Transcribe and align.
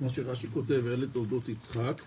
מה 0.00 0.08
שרש"י 0.08 0.46
כותב, 0.54 0.82
אלה 0.86 1.06
תולדות 1.06 1.48
יצחק, 1.48 2.02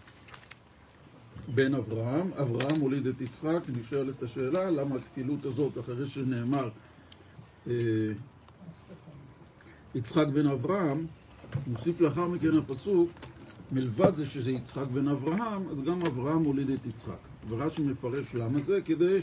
בן 1.56 1.76
אברהם, 1.76 2.32
אברהם 2.34 2.80
הוליד 2.80 3.08
את 3.08 3.22
יצחק, 3.22 3.60
נשאלת 3.76 4.24
השאלה 4.24 4.72
למה 4.72 4.96
הכפילות 4.96 5.46
הזאת 5.46 5.78
אחרי 5.78 6.08
שנאמר 6.08 6.70
אה, 7.68 7.74
יצחק 9.96 10.28
בן 10.34 10.48
אברהם, 10.48 11.06
מוסיף 11.68 12.02
לאחר 12.02 12.28
מכן 12.28 12.58
הפסוק, 12.58 13.10
מלבד 13.72 14.16
זה 14.16 14.26
שזה 14.26 14.52
יצחק 14.52 14.88
בן 14.94 15.08
אברהם, 15.08 15.70
אז 15.70 15.82
גם 15.82 16.02
אברהם 16.02 16.44
הוליד 16.44 16.70
את 16.70 16.86
יצחק. 16.86 17.20
ורש"י 17.50 17.82
מפרש 17.82 18.36
למה 18.36 18.60
זה, 18.66 18.80
כדי 18.86 19.20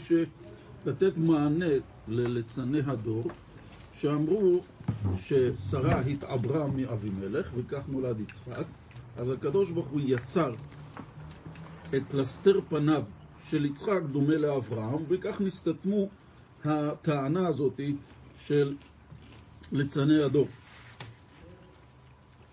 לתת 0.85 1.17
מענה 1.17 1.65
לליצני 2.07 2.79
הדור, 2.85 3.31
שאמרו 4.01 4.61
ששרה 5.17 5.99
התעברה 5.99 6.67
מאבימלך, 6.67 7.51
וכך 7.55 7.81
נולד 7.87 8.19
יצחק, 8.19 8.65
אז 9.17 9.29
הקדוש 9.29 9.71
ברוך 9.71 9.87
הוא 9.87 10.01
יצר 10.03 10.51
את 11.95 12.01
פלסתר 12.11 12.59
פניו 12.69 13.03
של 13.49 13.65
יצחק 13.65 14.01
דומה 14.11 14.35
לאברהם, 14.35 15.03
וכך 15.07 15.41
נסתתמו 15.41 16.09
הטענה 16.65 17.47
הזאת 17.47 17.79
של 18.37 18.75
ליצני 19.71 20.23
הדור. 20.23 20.47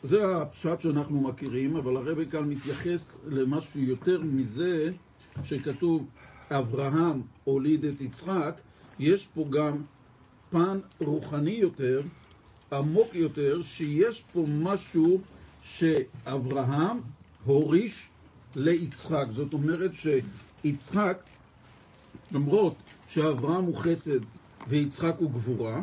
זה 0.02 0.36
הפשט 0.36 0.80
שאנחנו 0.80 1.20
מכירים, 1.20 1.76
אבל 1.76 1.96
הרבי 1.96 2.26
כאן 2.26 2.44
מתייחס 2.44 3.16
למשהו 3.26 3.80
יותר 3.80 4.22
מזה 4.22 4.90
שכתוב 5.44 6.06
אברהם 6.50 7.22
הוליד 7.44 7.84
את 7.84 8.00
יצחק, 8.00 8.54
יש 8.98 9.28
פה 9.34 9.46
גם 9.50 9.82
פן 10.50 10.78
רוחני 11.00 11.50
יותר, 11.50 12.02
עמוק 12.72 13.14
יותר, 13.14 13.62
שיש 13.62 14.24
פה 14.32 14.44
משהו 14.48 15.20
שאברהם 15.62 17.00
הוריש 17.44 18.06
ליצחק. 18.56 19.26
זאת 19.34 19.52
אומרת 19.52 19.90
שיצחק, 19.94 21.18
למרות 22.32 22.74
שאברהם 23.08 23.64
הוא 23.64 23.76
חסד 23.76 24.20
ויצחק 24.68 25.14
הוא 25.18 25.30
גבורה, 25.30 25.82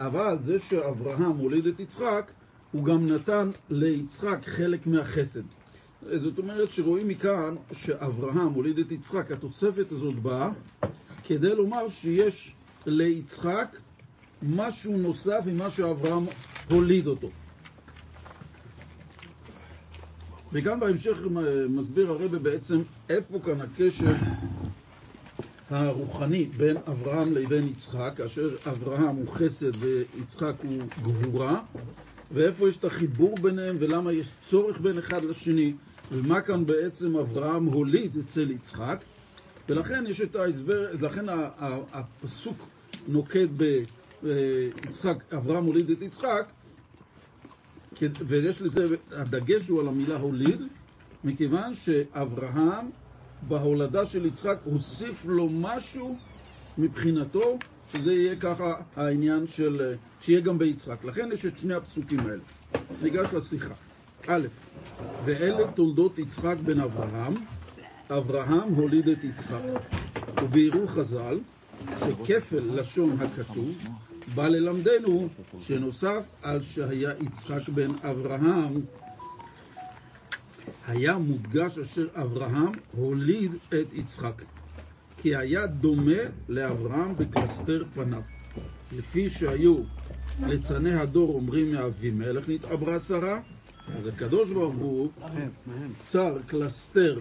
אבל 0.00 0.36
זה 0.40 0.58
שאברהם 0.58 1.36
הוליד 1.36 1.66
את 1.66 1.80
יצחק, 1.80 2.30
הוא 2.72 2.84
גם 2.84 3.06
נתן 3.06 3.50
ליצחק 3.70 4.38
חלק 4.46 4.86
מהחסד. 4.86 5.42
זאת 6.02 6.38
אומרת 6.38 6.72
שרואים 6.72 7.08
מכאן 7.08 7.54
שאברהם 7.72 8.38
הוליד 8.52 8.78
את 8.78 8.92
יצחק, 8.92 9.32
התוספת 9.32 9.92
הזאת 9.92 10.14
באה 10.14 10.50
כדי 11.24 11.54
לומר 11.54 11.88
שיש 11.88 12.54
ליצחק 12.86 13.76
משהו 14.42 14.96
נוסף 14.96 15.40
ממה 15.46 15.70
שאברהם 15.70 16.24
הוליד 16.70 17.06
אותו. 17.06 17.30
וגם 20.52 20.80
בהמשך 20.80 21.18
מסביר 21.68 22.10
הרבה 22.10 22.38
בעצם 22.38 22.82
איפה 23.08 23.38
כאן 23.44 23.60
הקשר 23.60 24.12
הרוחני 25.70 26.44
בין 26.56 26.76
אברהם 26.76 27.32
לבין 27.32 27.68
יצחק, 27.68 28.12
כאשר 28.16 28.48
אברהם 28.66 29.16
הוא 29.16 29.28
חסד 29.28 29.70
ויצחק 29.80 30.54
הוא 30.62 30.82
גבורה, 31.02 31.60
ואיפה 32.32 32.68
יש 32.68 32.76
את 32.76 32.84
החיבור 32.84 33.36
ביניהם 33.42 33.76
ולמה 33.80 34.12
יש 34.12 34.30
צורך 34.44 34.80
בין 34.80 34.98
אחד 34.98 35.24
לשני, 35.24 35.72
ומה 36.12 36.40
כאן 36.40 36.66
בעצם 36.66 37.16
אברהם 37.16 37.64
הוליד 37.64 38.16
אצל 38.26 38.50
יצחק, 38.50 38.98
ולכן 39.68 40.04
יש 40.08 40.20
את 40.20 40.36
ההסבר, 40.36 40.86
לכן 41.00 41.24
הפסוק 41.92 42.56
נוקט 43.08 43.48
ביצחק, 44.22 45.32
אברהם 45.32 45.64
הוליד 45.64 45.90
את 45.90 46.02
יצחק, 46.02 46.46
ויש 48.02 48.62
לזה, 48.62 48.96
הדגש 49.10 49.68
הוא 49.68 49.80
על 49.80 49.88
המילה 49.88 50.16
הוליד, 50.16 50.60
מכיוון 51.24 51.74
שאברהם 51.74 52.90
בהולדה 53.48 54.06
של 54.06 54.26
יצחק 54.26 54.58
הוסיף 54.64 55.24
לו 55.26 55.48
משהו 55.48 56.18
מבחינתו, 56.78 57.58
שזה 57.92 58.12
יהיה 58.12 58.36
ככה 58.36 58.74
העניין 58.96 59.46
של, 59.46 59.94
שיהיה 60.20 60.40
גם 60.40 60.58
ביצחק. 60.58 61.04
לכן 61.04 61.28
יש 61.32 61.46
את 61.46 61.58
שני 61.58 61.74
הפסוקים 61.74 62.20
האלה. 62.20 62.42
ניגש 63.02 63.26
לשיחה. 63.32 63.74
א', 64.26 64.46
ואלה 65.24 65.72
תולדות 65.72 66.18
יצחק 66.18 66.56
בן 66.64 66.80
אברהם, 66.80 67.34
אברהם 68.10 68.74
הוליד 68.74 69.08
את 69.08 69.24
יצחק. 69.24 69.60
וביארו 70.42 70.86
חז"ל 70.86 71.38
שכפל 71.86 72.62
לשון 72.74 73.16
הכתוב 73.20 73.78
בא 74.34 74.48
ללמדנו 74.48 75.28
שנוסף 75.60 76.22
על 76.42 76.62
שהיה 76.62 77.12
יצחק 77.20 77.68
בן 77.68 77.90
אברהם, 78.02 78.80
היה 80.88 81.18
מודגש 81.18 81.78
אשר 81.78 82.06
אברהם 82.14 82.72
הוליד 82.92 83.52
את 83.68 83.86
יצחק, 83.92 84.42
כי 85.22 85.36
היה 85.36 85.66
דומה 85.66 86.22
לאברהם 86.48 87.14
בקלסתר 87.16 87.84
פניו. 87.94 88.22
לפי 88.96 89.30
שהיו 89.30 89.76
ליצני 90.46 90.94
הדור 90.94 91.34
אומרים 91.34 91.72
מאבימלך 91.72 92.48
נתעברה 92.48 93.00
שרה, 93.00 93.40
אז 93.98 94.06
הקדוש 94.06 94.52
ברוך 94.52 94.76
הוא 94.76 95.10
צר 96.04 96.38
קלסתר 96.46 97.20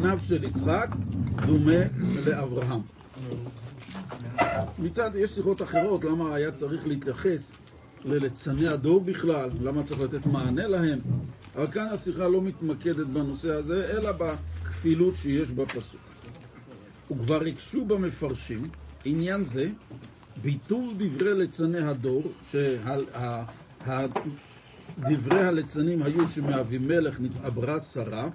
פניו 0.00 0.18
של 0.22 0.44
יצחק 0.44 0.88
דומה 1.46 1.80
לאברהם. 1.98 2.80
מצד, 4.78 5.10
יש 5.14 5.30
שיחות 5.30 5.62
אחרות, 5.62 6.04
למה 6.04 6.34
היה 6.34 6.52
צריך 6.52 6.86
להתייחס 6.86 7.52
לליצני 8.04 8.68
הדור 8.68 9.00
בכלל, 9.00 9.50
למה 9.62 9.82
צריך 9.82 10.00
לתת 10.00 10.26
מענה 10.26 10.66
להם, 10.66 10.98
אבל 11.56 11.66
כאן 11.72 11.86
השיחה 11.90 12.28
לא 12.28 12.42
מתמקדת 12.42 13.06
בנושא 13.06 13.50
הזה, 13.50 13.86
אלא 13.90 14.12
בכפילות 14.12 15.16
שיש 15.16 15.50
בפסוק. 15.50 16.00
וכבר 17.10 17.42
הקשו 17.44 17.84
במפרשים 17.84 18.68
עניין 19.04 19.44
זה, 19.44 19.68
ביטול 20.42 20.94
דברי 20.96 21.34
ליצני 21.34 21.78
הדור, 21.80 22.22
שדברי 23.86 25.40
הליצנים 25.40 26.02
היו 26.02 26.28
שמאבימלך 26.28 27.20
נתעברה 27.20 27.80
שרה, 27.80 28.28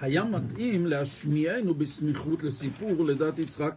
היה 0.00 0.24
מתאים 0.24 0.86
להשמיענו 0.86 1.74
בסמיכות 1.74 2.42
לסיפור 2.42 3.06
לידת 3.06 3.38
יצחק. 3.38 3.74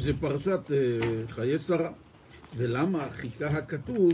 זה 0.00 0.12
פרשת 0.20 0.60
uh, 0.66 1.32
חיי 1.32 1.58
שרה. 1.58 1.90
ולמה 2.56 3.08
חיכה 3.16 3.46
הכתוב 3.46 4.12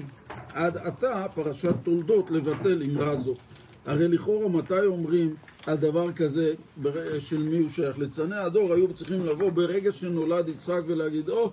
עד 0.55 0.77
עתה 0.77 1.27
פרשת 1.35 1.75
תולדות 1.83 2.31
לבטל 2.31 2.83
אמרה 2.83 3.17
זו? 3.17 3.35
הרי 3.87 4.09
לכאורה 4.09 4.49
מתי 4.49 4.87
אומרים 4.87 5.35
על 5.67 5.77
דבר 5.77 6.13
כזה 6.13 6.55
של 7.21 7.43
מי 7.43 7.59
הוא 7.59 7.69
שייך? 7.71 7.99
ליצני 7.99 8.37
הדור 8.37 8.73
היו 8.73 8.95
צריכים 8.95 9.27
לבוא 9.27 9.51
ברגע 9.51 9.93
שנולד 9.93 10.49
יצחק 10.49 10.81
ולהגיד, 10.87 11.29
או, 11.29 11.47
oh, 11.47 11.51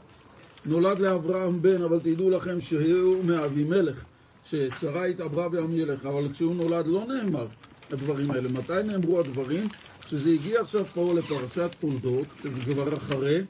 נולד 0.66 1.00
לאברהם 1.00 1.62
בן, 1.62 1.84
אבל 1.84 2.00
תדעו 2.00 2.30
לכם 2.30 2.62
שהוא 2.62 3.24
מאבימלך, 3.26 4.04
ששרה 4.46 5.06
התעברה 5.06 5.50
באמילך, 5.50 6.06
אבל 6.06 6.34
כשהוא 6.34 6.56
נולד 6.56 6.88
לא 6.88 7.06
נאמר. 7.08 7.48
הדברים 7.92 8.32
האלה. 8.32 8.50
מתי 8.50 8.74
נאמרו 8.86 9.20
הדברים? 9.20 9.64
שזה 10.10 10.30
הגיע 10.30 10.62
עכשיו 10.62 10.86
פה 10.94 11.14
לפרשת 11.14 11.70
תולדות, 11.80 12.28
שזה 12.44 12.62
כבר 12.74 12.98
אחרי 12.98 13.42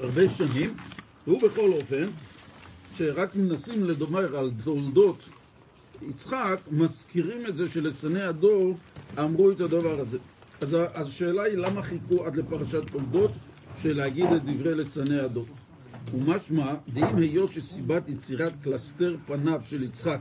הרבה 0.00 0.28
שנים, 0.28 0.74
ובכל 1.26 1.72
אופן, 1.72 2.06
שרק 2.94 3.36
מנסים 3.36 3.84
לדומר 3.84 4.36
על 4.36 4.50
תולדות 4.64 5.18
יצחק, 6.02 6.60
מזכירים 6.70 7.46
את 7.46 7.56
זה 7.56 7.68
שלצני 7.68 8.22
הדור 8.22 8.74
אמרו 9.18 9.50
את 9.50 9.60
הדבר 9.60 10.00
הזה. 10.00 10.18
אז 10.60 10.76
השאלה 10.94 11.42
היא 11.42 11.56
למה 11.56 11.82
חיכו 11.82 12.26
עד 12.26 12.36
לפרשת 12.36 12.82
תולדות 12.92 13.30
של 13.82 13.96
להגיד 13.96 14.24
את 14.36 14.44
דברי 14.44 14.74
לצני 14.74 15.18
הדור. 15.18 15.46
ומשמע, 16.14 16.74
דאם 16.94 17.16
היות 17.16 17.52
שסיבת 17.52 18.08
יצירת 18.08 18.52
קלסתר 18.62 19.16
פניו 19.26 19.60
של 19.64 19.82
יצחק 19.82 20.20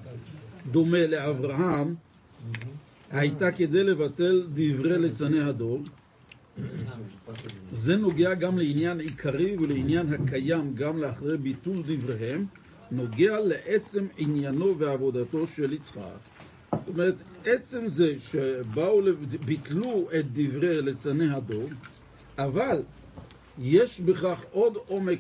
דומה 0.71 1.07
לאברהם, 1.07 1.95
הייתה 3.11 3.51
כדי 3.51 3.83
לבטל 3.83 4.47
דברי 4.53 4.99
ליצני 4.99 5.39
הדור. 5.39 5.83
זה 7.71 7.95
נוגע 7.95 8.33
גם 8.33 8.57
לעניין 8.57 8.99
עיקרי 8.99 9.57
ולעניין 9.57 10.13
הקיים 10.13 10.73
גם 10.75 10.97
לאחרי 10.97 11.37
ביטול 11.37 11.77
דבריהם, 11.87 12.45
נוגע 12.91 13.39
לעצם 13.39 14.05
עניינו 14.17 14.77
ועבודתו 14.77 15.47
של 15.47 15.73
יצחק. 15.73 16.01
זאת 16.71 16.87
אומרת, 16.87 17.15
עצם 17.45 17.89
זה 17.89 18.15
שבאו, 18.19 19.01
ביטלו 19.45 20.09
את 20.19 20.25
דברי 20.33 20.81
ליצני 20.81 21.33
הדור, 21.33 21.69
אבל 22.37 22.81
יש 23.59 24.01
בכך 24.01 24.43
עוד 24.51 24.77
עומק 24.87 25.19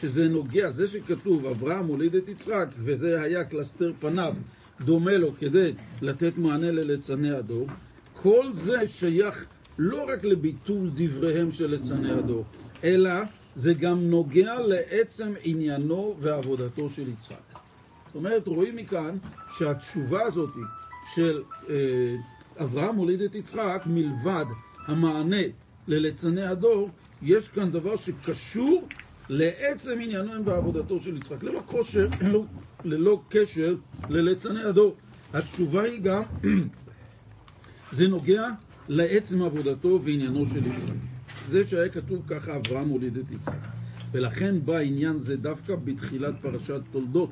שזה 0.00 0.28
נוגע, 0.28 0.70
זה 0.70 0.88
שכתוב 0.88 1.46
אברהם 1.46 1.86
הוליד 1.86 2.14
את 2.14 2.28
יצחק 2.28 2.68
וזה 2.78 3.22
היה 3.22 3.44
קלסתר 3.44 3.92
פניו 4.00 4.34
דומה 4.84 5.16
לו 5.16 5.32
כדי 5.38 5.72
לתת 6.02 6.32
מענה 6.36 6.70
לליצני 6.70 7.30
הדור, 7.30 7.66
כל 8.12 8.52
זה 8.52 8.88
שייך 8.88 9.44
לא 9.78 10.04
רק 10.08 10.24
לביטול 10.24 10.90
דבריהם 10.94 11.52
של 11.52 11.70
ליצני 11.70 12.10
הדור, 12.10 12.44
אלא 12.84 13.10
זה 13.54 13.74
גם 13.74 13.98
נוגע 14.00 14.58
לעצם 14.60 15.32
עניינו 15.42 16.16
ועבודתו 16.20 16.90
של 16.90 17.08
יצחק. 17.08 17.54
זאת 18.06 18.14
אומרת, 18.14 18.46
רואים 18.46 18.76
מכאן 18.76 19.16
שהתשובה 19.58 20.22
הזאת 20.22 20.50
של 21.14 21.42
אה, 21.68 22.16
אברהם 22.60 22.96
הוליד 22.96 23.20
את 23.20 23.34
יצחק, 23.34 23.82
מלבד 23.86 24.44
המענה 24.86 25.42
לליצני 25.88 26.42
הדור, 26.42 26.90
יש 27.22 27.48
כאן 27.48 27.70
דבר 27.70 27.96
שקשור 27.96 28.88
לעצם 29.28 29.98
עניינו 30.00 30.44
בעבודתו 30.44 31.00
של 31.00 31.16
יצחק, 31.16 31.42
ללא, 31.42 31.60
כושר, 31.66 32.08
ללא, 32.84 33.20
קשר 33.28 33.74
לליצני 34.08 34.62
הדור. 34.62 34.96
התשובה 35.32 35.82
היא 35.82 36.00
גם, 36.00 36.22
זה 37.96 38.08
נוגע 38.08 38.48
לעצם 38.88 39.42
עבודתו 39.42 40.00
ועניינו 40.04 40.46
של 40.46 40.66
יצחק. 40.66 40.94
זה 41.48 41.66
שהיה 41.66 41.88
כתוב 41.88 42.22
ככה, 42.26 42.56
אברהם 42.56 42.88
הוליד 42.88 43.16
את 43.16 43.30
יצחק. 43.30 43.54
ולכן 44.12 44.54
בא 44.64 44.76
עניין 44.76 45.18
זה 45.18 45.36
דווקא 45.36 45.74
בתחילת 45.76 46.34
פרשת 46.40 46.80
תולדות. 46.92 47.30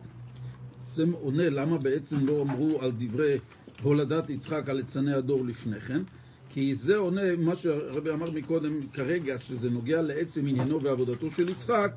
זה 0.94 1.04
עונה 1.12 1.50
למה 1.50 1.78
בעצם 1.78 2.26
לא 2.26 2.42
אמרו 2.42 2.82
על 2.82 2.92
דברי 2.98 3.38
הולדת 3.82 4.30
יצחק 4.30 4.68
על 4.68 4.76
ליצני 4.76 5.14
הדור 5.14 5.44
לפני 5.44 5.80
כן, 5.80 6.02
כי 6.50 6.74
זה 6.74 6.96
עונה 6.96 7.36
מה 7.36 7.56
שהרבי 7.56 8.10
אמר 8.10 8.30
מקודם 8.30 8.72
כרגע, 8.92 9.38
שזה 9.38 9.70
נוגע 9.70 10.02
לעצם 10.02 10.46
עניינו 10.46 10.82
ועבודתו 10.82 11.30
של 11.30 11.48
יצחק, 11.48 11.92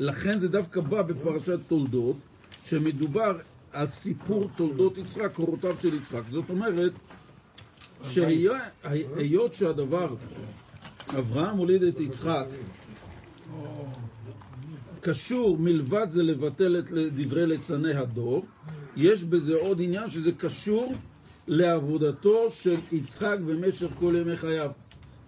לכן 0.00 0.38
זה 0.38 0.48
דווקא 0.48 0.80
בא 0.80 1.02
בפרשת 1.02 1.58
תולדות, 1.68 2.16
שמדובר 2.68 3.38
על 3.72 3.88
סיפור 3.88 4.50
תולדות 4.56 4.98
יצחק, 4.98 5.32
קורותיו 5.34 5.76
של 5.82 5.94
יצחק. 5.94 6.22
זאת 6.30 6.50
אומרת, 6.50 6.92
שהיות 8.02 9.54
שהדבר, 9.54 10.14
אברהם 11.18 11.56
הוליד 11.56 11.82
את 11.82 12.00
יצחק, 12.00 12.46
קשור 15.00 15.58
מלבד 15.58 16.06
זה 16.10 16.22
לבטל 16.22 16.78
את 16.78 16.84
דברי 16.90 17.46
ליצני 17.46 17.94
הדור, 17.94 18.46
יש 18.96 19.24
בזה 19.24 19.54
עוד 19.54 19.80
עניין 19.80 20.10
שזה 20.10 20.32
קשור 20.32 20.94
לעבודתו 21.46 22.50
של 22.50 22.76
יצחק 22.92 23.36
במשך 23.46 23.88
כל 23.98 24.14
ימי 24.20 24.36
חייו. 24.36 24.70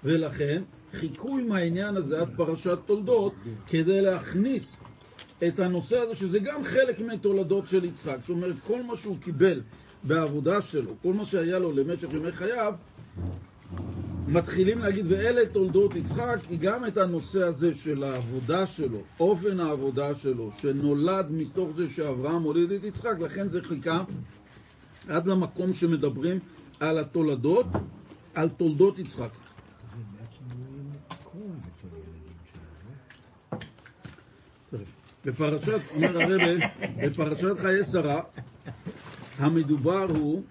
ולכן 0.05 0.63
חיכו 0.93 1.39
עם 1.39 1.53
העניין 1.53 1.97
הזה 1.97 2.21
עד 2.21 2.29
פרשת 2.37 2.79
תולדות 2.87 3.33
כדי 3.67 4.01
להכניס 4.01 4.81
את 5.47 5.59
הנושא 5.59 5.99
הזה, 5.99 6.17
שזה 6.17 6.39
גם 6.39 6.65
חלק 6.65 7.01
מתולדות 7.01 7.69
של 7.69 7.85
יצחק. 7.85 8.17
זאת 8.21 8.31
אומרת, 8.31 8.57
כל 8.67 8.83
מה 8.83 8.97
שהוא 8.97 9.17
קיבל 9.21 9.61
בעבודה 10.03 10.63
שלו, 10.63 10.91
כל 11.03 11.13
מה 11.13 11.27
שהיה 11.27 11.59
לו 11.59 11.73
למשך 11.73 12.09
ימי 12.13 12.33
חייו, 12.33 12.75
מתחילים 14.29 14.79
להגיד, 14.79 15.07
ואלה 15.09 15.47
תולדות 15.47 15.97
יצחק, 15.97 16.37
היא 16.51 16.59
גם 16.59 16.87
את 16.87 16.97
הנושא 16.97 17.43
הזה 17.43 17.75
של 17.75 18.03
העבודה 18.03 18.67
שלו, 18.67 18.99
אופן 19.21 19.61
העבודה 19.61 20.15
שלו, 20.15 20.51
שנולד 20.59 21.27
מתוך 21.31 21.69
זה 21.77 21.87
שאברהם 21.91 22.43
הוליד 22.43 22.73
את 22.73 22.85
יצחק, 22.85 23.15
לכן 23.21 23.49
זה 23.49 23.63
חיכה 23.63 24.05
עד 25.09 25.27
למקום 25.27 25.73
שמדברים 25.73 26.39
על 26.81 26.99
התולדות, 26.99 27.67
על 28.35 28.49
תולדות 28.49 28.99
יצחק. 28.99 29.31
בפרשת, 35.29 35.81
אומר 35.95 36.23
הרב, 36.23 36.61
בפרשת 37.05 37.59
חיי 37.59 37.85
שרה, 37.85 38.21
המדובר 39.39 40.07
הוא, 40.09 40.43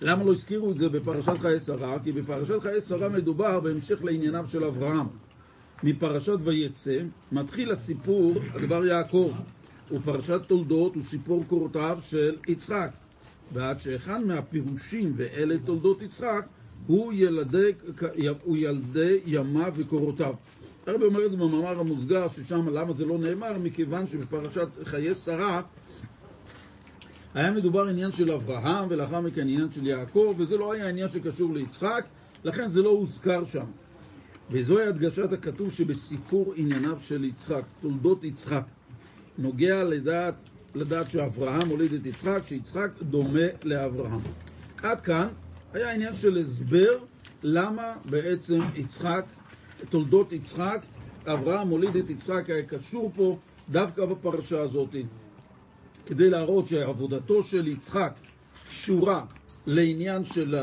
למה 0.00 0.24
לא 0.24 0.32
הזכירו 0.32 0.70
את 0.70 0.78
זה 0.78 0.88
בפרשת 0.88 1.38
חיי 1.38 1.60
שרה? 1.60 1.98
כי 2.04 2.12
בפרשת 2.12 2.62
חיי 2.62 2.80
שרה 2.80 3.08
מדובר 3.08 3.60
בהמשך 3.60 4.04
לענייניו 4.04 4.44
של 4.48 4.64
אברהם. 4.64 5.06
מפרשת 5.82 6.38
ויצא 6.44 6.98
מתחיל 7.32 7.72
הסיפור 7.72 8.34
על 8.54 8.66
דבר 8.66 8.86
יעקב. 8.86 9.32
ופרשת 9.92 10.40
תולדות 10.46 10.94
הוא 10.94 11.02
סיפור 11.02 11.44
קורותיו 11.46 11.98
של 12.02 12.36
יצחק. 12.48 12.90
ועד 13.52 13.80
שאחד 13.80 14.20
מהפירושים, 14.20 15.12
ואלה 15.16 15.54
תולדות 15.64 16.02
יצחק, 16.02 16.46
הוא 16.86 17.12
ילדי, 17.12 17.72
הוא 18.44 18.56
ילדי 18.56 19.18
ימיו 19.26 19.72
וקורותיו. 19.76 20.34
הרבי 20.88 21.04
אומר 21.04 21.26
את 21.26 21.30
זה 21.30 21.36
במאמר 21.36 21.80
המוסגר, 21.80 22.28
ששם 22.28 22.68
למה 22.68 22.92
זה 22.92 23.04
לא 23.04 23.18
נאמר? 23.18 23.58
מכיוון 23.58 24.06
שבפרשת 24.06 24.68
חיי 24.84 25.14
שרה 25.14 25.62
היה 27.34 27.50
מדובר 27.50 27.88
עניין 27.88 28.12
של 28.12 28.30
אברהם, 28.30 28.86
ולאחר 28.90 29.20
מכן 29.20 29.40
עניין 29.40 29.72
של 29.72 29.86
יעקב, 29.86 30.34
וזה 30.38 30.56
לא 30.56 30.72
היה 30.72 30.88
עניין 30.88 31.08
שקשור 31.08 31.54
ליצחק, 31.54 32.04
לכן 32.44 32.68
זה 32.68 32.82
לא 32.82 32.90
הוזכר 32.90 33.44
שם. 33.44 33.64
וזוהי 34.50 34.86
הדגשת 34.86 35.32
הכתוב 35.32 35.72
שבסיפור 35.72 36.54
ענייניו 36.56 36.96
של 37.00 37.24
יצחק, 37.24 37.62
תולדות 37.80 38.24
יצחק. 38.24 38.64
נוגע 39.38 39.84
לדעת, 39.84 40.34
לדעת 40.74 41.10
שאברהם 41.10 41.68
הוליד 41.68 41.92
את 41.92 42.06
יצחק, 42.06 42.40
שיצחק 42.46 42.90
דומה 43.02 43.46
לאברהם. 43.62 44.20
עד 44.82 45.00
כאן 45.00 45.28
היה 45.72 45.92
עניין 45.92 46.14
של 46.14 46.38
הסבר 46.38 46.98
למה 47.42 47.92
בעצם 48.10 48.58
יצחק, 48.74 49.24
תולדות 49.90 50.32
יצחק, 50.32 50.82
אברהם 51.26 51.68
הוליד 51.68 51.96
את 51.96 52.10
יצחק 52.10 52.50
היה 52.50 52.62
קשור 52.62 53.12
פה 53.14 53.38
דווקא 53.70 54.04
בפרשה 54.04 54.60
הזאת, 54.60 54.88
כדי 56.06 56.30
להראות 56.30 56.68
שעבודתו 56.68 57.42
של 57.42 57.66
יצחק 57.66 58.12
קשורה 58.68 59.24
לעניין 59.66 60.24
של 60.24 60.54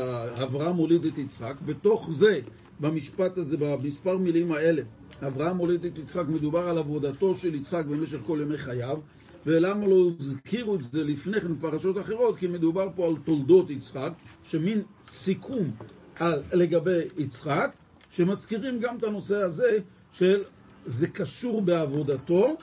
אברהם 0.42 0.76
הוליד 0.76 1.04
את 1.04 1.18
יצחק, 1.18 1.54
בתוך 1.66 2.10
זה, 2.12 2.40
במשפט 2.80 3.38
הזה, 3.38 3.56
במספר 3.56 4.18
מילים 4.18 4.52
האלה, 4.52 4.82
אברהם 5.26 5.56
הוליד 5.56 5.84
את 5.84 5.98
יצחק, 5.98 6.24
מדובר 6.28 6.68
על 6.68 6.78
עבודתו 6.78 7.36
של 7.36 7.54
יצחק 7.54 7.84
במשך 7.84 8.18
כל 8.26 8.38
ימי 8.42 8.58
חייו, 8.58 8.98
ולמה 9.46 9.86
לא 9.86 10.10
הזכירו 10.20 10.74
את 10.74 10.84
זה 10.92 11.02
לפני 11.04 11.40
כן 11.40 11.54
בפרשות 11.54 11.98
אחרות? 11.98 12.38
כי 12.38 12.46
מדובר 12.46 12.88
פה 12.96 13.06
על 13.06 13.14
תולדות 13.24 13.70
יצחק, 13.70 14.12
שמין 14.44 14.82
סיכום 15.08 15.70
על, 16.18 16.42
לגבי 16.52 17.00
יצחק, 17.18 17.70
שמזכירים 18.16 18.80
גם 18.80 18.96
את 18.96 19.02
הנושא 19.02 19.36
הזה 19.36 19.78
של 20.12 20.42
זה 20.86 21.08
קשור 21.08 21.62
בעבודתו 21.62 22.56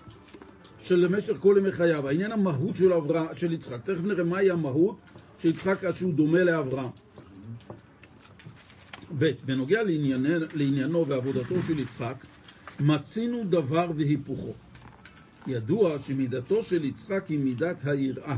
של 0.82 0.96
למשך 0.96 1.34
כל 1.40 1.56
ימי 1.60 1.72
חייו. 1.72 2.08
העניין 2.08 2.32
המהות 2.32 2.76
של, 2.76 2.94
אברהם, 2.94 3.36
של 3.36 3.54
יצחק, 3.54 3.82
תכף 3.84 4.04
נראה 4.04 4.24
מהי 4.24 4.52
המהות 4.52 5.10
של 5.40 5.50
יצחק 5.50 5.84
עד 5.84 5.96
שהוא 5.96 6.14
דומה 6.14 6.44
לאברהם. 6.44 6.90
ב', 9.18 9.32
בנוגע 9.46 9.84
לעניינו, 9.84 10.46
לעניינו 10.54 11.08
ועבודתו 11.08 11.56
של 11.68 11.80
יצחק, 11.80 12.16
מצינו 12.80 13.44
דבר 13.50 13.92
והיפוכו. 13.96 14.54
ידוע 15.48 16.00
שמידתו 16.00 16.64
של 16.64 16.86
יצחק 16.86 17.24
היא 17.30 17.40
מידת 17.40 17.78
היראה. 17.84 18.36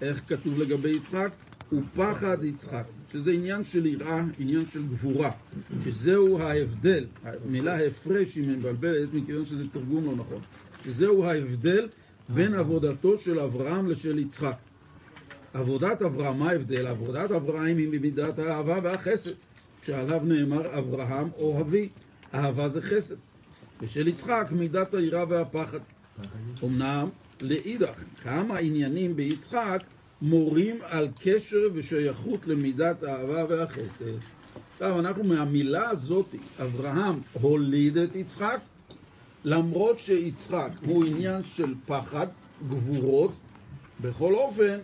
איך 0.00 0.22
כתוב 0.28 0.58
לגבי 0.58 0.90
יצחק? 0.90 1.30
ופחד 1.72 2.44
יצחק, 2.44 2.84
שזה 3.12 3.32
עניין 3.32 3.64
של 3.64 3.86
יראה, 3.86 4.24
עניין 4.38 4.66
של 4.66 4.86
גבורה, 4.86 5.30
שזהו 5.84 6.40
ההבדל, 6.40 7.06
המילה 7.24 7.86
הפרש 7.86 8.34
היא 8.36 8.48
מבלבלת 8.48 9.08
מכיוון 9.14 9.46
שזה 9.46 9.68
תרגום 9.68 10.04
לא 10.04 10.16
נכון, 10.16 10.40
שזהו 10.84 11.24
ההבדל 11.24 11.88
בין 12.28 12.54
עבודתו 12.54 13.18
של 13.18 13.38
אברהם 13.38 13.90
לשל 13.90 14.18
יצחק. 14.18 14.56
עבודת 15.54 16.02
אברהם, 16.02 16.38
מה 16.38 16.50
ההבדל? 16.50 16.86
עבודת 16.86 17.30
אברהם 17.30 17.76
היא 17.76 17.88
ממידת 17.88 18.38
האהבה 18.38 18.78
והחסד, 18.82 19.30
שעליו 19.82 20.20
נאמר 20.24 20.78
אברהם 20.78 21.28
אוהבי, 21.38 21.88
אהבה 22.34 22.68
זה 22.68 22.82
חסד. 22.82 23.16
ושל 23.80 24.08
יצחק 24.08 24.48
מידת 24.50 24.94
היראה 24.94 25.24
והפחד. 25.28 25.78
אמנם 26.64 27.08
לאידך, 27.40 28.04
כמה 28.22 28.58
עניינים 28.58 29.16
ביצחק 29.16 29.82
מורים 30.22 30.78
על 30.82 31.08
קשר 31.20 31.68
ושייכות 31.74 32.46
למידת 32.46 33.02
האהבה 33.02 33.44
והחסד. 33.48 34.14
עכשיו, 34.72 34.98
אנחנו 35.00 35.24
מהמילה 35.24 35.90
הזאת, 35.90 36.26
אברהם 36.62 37.20
הוליד 37.32 37.96
את 37.96 38.16
יצחק, 38.16 38.60
למרות 39.44 39.98
שיצחק 39.98 40.70
הוא 40.86 41.04
עניין 41.04 41.44
של 41.44 41.74
פחד, 41.86 42.26
גבורות, 42.68 43.32
בכל 44.00 44.34
אופן, 44.34 44.78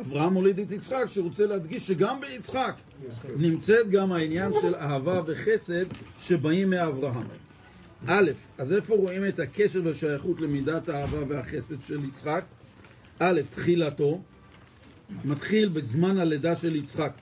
אברהם 0.00 0.34
הוליד 0.34 0.58
את 0.58 0.70
יצחק, 0.70 1.04
שרוצה 1.08 1.46
להדגיש 1.46 1.86
שגם 1.86 2.20
ביצחק 2.20 2.74
נמצאת 3.36 3.90
גם 3.90 4.12
העניין 4.12 4.52
של 4.60 4.74
אהבה 4.74 5.22
וחסד 5.26 5.84
שבאים 6.20 6.70
מאברהם. 6.70 7.26
א', 8.06 8.30
אז 8.58 8.72
איפה 8.72 8.94
רואים 8.94 9.26
את 9.28 9.38
הקשר 9.38 9.80
והשייכות 9.84 10.40
למידת 10.40 10.88
האהבה 10.88 11.18
והחסד 11.28 11.82
של 11.82 12.04
יצחק? 12.04 12.44
א', 13.20 13.40
תחילתו, 13.54 14.20
מתחיל 15.24 15.68
בזמן 15.68 16.18
הלידה 16.18 16.56
של 16.56 16.76
יצחק. 16.76 17.12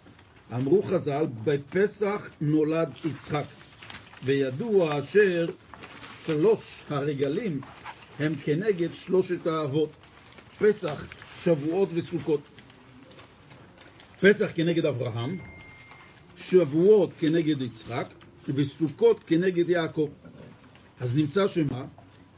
אמרו 0.54 0.82
חז"ל, 0.82 1.26
בפסח 1.44 2.28
נולד 2.40 2.88
יצחק. 3.04 3.44
וידוע 4.24 4.98
אשר 5.00 5.46
שלוש 6.26 6.82
הרגלים 6.90 7.60
הם 8.18 8.34
כנגד 8.44 8.94
שלושת 8.94 9.46
האבות, 9.46 9.90
פסח, 10.58 11.04
שבועות 11.42 11.88
וסוכות. 11.94 12.40
פסח 14.20 14.50
כנגד 14.54 14.86
אברהם, 14.86 15.38
שבועות 16.36 17.10
כנגד 17.18 17.60
יצחק, 17.60 18.06
וסוכות 18.48 19.20
כנגד 19.26 19.68
יעקב. 19.68 20.08
אז 21.00 21.16
נמצא 21.16 21.48
שמה? 21.48 21.84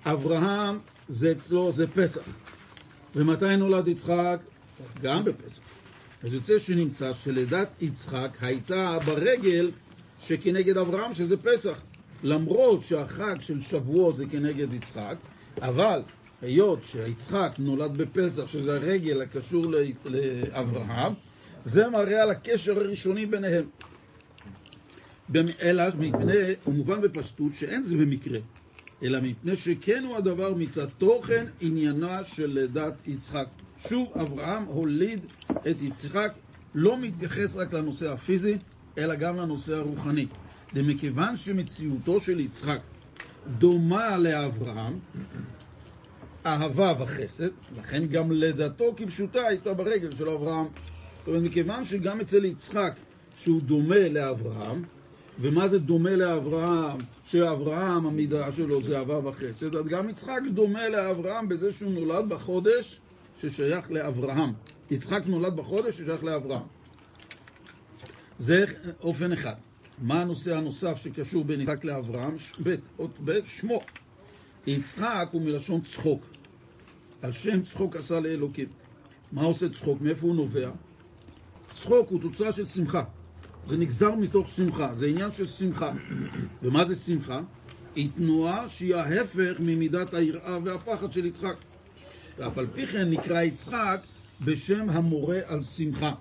אברהם 0.05 0.79
זה 1.09 1.33
אצלו, 1.33 1.73
זה 1.73 1.87
פסח. 1.87 2.23
ומתי 3.19 3.57
נולד 3.57 3.89
יצחק? 3.89 4.41
גם 5.03 5.25
בפסח. 5.25 5.61
אז 6.23 6.33
יוצא 6.33 6.59
שנמצא 6.59 7.13
שלידת 7.13 7.69
יצחק 7.81 8.37
הייתה 8.41 8.99
ברגל 9.07 9.71
שכנגד 10.25 10.77
אברהם, 10.77 11.15
שזה 11.15 11.37
פסח. 11.37 11.81
למרות 12.23 12.81
שהחג 12.83 13.35
של 13.41 13.61
שבועות 13.61 14.17
זה 14.17 14.25
כנגד 14.27 14.73
יצחק, 14.73 15.15
אבל 15.63 16.03
היות 16.43 16.79
שיצחק 16.85 17.53
נולד 17.59 17.99
בפסח, 17.99 18.51
שזה 18.51 18.77
הרגל 18.77 19.23
הקשור 19.23 19.67
לאברהם, 20.05 21.13
זה 21.65 21.89
מראה 21.89 22.23
על 22.23 22.31
הקשר 22.31 22.79
הראשוני 22.79 23.27
ביניהם. 23.27 23.65
אלא 25.63 25.85
מפני, 25.99 26.35
הוא 26.65 26.75
מובן 26.75 27.01
בפשטות 27.01 27.53
שאין 27.59 27.83
זה 27.83 27.95
במקרה, 27.97 28.39
אלא 29.03 29.21
מפני 29.21 29.57
שכן 29.57 30.05
הוא 30.05 30.17
הדבר 30.17 30.55
מצד 30.55 30.87
תוכן 30.99 31.47
עניינה 31.61 32.25
של 32.25 32.47
לידת 32.47 33.09
יצחק. 33.09 33.47
שוב, 33.79 34.13
אברהם 34.21 34.65
הוליד 34.65 35.21
את 35.71 35.83
יצחק, 35.83 36.33
לא 36.75 36.99
מתייחס 37.01 37.57
רק 37.57 37.73
לנושא 37.73 38.13
הפיזי, 38.13 38.57
אלא 38.99 39.15
גם 39.15 39.37
לנושא 39.37 39.75
הרוחני. 39.75 40.27
ומכיוון 40.75 41.37
שמציאותו 41.37 42.21
של 42.21 42.41
יצחק 42.41 42.79
דומה 43.59 44.19
לאברהם, 44.19 44.99
אהבה 46.47 46.93
וחסד, 47.01 47.49
לכן 47.79 48.07
גם 48.07 48.33
לידתו 48.33 48.95
כפשוטה 48.97 49.47
הייתה 49.47 49.75
ברגל 49.75 50.15
של 50.15 50.29
אברהם. 50.29 50.67
זאת 51.19 51.29
אומרת, 51.29 51.43
מכיוון 51.43 51.85
שגם 51.85 52.21
אצל 52.21 52.45
יצחק, 52.45 52.93
שהוא 53.37 53.61
דומה 53.63 54.09
לאברהם, 54.09 54.83
ומה 55.41 55.69
זה 55.69 55.79
דומה 55.79 56.17
לאברהם? 56.17 56.97
שאברהם, 57.31 58.07
המידה 58.07 58.53
שלו 58.53 58.83
זה 58.83 58.99
אהבה 58.99 59.29
וחסד, 59.29 59.77
אז 59.77 59.87
גם 59.87 60.09
יצחק 60.09 60.41
דומה 60.55 60.89
לאברהם 60.89 61.49
בזה 61.49 61.73
שהוא 61.73 61.93
נולד 61.93 62.29
בחודש 62.29 63.01
ששייך 63.41 63.91
לאברהם. 63.91 64.53
יצחק 64.91 65.23
נולד 65.27 65.57
בחודש 65.57 65.95
ששייך 65.95 66.25
לאברהם. 66.25 66.67
זה 68.39 68.65
אופן 69.01 69.33
אחד. 69.33 69.55
מה 69.99 70.23
הנושא 70.23 70.57
הנוסף 70.57 70.97
שקשור 70.97 71.45
בין 71.45 71.61
יצחק 71.61 71.85
לאברהם? 71.85 72.37
ב', 73.25 73.47
שמו. 73.47 73.81
יצחק 74.67 75.29
הוא 75.33 75.43
מלשון 75.43 75.81
צחוק. 75.81 76.23
על 77.23 77.33
שם 77.33 77.63
צחוק 77.63 77.97
עשה 77.97 78.21
לאלוקים. 78.21 78.69
מה 79.33 79.43
עושה 79.43 79.69
צחוק? 79.69 80.01
מאיפה 80.01 80.27
הוא 80.27 80.35
נובע? 80.35 80.71
צחוק 81.75 82.09
הוא 82.11 82.21
תוצאה 82.21 82.53
של 82.53 82.67
שמחה. 82.67 83.05
זה 83.69 83.77
נגזר 83.77 84.15
מתוך 84.15 84.49
שמחה, 84.49 84.93
זה 84.95 85.07
עניין 85.07 85.33
של 85.33 85.47
שמחה. 85.47 85.91
ומה 86.63 86.85
זה 86.85 86.95
שמחה? 86.95 87.41
היא 87.95 88.09
תנועה 88.17 88.69
שהיא 88.69 88.95
ההפך 88.95 89.57
ממידת 89.61 90.15
היראה 90.15 90.59
והפחד 90.65 91.13
של 91.13 91.27
יצחק. 91.27 91.57
ואף 92.39 92.59
על 92.59 92.67
פי 92.67 92.87
כן 92.87 93.11
נקרא 93.11 93.43
יצחק 93.43 94.01
בשם 94.45 94.91
המורה 94.91 95.39
על 95.47 95.63
שמחה. 95.63 96.13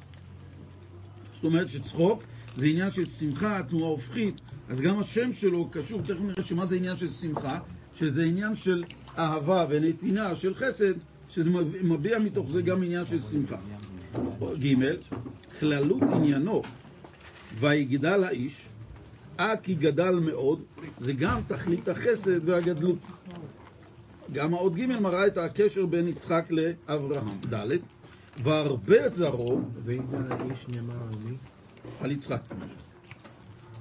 זאת 1.33 1.43
אומרת 1.43 1.69
שצחוק 1.69 2.23
זה 2.55 2.65
עניין 2.65 2.91
של 2.91 3.05
שמחה, 3.05 3.61
תנועה 3.69 3.89
הופכית, 3.89 4.41
אז 4.69 4.81
גם 4.81 4.99
השם 4.99 5.33
שלו 5.33 5.69
קשור, 5.69 6.01
תכף 6.01 6.19
נראה 6.21 6.43
שמה 6.43 6.65
זה 6.65 6.75
עניין 6.75 6.97
של 6.97 7.09
שמחה, 7.09 7.59
שזה 7.95 8.23
עניין 8.23 8.55
של 8.55 8.83
אהבה 9.17 9.65
ונתינה, 9.69 10.35
של 10.35 10.55
חסד, 10.55 10.93
שזה 11.29 11.49
מביע 11.81 12.19
מתוך 12.19 12.51
זה 12.51 12.61
גם 12.61 12.83
עניין 12.83 13.05
של 13.05 13.21
שמחה. 13.21 13.55
ג' 14.59 14.75
כללות 15.59 16.01
עניינו 16.13 16.61
ויגדל 17.59 18.23
האיש 18.23 18.67
עד 19.37 19.59
כי 19.61 19.75
גדל 19.75 20.15
מאוד, 20.15 20.61
זה 20.99 21.13
גם 21.13 21.41
תכלית 21.47 21.87
החסד 21.87 22.49
והגדלות. 22.49 22.99
גם 24.33 24.53
האות 24.53 24.75
ג' 24.75 24.85
מראה 24.85 25.27
את 25.27 25.37
הקשר 25.37 25.85
בין 25.85 26.07
יצחק 26.07 26.45
לאברהם. 26.49 27.37
ד' 27.53 27.77
והרבה 28.43 29.05
את 29.05 29.13
זרעו, 29.13 29.61
ויגדל 29.85 30.31
האיש 30.31 30.65
נאמר 30.67 30.93
על 30.93 31.15
מי? 31.25 31.37
על 32.01 32.11
יצחק. 32.11 32.41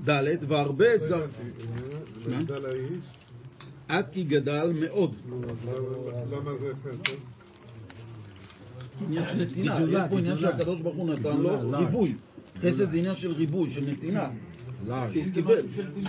ד' 0.09 0.37
והרבה 0.49 0.95
את 0.95 1.03
זרעו, 1.03 1.27
ויגדל 2.25 2.67
האיש, 2.67 3.05
עד 3.89 4.09
כי 4.09 4.25
גדל 4.25 4.73
מאוד. 4.81 5.15
למה 6.31 6.51
זה 6.61 6.73
חסד? 6.83 7.13
עניין 9.07 9.25
של 9.29 9.43
נתינה, 9.43 9.81
יש 9.89 10.03
פה 10.11 10.19
עניין. 10.19 10.39
שהקדוש 10.39 10.81
ברוך 10.81 10.97
הוא 10.97 11.11
נתן 11.11 11.37
לו 11.37 11.73
לארג'. 11.73 12.17
חסד 12.63 12.91
זה 12.91 12.97
עניין 12.97 13.17
של 13.17 13.33
ריבוי, 13.33 13.71
של 13.71 13.87
נתינה. 13.91 14.29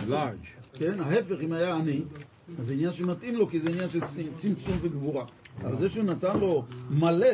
לארג'. 0.08 0.38
כן, 0.74 1.00
ההפך, 1.00 1.36
אם 1.42 1.54
היה 1.54 1.75
עני, 1.75 2.01
אז 2.60 2.66
זה 2.66 2.74
עניין 2.74 2.94
שמתאים 2.94 3.36
לו, 3.36 3.48
כי 3.48 3.60
זה 3.60 3.70
עניין 3.70 3.89
של 3.89 4.00
צמצום 4.38 4.77
וגבורה. 4.82 5.25
אבל 5.62 5.77
זה 5.77 5.89
שהוא 5.89 6.04
נתן 6.04 6.39
לו 6.39 6.66
מלא, 6.89 7.27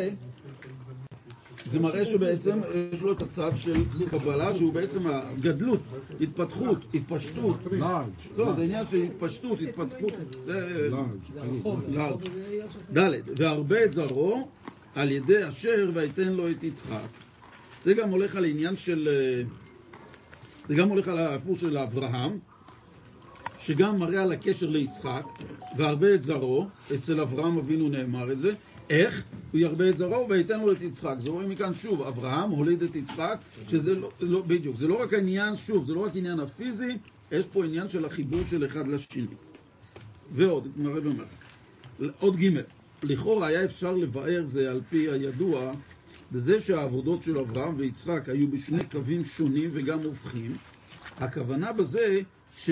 זה 1.72 1.80
מראה 1.80 2.06
שבעצם 2.06 2.60
יש 2.94 3.02
לו 3.02 3.12
את 3.12 3.22
הצד 3.22 3.52
של 3.56 3.74
קבלה, 4.12 4.56
שהוא 4.56 4.74
בעצם 4.74 5.00
הגדלות, 5.08 5.80
התפתחות, 6.22 6.78
התפשטות. 6.94 7.58
לארג'. 7.72 8.10
לא, 8.38 8.54
זה 8.54 8.62
עניין 8.62 8.86
של 8.92 9.02
התפשטות, 9.04 9.60
התפתחות. 9.62 10.14
לארג'. 11.90 12.28
ד' 12.98 13.22
והרבה 13.38 13.84
את 13.84 13.94
זרעו 13.94 14.48
על 14.96 15.12
ידי 15.12 15.50
אשר 15.50 15.92
ויתן 15.94 16.34
לו 16.34 16.52
את 16.52 16.64
יצחק. 16.64 17.23
זה 17.84 17.94
גם 17.94 18.10
הולך 18.10 18.36
על 18.36 18.46
עניין 18.46 18.76
של... 18.76 19.10
אה, 19.12 19.44
זה 20.68 20.76
גם 20.76 20.90
הולך 20.90 21.08
על 21.08 21.18
הסיפור 21.20 21.56
של 21.56 21.78
אברהם, 21.78 22.40
שגם 23.60 23.98
מראה 23.98 24.24
על 24.24 24.32
הקשר 24.32 24.70
ליצחק, 24.70 25.24
והרבה 25.78 26.14
את 26.14 26.24
זרעו, 26.24 26.68
אצל 26.96 27.22
אברהם 27.22 27.58
אבינו 27.58 27.90
נאמר 27.90 28.32
את 28.32 28.40
זה, 28.40 28.54
איך? 28.90 29.24
הוא 29.52 29.60
ירבה 29.60 29.90
את 29.90 29.98
זרעו 29.98 30.30
ויתן 30.30 30.60
לו 30.60 30.72
את 30.72 30.82
יצחק. 30.82 31.16
זה 31.20 31.30
רואים 31.30 31.50
מכאן 31.50 31.74
שוב, 31.74 32.02
אברהם 32.02 32.50
הוליד 32.50 32.84
את 32.84 32.96
יצחק, 32.96 33.38
שזה 33.68 33.96
לא, 33.96 34.10
לא, 34.20 34.42
בדיוק, 34.42 34.78
זה 34.78 34.88
לא 34.88 35.02
רק 35.02 35.14
העניין, 35.14 35.56
שוב, 35.56 35.86
זה 35.86 35.94
לא 35.94 36.06
רק 36.06 36.16
עניין 36.16 36.40
הפיזי, 36.40 36.98
יש 37.32 37.46
פה 37.46 37.66
עניין 37.66 37.90
של 37.90 38.06
החיבור 38.06 38.40
של 38.50 38.66
אחד 38.66 38.88
לשני. 38.88 39.26
ועוד, 40.32 40.68
מראה 40.78 41.02
במראה. 41.02 41.28
עוד 42.20 42.36
ג' 42.36 42.50
לכאורה 43.04 43.48
היה 43.48 43.64
אפשר 43.66 43.92
לבאר 43.96 44.42
זה 44.46 44.72
על 44.72 44.82
פי 44.90 45.10
הידוע 45.10 45.72
בזה 46.34 46.62
שהעבודות 46.62 47.24
של 47.24 47.40
אברהם 47.40 47.76
ויצחק 47.78 48.30
היו 48.30 48.48
בשני 48.48 48.84
קווים 48.92 49.26
שונים 49.26 49.70
וגם 49.74 50.00
הופכים. 50.04 50.58
הכוונה 51.18 51.74
בזה 51.74 52.22
ש... 52.58 52.70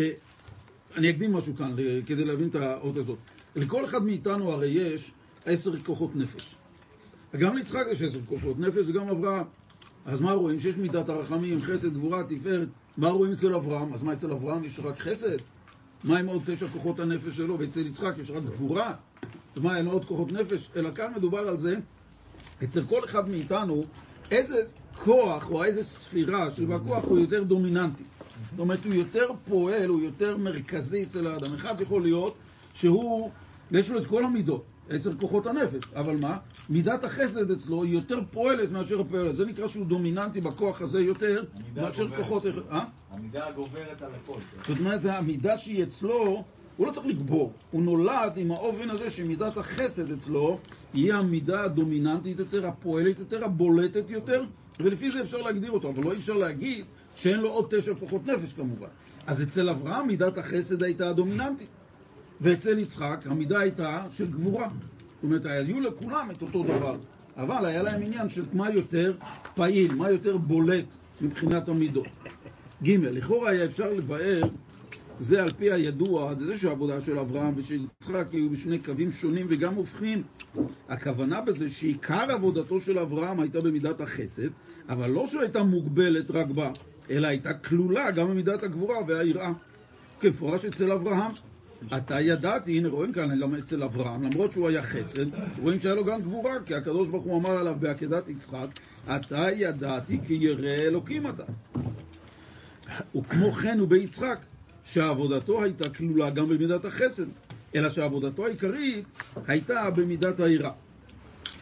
אני 0.95 1.09
אקדים 1.09 1.33
משהו 1.33 1.55
כאן 1.55 1.75
כדי 2.05 2.25
להבין 2.25 2.47
את 2.47 2.55
האות 2.55 2.97
הזאת. 2.97 3.17
לכל 3.55 3.85
אחד 3.85 4.03
מאיתנו 4.03 4.51
הרי 4.51 4.67
יש 4.67 5.11
עשר 5.45 5.79
כוחות 5.79 6.15
נפש. 6.15 6.55
גם 7.37 7.57
ליצחק 7.57 7.85
יש 7.91 8.01
עשר 8.01 8.19
כוחות 8.25 8.59
נפש 8.59 8.85
וגם 8.87 9.09
אברהם. 9.09 9.45
אז 10.05 10.21
מה 10.21 10.33
רואים? 10.33 10.59
שיש 10.59 10.77
מידת 10.77 11.09
הרחמים, 11.09 11.59
חסד, 11.59 11.93
גבורה, 11.93 12.23
תפארת. 12.23 12.67
מה 12.97 13.09
רואים 13.09 13.33
אצל 13.33 13.55
אברהם? 13.55 13.93
אז 13.93 14.03
מה 14.03 14.13
אצל 14.13 14.31
אברהם 14.31 14.63
יש 14.63 14.79
רק 14.79 14.99
חסד? 14.99 15.37
מה 16.03 16.19
עם 16.19 16.27
עוד 16.27 16.41
תשע 16.45 16.67
כוחות 16.67 16.99
הנפש 16.99 17.37
שלו? 17.37 17.59
ואצל 17.59 17.87
יצחק 17.87 18.13
יש 18.21 18.31
רק 18.31 18.43
גבורה? 18.43 18.93
אז 19.55 19.61
מה, 19.61 19.77
אין 19.77 19.87
עוד 19.87 20.05
כוחות 20.05 20.31
נפש? 20.31 20.69
אלא 20.75 20.91
כאן 20.91 21.13
מדובר 21.15 21.39
על 21.39 21.57
זה, 21.57 21.75
אצל 22.63 22.83
כל 22.85 23.05
אחד 23.05 23.29
מאיתנו, 23.29 23.85
איזה 24.31 24.55
כוח 25.03 25.49
או 25.49 25.63
איזה 25.63 25.83
ספירה 25.83 26.51
שבה 26.51 26.75
הכוח 26.75 27.05
הוא 27.05 27.19
יותר 27.19 27.43
דומיננטי. 27.43 28.03
זאת 28.49 28.59
אומרת, 28.59 28.85
הוא 28.85 28.93
יותר 28.93 29.27
פועל, 29.45 29.89
הוא 29.89 30.01
יותר 30.01 30.37
מרכזי 30.37 31.03
אצל 31.03 31.27
האדם. 31.27 31.53
אחד 31.53 31.81
יכול 31.81 32.01
להיות 32.01 32.35
שהוא, 32.73 33.29
יש 33.71 33.89
לו 33.89 33.97
את 33.99 34.07
כל 34.07 34.25
המידות, 34.25 34.63
עשר 34.89 35.11
כוחות 35.17 35.47
הנפש, 35.47 35.83
אבל 35.95 36.17
מה? 36.17 36.37
מידת 36.69 37.03
החסד 37.03 37.51
אצלו 37.51 37.83
היא 37.83 37.93
יותר 37.93 38.19
פועלת 38.31 38.71
מאשר 38.71 39.01
הפועלת. 39.01 39.35
זה 39.35 39.45
נקרא 39.45 39.67
שהוא 39.67 39.85
דומיננטי 39.85 40.41
בכוח 40.41 40.81
הזה 40.81 41.01
יותר 41.01 41.43
המידה 41.53 41.81
מאשר 41.81 42.03
גוברת. 42.03 42.19
כוחות... 42.19 42.43
אה? 42.71 42.83
המידה 43.11 43.47
הגוברת 43.47 44.01
על 44.01 44.11
הכל. 44.23 44.39
זאת 44.67 44.79
אומרת, 44.79 45.01
זה 45.01 45.13
המידה 45.17 45.57
שהיא 45.57 45.83
אצלו, 45.83 46.43
הוא 46.77 46.87
לא 46.87 46.91
צריך 46.91 47.05
לגבור. 47.05 47.53
הוא 47.71 47.83
נולד 47.83 48.33
עם 48.35 48.51
האופן 48.51 48.89
הזה 48.89 49.11
שמידת 49.11 49.57
החסד 49.57 50.11
אצלו 50.11 50.59
היא 50.93 51.13
המידה 51.13 51.63
הדומיננטית 51.63 52.39
יותר, 52.39 52.67
הפועלת 52.67 53.19
יותר, 53.19 53.45
הבולטת 53.45 54.09
יותר, 54.09 54.43
ולפי 54.79 55.11
זה 55.11 55.21
אפשר 55.21 55.37
להגדיר 55.37 55.71
אותו, 55.71 55.89
אבל 55.89 56.03
לא 56.03 56.11
אפשר 56.11 56.33
להגיד 56.33 56.85
שאין 57.15 57.39
לו 57.39 57.49
עוד 57.49 57.67
תשע 57.69 57.93
כוחות 57.99 58.27
נפש 58.27 58.53
כמובן. 58.53 58.87
אז 59.27 59.43
אצל 59.43 59.69
אברהם 59.69 60.07
מידת 60.07 60.37
החסד 60.37 60.83
הייתה 60.83 61.09
הדומיננטית, 61.09 61.69
ואצל 62.41 62.79
יצחק 62.79 63.19
המידה 63.25 63.59
הייתה 63.59 64.05
של 64.11 64.25
גבורה. 64.25 64.69
זאת 65.15 65.23
אומרת, 65.23 65.45
היו 65.45 65.79
לכולם 65.79 66.31
את 66.31 66.41
אותו 66.41 66.63
דבר, 66.63 66.97
אבל 67.37 67.65
היה 67.65 67.83
להם 67.83 68.01
עניין 68.01 68.29
של 68.29 68.43
מה 68.53 68.71
יותר 68.71 69.13
פעיל, 69.55 69.93
מה 69.93 70.11
יותר 70.11 70.37
בולט 70.37 70.85
מבחינת 71.21 71.69
המידות. 71.69 72.07
ג' 72.83 72.89
לכאורה 72.89 73.49
היה 73.49 73.65
אפשר 73.65 73.93
לבאר 73.93 74.41
זה 75.21 75.41
על 75.41 75.49
פי 75.51 75.71
הידוע, 75.71 76.33
זה 76.39 76.57
שהעבודה 76.57 77.01
של 77.01 77.19
אברהם 77.19 77.53
ושל 77.57 77.85
יצחק 77.85 78.25
היו 78.31 78.49
בשני 78.49 78.79
קווים 78.79 79.11
שונים 79.11 79.45
וגם 79.49 79.75
הופכים. 79.75 80.23
הכוונה 80.89 81.41
בזה 81.41 81.69
שעיקר 81.69 82.31
עבודתו 82.31 82.81
של 82.81 82.99
אברהם 82.99 83.39
הייתה 83.39 83.61
במידת 83.61 84.01
החסד, 84.01 84.47
אבל 84.89 85.09
לא 85.09 85.27
שהייתה 85.27 85.63
מוגבלת 85.63 86.31
רק 86.31 86.47
בה, 86.47 86.71
אלא 87.09 87.27
הייתה 87.27 87.53
כלולה 87.53 88.11
גם 88.11 88.27
במידת 88.27 88.63
הגבורה 88.63 88.97
והיראה. 89.07 89.51
כמפורש 90.19 90.65
אצל 90.65 90.91
אברהם, 90.91 91.31
עתה 91.91 92.21
ידעתי, 92.21 92.77
הנה 92.77 92.89
רואים 92.89 93.13
כאן 93.13 93.39
גם 93.39 93.55
אצל 93.55 93.83
אברהם, 93.83 94.23
למרות 94.23 94.51
שהוא 94.51 94.67
היה 94.67 94.83
חסד, 94.83 95.25
רואים 95.61 95.79
שהיה 95.79 95.95
לו 95.95 96.05
גם 96.05 96.21
גבורה, 96.21 96.53
כי 96.65 96.75
הקדוש 96.75 97.09
ברוך 97.09 97.23
הוא 97.23 97.39
אמר 97.39 97.59
עליו 97.59 97.75
בעקדת 97.79 98.29
יצחק, 98.29 98.67
עתה 99.07 99.47
ידעתי 99.55 100.19
כי 100.27 100.33
ירא 100.33 100.69
אלוקים 100.69 101.27
אתה. 101.27 101.43
וכמו 103.15 103.51
כן 103.51 103.79
הוא 103.79 103.87
ביצחק, 103.87 104.39
שעבודתו 104.91 105.63
הייתה 105.63 105.89
כלולה 105.89 106.29
גם 106.29 106.47
במידת 106.47 106.85
החסד, 106.85 107.25
אלא 107.75 107.89
שעבודתו 107.89 108.45
העיקרית 108.45 109.05
הייתה 109.47 109.89
במידת 109.89 110.39
היראה. 110.39 110.71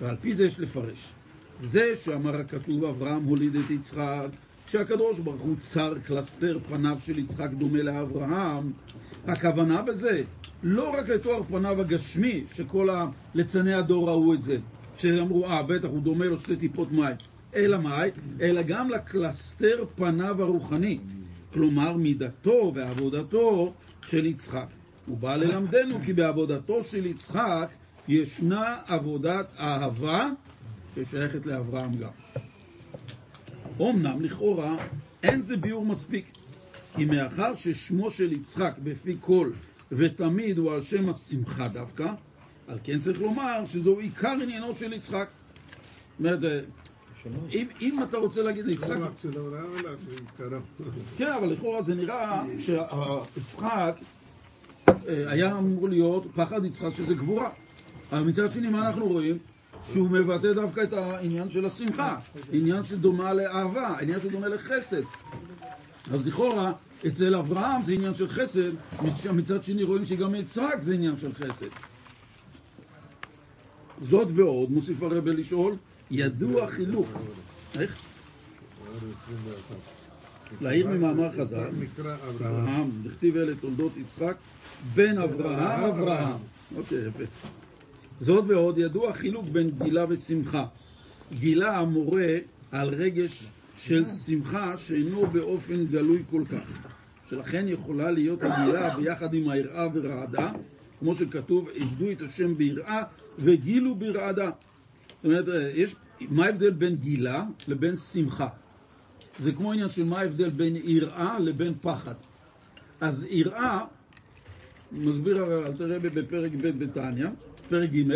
ועל 0.01 0.15
פי 0.21 0.35
זה 0.35 0.45
יש 0.45 0.59
לפרש. 0.59 1.11
זה 1.59 1.95
שאמר 2.03 2.35
הכתוב 2.35 2.83
אברהם 2.83 3.23
הוליד 3.23 3.55
את 3.55 3.69
יצחק, 3.69 4.27
שהקדוש 4.67 5.19
ברוך 5.19 5.41
הוא 5.41 5.55
צר 5.59 5.93
קלסתר 6.05 6.59
פניו 6.69 6.97
של 7.03 7.19
יצחק 7.19 7.49
דומה 7.51 7.81
לאברהם, 7.81 8.71
הכוונה 9.27 9.81
בזה 9.81 10.23
לא 10.63 10.89
רק 10.89 11.09
לתואר 11.09 11.43
פניו 11.43 11.81
הגשמי, 11.81 12.43
שכל 12.53 12.89
ליצני 13.35 13.73
הדור 13.73 14.09
ראו 14.09 14.33
את 14.33 14.41
זה, 14.41 14.57
שאמרו, 14.97 15.45
אה, 15.45 15.63
בטח 15.63 15.87
הוא 15.87 16.01
דומה 16.01 16.25
לו 16.25 16.39
שתי 16.39 16.55
טיפות 16.55 16.91
מים, 16.91 17.15
אלא 17.55 17.77
מאי? 17.77 18.11
אלא 18.41 18.61
גם 18.61 18.89
לקלסתר 18.89 19.85
פניו 19.95 20.41
הרוחני, 20.41 20.99
כלומר 21.53 21.97
מידתו 21.97 22.71
ועבודתו 22.75 23.73
של 24.05 24.25
יצחק. 24.25 24.67
הוא 25.05 25.17
בא 25.17 25.35
ללמדנו 25.35 25.99
כי 26.05 26.13
בעבודתו 26.13 26.83
של 26.83 27.05
יצחק 27.05 27.69
ישנה 28.07 28.77
עבודת 28.87 29.53
אהבה 29.59 30.29
ששייכת 30.95 31.45
לאברהם 31.45 31.91
גם. 31.91 32.09
אמנם 33.81 34.21
לכאורה 34.21 34.77
אין 35.23 35.41
זה 35.41 35.57
ביאור 35.57 35.85
מספיק, 35.85 36.25
כי 36.95 37.05
מאחר 37.05 37.53
ששמו 37.55 38.11
של 38.11 38.33
יצחק 38.33 38.73
בפי 38.83 39.15
כל 39.19 39.51
ותמיד 39.91 40.57
הוא 40.57 40.71
על 40.71 40.81
שם 40.81 41.09
השמחה 41.09 41.67
דווקא, 41.67 42.13
על 42.67 42.77
כן 42.83 42.99
צריך 42.99 43.21
לומר 43.21 43.63
שזהו 43.67 43.99
עיקר 43.99 44.35
עניינו 44.41 44.75
של 44.75 44.93
יצחק. 44.93 45.29
זאת 45.29 46.19
אומרת, 46.19 46.63
אם, 47.81 47.99
אתה 48.03 48.17
רוצה 48.17 48.41
להגיד 48.41 48.65
ליצחק... 48.65 48.89
לא 48.89 49.07
עיקרם. 50.41 50.61
כן, 51.17 51.31
אבל 51.31 51.47
לכאורה 51.47 51.81
זה 51.81 51.95
נראה 51.95 52.43
שיצחק 52.59 53.95
אה, 54.87 55.31
היה 55.31 55.57
אמור 55.57 55.89
להיות 55.89 56.25
פחד 56.35 56.65
יצחק 56.65 56.95
שזה 56.97 57.13
גבורה. 57.13 57.49
אבל 58.11 58.21
מצד 58.21 58.51
שני, 58.51 58.69
מה 58.69 58.87
אנחנו 58.87 59.07
רואים? 59.07 59.37
שהוא 59.91 60.09
מבטא 60.09 60.53
דווקא 60.53 60.81
את 60.83 60.93
העניין 60.93 61.49
של 61.49 61.65
השמחה, 61.65 62.17
עניין 62.51 62.83
שדומה 62.83 63.33
לאהבה, 63.33 63.97
עניין 64.01 64.19
שדומה 64.21 64.47
לחסד. 64.47 65.01
אז 66.13 66.27
לכאורה, 66.27 66.73
אצל 67.07 67.35
אברהם 67.35 67.81
זה 67.81 67.91
עניין 67.91 68.15
של 68.15 68.27
חסד, 68.29 68.71
מצד 69.33 69.63
שני 69.63 69.83
רואים 69.83 70.05
שגם 70.05 70.35
יצחק 70.35 70.77
זה 70.81 70.93
עניין 70.93 71.17
של 71.17 71.33
חסד. 71.33 71.67
זאת 74.01 74.27
ועוד, 74.35 74.71
מוסיף 74.71 75.01
הרבה 75.03 75.31
לשאול, 75.31 75.75
ידוע 76.11 76.67
חילוק. 76.67 77.07
איך? 77.79 77.97
להעיר 80.61 80.87
ממאמר 80.87 81.31
חז"ל. 81.31 81.69
אברהם, 82.29 82.91
דכתיב 83.03 83.37
אלה 83.37 83.55
תולדות 83.55 83.91
יצחק, 83.97 84.37
בן 84.95 85.17
אברהם 85.17 85.83
אברהם. 85.83 86.37
אוקיי, 86.75 87.07
יפה. 87.07 87.23
זאת 88.19 88.45
ועוד, 88.47 88.77
ידוע 88.77 89.13
חילוק 89.13 89.45
בין 89.45 89.71
גילה 89.83 90.05
ושמחה. 90.09 90.65
גילה 91.33 91.77
המורה 91.77 92.37
על 92.71 92.89
רגש 92.89 93.47
של 93.77 94.05
שמחה 94.05 94.77
שאינו 94.77 95.27
באופן 95.27 95.85
גלוי 95.85 96.23
כל 96.29 96.43
כך, 96.51 96.89
שלכן 97.29 97.65
יכולה 97.67 98.11
להיות 98.11 98.39
הגילה 98.43 98.95
ביחד 98.97 99.33
עם 99.33 99.49
היראה 99.49 99.87
ורעדה, 99.93 100.51
כמו 100.99 101.15
שכתוב, 101.15 101.69
עבדו 101.75 102.11
את 102.11 102.21
השם 102.21 102.57
ביראה 102.57 103.03
וגילו 103.39 103.95
ברעדה. 103.95 104.49
זאת 105.23 105.25
אומרת, 105.25 105.45
יש, 105.75 105.95
מה 106.21 106.45
ההבדל 106.45 106.69
בין 106.69 106.95
גילה 106.95 107.43
לבין 107.67 107.95
שמחה? 107.95 108.47
זה 109.39 109.51
כמו 109.51 109.73
עניין 109.73 109.89
של 109.89 110.03
מה 110.03 110.19
ההבדל 110.19 110.49
בין 110.49 110.75
יראה 110.75 111.39
לבין 111.39 111.73
פחד. 111.81 112.13
אז 113.01 113.25
יראה, 113.29 113.79
מסביר 114.91 115.67
אלתר 115.67 115.95
רבי 115.95 116.09
בפרק 116.09 116.51
ב' 116.61 116.83
בתניא, 116.83 117.27
פרק 117.69 117.89
ג', 117.89 118.11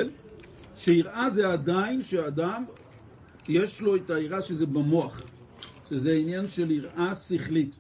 שיראה 0.78 1.30
זה 1.30 1.48
עדיין 1.48 2.02
שאדם, 2.02 2.64
יש 3.50 3.82
לו 3.82 3.96
את 3.96 4.10
היראה 4.10 4.42
שזה 4.42 4.66
במוח, 4.66 5.22
שזה 5.90 6.12
עניין 6.12 6.48
של 6.48 6.72
יראה 6.72 7.16
שכלית. 7.16 7.76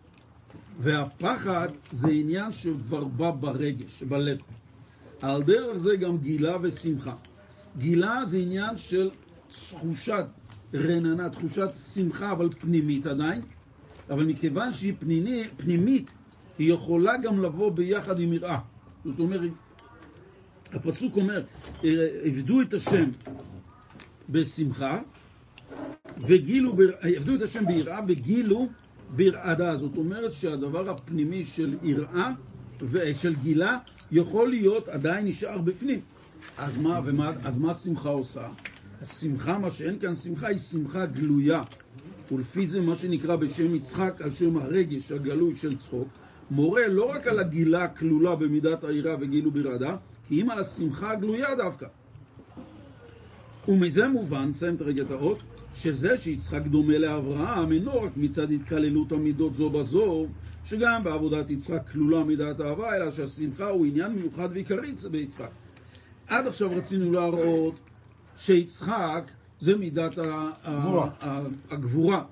והפחד 0.80 1.68
זה 1.92 2.08
עניין 2.08 2.52
שכבר 2.52 3.04
בא 3.04 3.32
ברגש, 3.32 4.04
בלב. 4.04 4.38
על 5.22 5.44
דרך 5.44 5.78
זה 5.78 5.96
גם 5.96 6.18
גילה 6.18 6.58
ושמחה. 6.62 7.16
גילה 7.78 8.26
זה 8.26 8.38
עניין 8.38 8.78
של 8.78 9.10
תחושת 9.74 10.26
רננה, 10.74 11.30
תחושת 11.30 11.70
שמחה, 11.94 12.32
אבל 12.32 12.50
פנימית 12.60 13.06
עדיין. 13.06 13.42
אבל 14.10 14.26
מכיוון 14.26 14.74
שהיא 14.74 14.94
פנימית, 15.00 15.48
פנימית 15.58 16.06
היא 16.58 16.74
יכולה 16.74 17.18
גם 17.18 17.44
לבוא 17.44 17.72
ביחד 17.72 18.20
עם 18.20 18.34
יראה. 18.34 18.60
זאת 19.06 19.20
אומרת, 19.20 19.52
הפסוק 20.72 21.16
אומר, 21.16 21.44
עבדו 22.24 22.62
את 22.62 22.74
השם 22.74 23.10
בשמחה, 24.30 25.02
וגילו, 26.28 26.76
עבדו 27.18 27.36
את 27.36 27.42
השם 27.42 27.66
ביראה 27.68 28.00
וגילו 28.08 28.70
ברעדה. 29.16 29.78
זאת 29.78 29.98
אומרת 29.98 30.34
שהדבר 30.34 30.90
הפנימי 30.90 31.46
של 31.46 31.78
יראה 31.84 32.32
ושל 32.92 33.36
גילה 33.36 33.78
יכול 34.12 34.50
להיות 34.50 34.88
עדיין 34.88 35.26
נשאר 35.26 35.58
בפנים. 35.58 36.00
אז 36.58 36.78
מה, 36.78 37.00
ומה, 37.06 37.32
אז 37.44 37.58
מה 37.58 37.74
שמחה 37.74 38.10
עושה? 38.10 38.48
השמחה, 39.04 39.58
מה 39.58 39.72
שאין 39.72 40.00
כאן 40.00 40.16
שמחה, 40.16 40.48
היא 40.48 40.58
שמחה 40.58 41.06
גלויה. 41.06 41.64
ולפי 42.32 42.68
זה 42.68 42.82
מה 42.82 42.96
שנקרא 42.96 43.36
בשם 43.36 43.76
יצחק, 43.76 44.22
על 44.22 44.32
שם 44.32 44.58
הרגש 44.58 45.12
הגלוי 45.12 45.56
של 45.56 45.78
צחוק, 45.78 46.08
מורה 46.52 46.88
לא 46.88 47.12
רק 47.12 47.28
על 47.28 47.40
הגילה 47.40 47.84
הכלולה 47.84 48.36
במידת 48.36 48.84
היראה 48.84 49.16
וגילו 49.20 49.52
ברעדה, 49.52 49.96
כי 50.28 50.42
אם 50.42 50.50
על 50.50 50.60
השמחה 50.60 51.12
הגלויה 51.12 51.56
דווקא. 51.56 51.86
ומזה 53.68 54.08
מובן, 54.08 54.50
נסיים 54.50 54.76
את 54.76 54.82
רגע 54.82 55.02
את 55.02 55.12
האות, 55.12 55.40
שזה 55.76 56.18
שיצחק 56.18 56.62
דומה 56.62 56.98
לאברהם 56.98 57.72
אינו 57.72 58.02
רק 58.02 58.12
מצד 58.18 58.52
התקללות 58.52 59.12
המידות 59.12 59.56
זו 59.56 59.70
בזו, 59.70 60.28
שגם 60.66 61.04
בעבודת 61.04 61.50
יצחק 61.50 61.90
כלולה 61.92 62.24
מידת 62.24 62.62
אהבה, 62.62 62.96
אלא 62.96 63.12
שהשמחה 63.12 63.70
הוא 63.70 63.86
עניין 63.86 64.12
מיוחד 64.12 64.50
ועיקרי 64.52 64.92
ביצחק. 65.12 65.50
עד 66.28 66.48
עכשיו 66.48 66.72
רצינו 66.72 67.12
להראות 67.12 67.76
שיצחק 68.38 69.24
זה 69.60 69.76
מידת 69.76 70.16
הגבורה, 71.70 72.24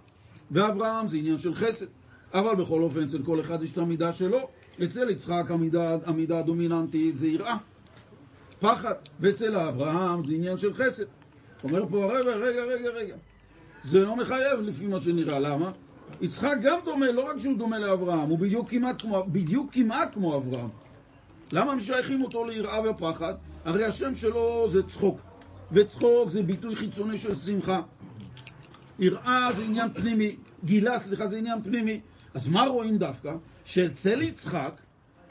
ואברהם 0.52 1.08
זה 1.08 1.18
עניין 1.18 1.38
של 1.38 1.56
חסד. 1.56 1.86
אבל 2.34 2.56
בכל 2.56 2.82
אופן, 2.82 3.04
אצל 3.04 3.24
כל 3.24 3.42
אחד 3.42 3.64
יש 3.64 3.74
את 3.74 3.78
המידה 3.78 4.14
שלו. 4.14 4.50
אצל 4.84 5.10
יצחק 5.10 5.44
המידה, 5.50 5.98
המידה 6.06 6.40
הדומיננטית 6.40 7.18
זה 7.18 7.28
יראה, 7.28 7.58
פחד, 8.60 8.94
ואצל 9.20 9.56
אברהם 9.56 10.24
זה 10.24 10.34
עניין 10.34 10.58
של 10.58 10.74
חסד. 10.74 11.04
אומר 11.64 11.86
פה 11.90 12.04
הרב, 12.04 12.28
רגע, 12.28 12.64
רגע, 12.64 12.90
רגע. 12.90 13.16
זה 13.84 14.00
לא 14.00 14.16
מחייב 14.16 14.60
לפי 14.60 14.88
מה 14.88 15.02
שנראה, 15.02 15.40
למה? 15.40 15.72
יצחק 16.22 16.56
גם 16.62 16.78
דומה, 16.86 17.12
לא 17.12 17.30
רק 17.30 17.38
שהוא 17.38 17.58
דומה 17.58 17.80
לאברהם, 17.80 18.30
הוא 18.30 18.40
בדיוק 18.40 18.70
כמעט 18.70 19.02
כמו, 19.02 19.24
בדיוק 19.28 19.74
כמעט 19.74 20.14
כמו 20.14 20.38
אברהם. 20.38 20.70
למה 21.54 21.76
משייכים 21.76 22.24
אותו 22.24 22.46
ליראה 22.46 22.90
ופחד? 22.90 23.34
הרי 23.66 23.86
השם 23.86 24.16
שלו 24.16 24.68
זה 24.72 24.84
צחוק, 24.84 25.20
וצחוק 25.74 26.30
זה 26.30 26.44
ביטוי 26.44 26.76
חיצוני 26.76 27.20
של 27.20 27.36
שמחה. 27.36 27.82
יראה 29.00 29.50
זה 29.56 29.64
עניין 29.64 29.94
פנימי, 29.94 30.36
גילה, 30.66 31.00
סליחה, 31.00 31.28
זה 31.28 31.38
עניין 31.38 31.64
פנימי. 31.64 32.00
אז 32.34 32.48
מה 32.48 32.66
רואים 32.66 32.98
דווקא? 32.98 33.34
שאצל 33.66 34.22
יצחק 34.22 34.74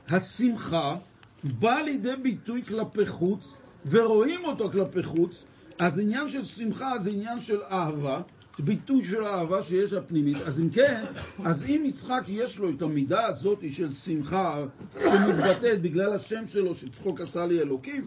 השמחה 0.09 0.97
באה 1.45 1.83
לידי 1.83 2.17
ביטוי 2.23 2.63
כלפי 2.63 3.07
חוץ, 3.07 3.57
ורואים 3.91 4.41
אותו 4.45 4.71
כלפי 4.71 5.03
חוץ, 5.03 5.45
אז 5.79 5.99
עניין 5.99 6.29
של 6.29 6.45
שמחה 6.45 6.99
זה 6.99 7.11
עניין 7.11 7.41
של 7.41 7.63
אהבה, 7.63 8.21
ביטוי 8.59 9.05
של 9.05 9.25
אהבה 9.25 9.63
שיש 9.63 9.93
הפנימית. 9.93 10.37
אז 10.37 10.61
אם 10.65 10.71
כן, 10.71 11.05
אז 11.45 11.65
אם 11.65 11.83
יצחק 11.87 12.23
יש 12.29 12.59
לו 12.59 12.71
את 12.71 12.83
המידה 12.83 13.27
הזאת 13.27 13.65
של 13.73 13.93
שמחה 13.93 14.65
שמתבטאת 15.01 15.83
בגלל 15.83 16.13
השם 16.13 16.49
שלו 16.49 16.75
שצחוק 16.75 17.21
עשה 17.21 17.47
לי 17.47 17.61
אלוקים, 17.61 18.07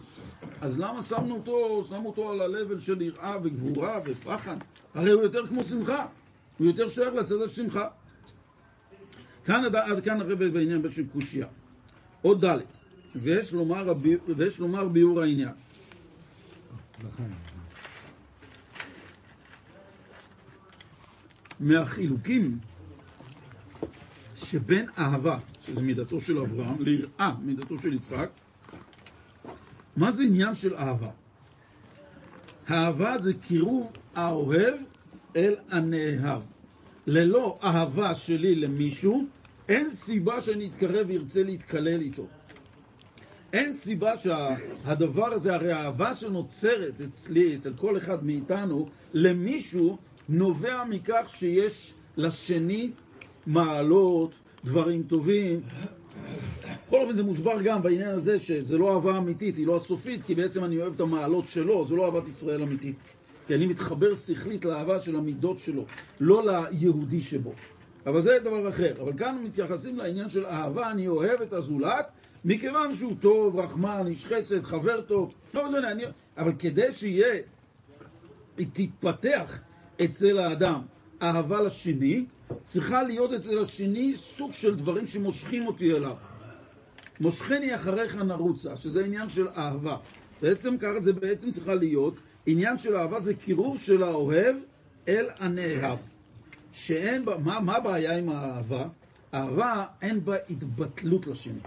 אז 0.60 0.78
למה 0.80 1.02
שמנו 1.02 1.34
אותו, 1.34 1.84
שמו 1.88 2.08
אותו 2.08 2.32
על 2.32 2.40
ה-level 2.40 2.80
של 2.80 3.02
יראה 3.02 3.36
וגבורה 3.42 4.00
ופחד? 4.04 4.56
הרי 4.94 5.12
הוא 5.12 5.22
יותר 5.22 5.46
כמו 5.46 5.64
שמחה, 5.64 6.06
הוא 6.58 6.66
יותר 6.66 6.88
שייך 6.88 7.14
לצד 7.14 7.42
השמחה. 7.42 7.88
כאן 9.44 9.64
עד, 9.64 10.04
כאן 10.04 10.20
הרב 10.20 10.44
בעניין 10.44 10.90
של 10.90 11.06
קושייה. 11.12 11.46
עוד 12.22 12.44
ד' 12.44 12.58
ויש 13.14 13.52
לומר, 13.52 13.92
ויש 14.36 14.58
לומר 14.58 14.88
ביאור 14.88 15.20
העניין. 15.22 15.52
מהחילוקים 21.60 22.58
שבין 24.34 24.86
אהבה, 24.98 25.38
שזה 25.60 25.82
מידתו 25.82 26.20
של 26.20 26.38
אברהם, 26.38 26.82
ליראה, 26.82 27.34
מידתו 27.42 27.80
של 27.80 27.92
יצחק, 27.92 28.30
מה 29.96 30.12
זה 30.12 30.22
עניין 30.22 30.54
של 30.54 30.74
אהבה? 30.74 31.10
אהבה 32.70 33.18
זה 33.18 33.32
קירוב 33.34 33.92
האוהב 34.14 34.74
אל 35.36 35.56
הנאהב. 35.70 36.42
ללא 37.06 37.58
אהבה 37.62 38.14
שלי 38.14 38.54
למישהו, 38.54 39.24
אין 39.68 39.90
סיבה 39.90 40.40
שאני 40.40 40.66
אתקרב 40.66 41.06
וירצה 41.08 41.42
להתקלל 41.42 42.00
איתו. 42.00 42.26
אין 43.52 43.72
סיבה 43.72 44.12
שהדבר 44.18 45.26
הזה, 45.26 45.54
הרי 45.54 45.72
האהבה 45.72 46.16
שנוצרת 46.16 47.00
אצלי, 47.00 47.56
אצל 47.56 47.74
כל 47.74 47.96
אחד 47.96 48.24
מאיתנו, 48.24 48.88
למישהו, 49.12 49.98
נובע 50.28 50.84
מכך 50.84 51.26
שיש 51.28 51.94
לשני 52.16 52.90
מעלות, 53.46 54.34
דברים 54.64 55.02
טובים. 55.02 55.60
בכל 56.94 57.02
אופן 57.02 57.16
זה 57.16 57.22
מוסבר 57.22 57.62
גם 57.62 57.82
בעניין 57.82 58.08
הזה 58.08 58.38
שזה 58.38 58.78
לא 58.78 58.94
אהבה 58.94 59.18
אמיתית, 59.18 59.56
היא 59.56 59.66
לא 59.66 59.76
הסופית, 59.76 60.22
כי 60.24 60.34
בעצם 60.34 60.64
אני 60.64 60.80
אוהב 60.80 60.94
את 60.94 61.00
המעלות 61.00 61.48
שלו, 61.48 61.86
זה 61.88 61.94
לא 61.94 62.04
אהבת 62.04 62.28
ישראל 62.28 62.62
אמיתית. 62.62 62.96
כי 63.46 63.54
אני 63.54 63.66
מתחבר 63.66 64.16
שכלית 64.16 64.64
לאהבה 64.64 65.00
של 65.00 65.16
המידות 65.16 65.58
שלו, 65.58 65.84
לא 66.20 66.42
ליהודי 66.46 67.20
שבו. 67.20 67.52
אבל 68.06 68.20
זה 68.20 68.38
דבר 68.44 68.68
אחר. 68.68 69.02
אבל 69.02 69.12
כאן 69.18 69.38
מתייחסים 69.44 69.96
לעניין 69.96 70.30
של 70.30 70.46
אהבה, 70.46 70.90
אני 70.90 71.08
אוהב 71.08 71.42
את 71.42 71.52
הזולת, 71.52 72.06
מכיוון 72.44 72.94
שהוא 72.94 73.14
טוב, 73.20 73.58
רחמן, 73.58 74.06
איש 74.06 74.26
חסד, 74.26 74.62
חבר 74.62 75.00
טוב. 75.00 75.34
לא 75.54 75.68
משנה, 75.68 75.90
אני... 75.90 76.04
אבל 76.36 76.52
כדי 76.58 76.94
שיהיה, 76.94 77.40
תתפתח 78.54 79.58
אצל 80.04 80.38
האדם 80.38 80.80
אהבה 81.22 81.62
לשני, 81.62 82.26
צריכה 82.64 83.02
להיות 83.02 83.32
אצל 83.32 83.58
השני 83.58 84.16
סוג 84.16 84.52
של 84.52 84.74
דברים 84.74 85.06
שמושכים 85.06 85.66
אותי 85.66 85.92
אליו. 85.92 86.16
מושכני 87.20 87.74
אחריך 87.74 88.16
נרוצה, 88.16 88.76
שזה 88.76 89.04
עניין 89.04 89.28
של 89.28 89.48
אהבה. 89.48 89.96
בעצם 90.42 90.78
ככה 90.78 91.00
זה 91.00 91.12
בעצם 91.12 91.50
צריכה 91.50 91.74
להיות, 91.74 92.14
עניין 92.46 92.78
של 92.78 92.96
אהבה 92.96 93.20
זה 93.20 93.34
קירוב 93.34 93.80
של 93.80 94.02
האוהב 94.02 94.56
אל 95.08 95.26
הנאהב. 95.38 95.98
שאין 96.72 97.24
בה, 97.24 97.38
מה, 97.38 97.60
מה 97.60 97.76
הבעיה 97.76 98.18
עם 98.18 98.28
האהבה? 98.28 98.88
אהבה 99.34 99.84
אין 100.02 100.24
בה 100.24 100.36
התבטלות 100.50 101.26
לשני. 101.26 101.60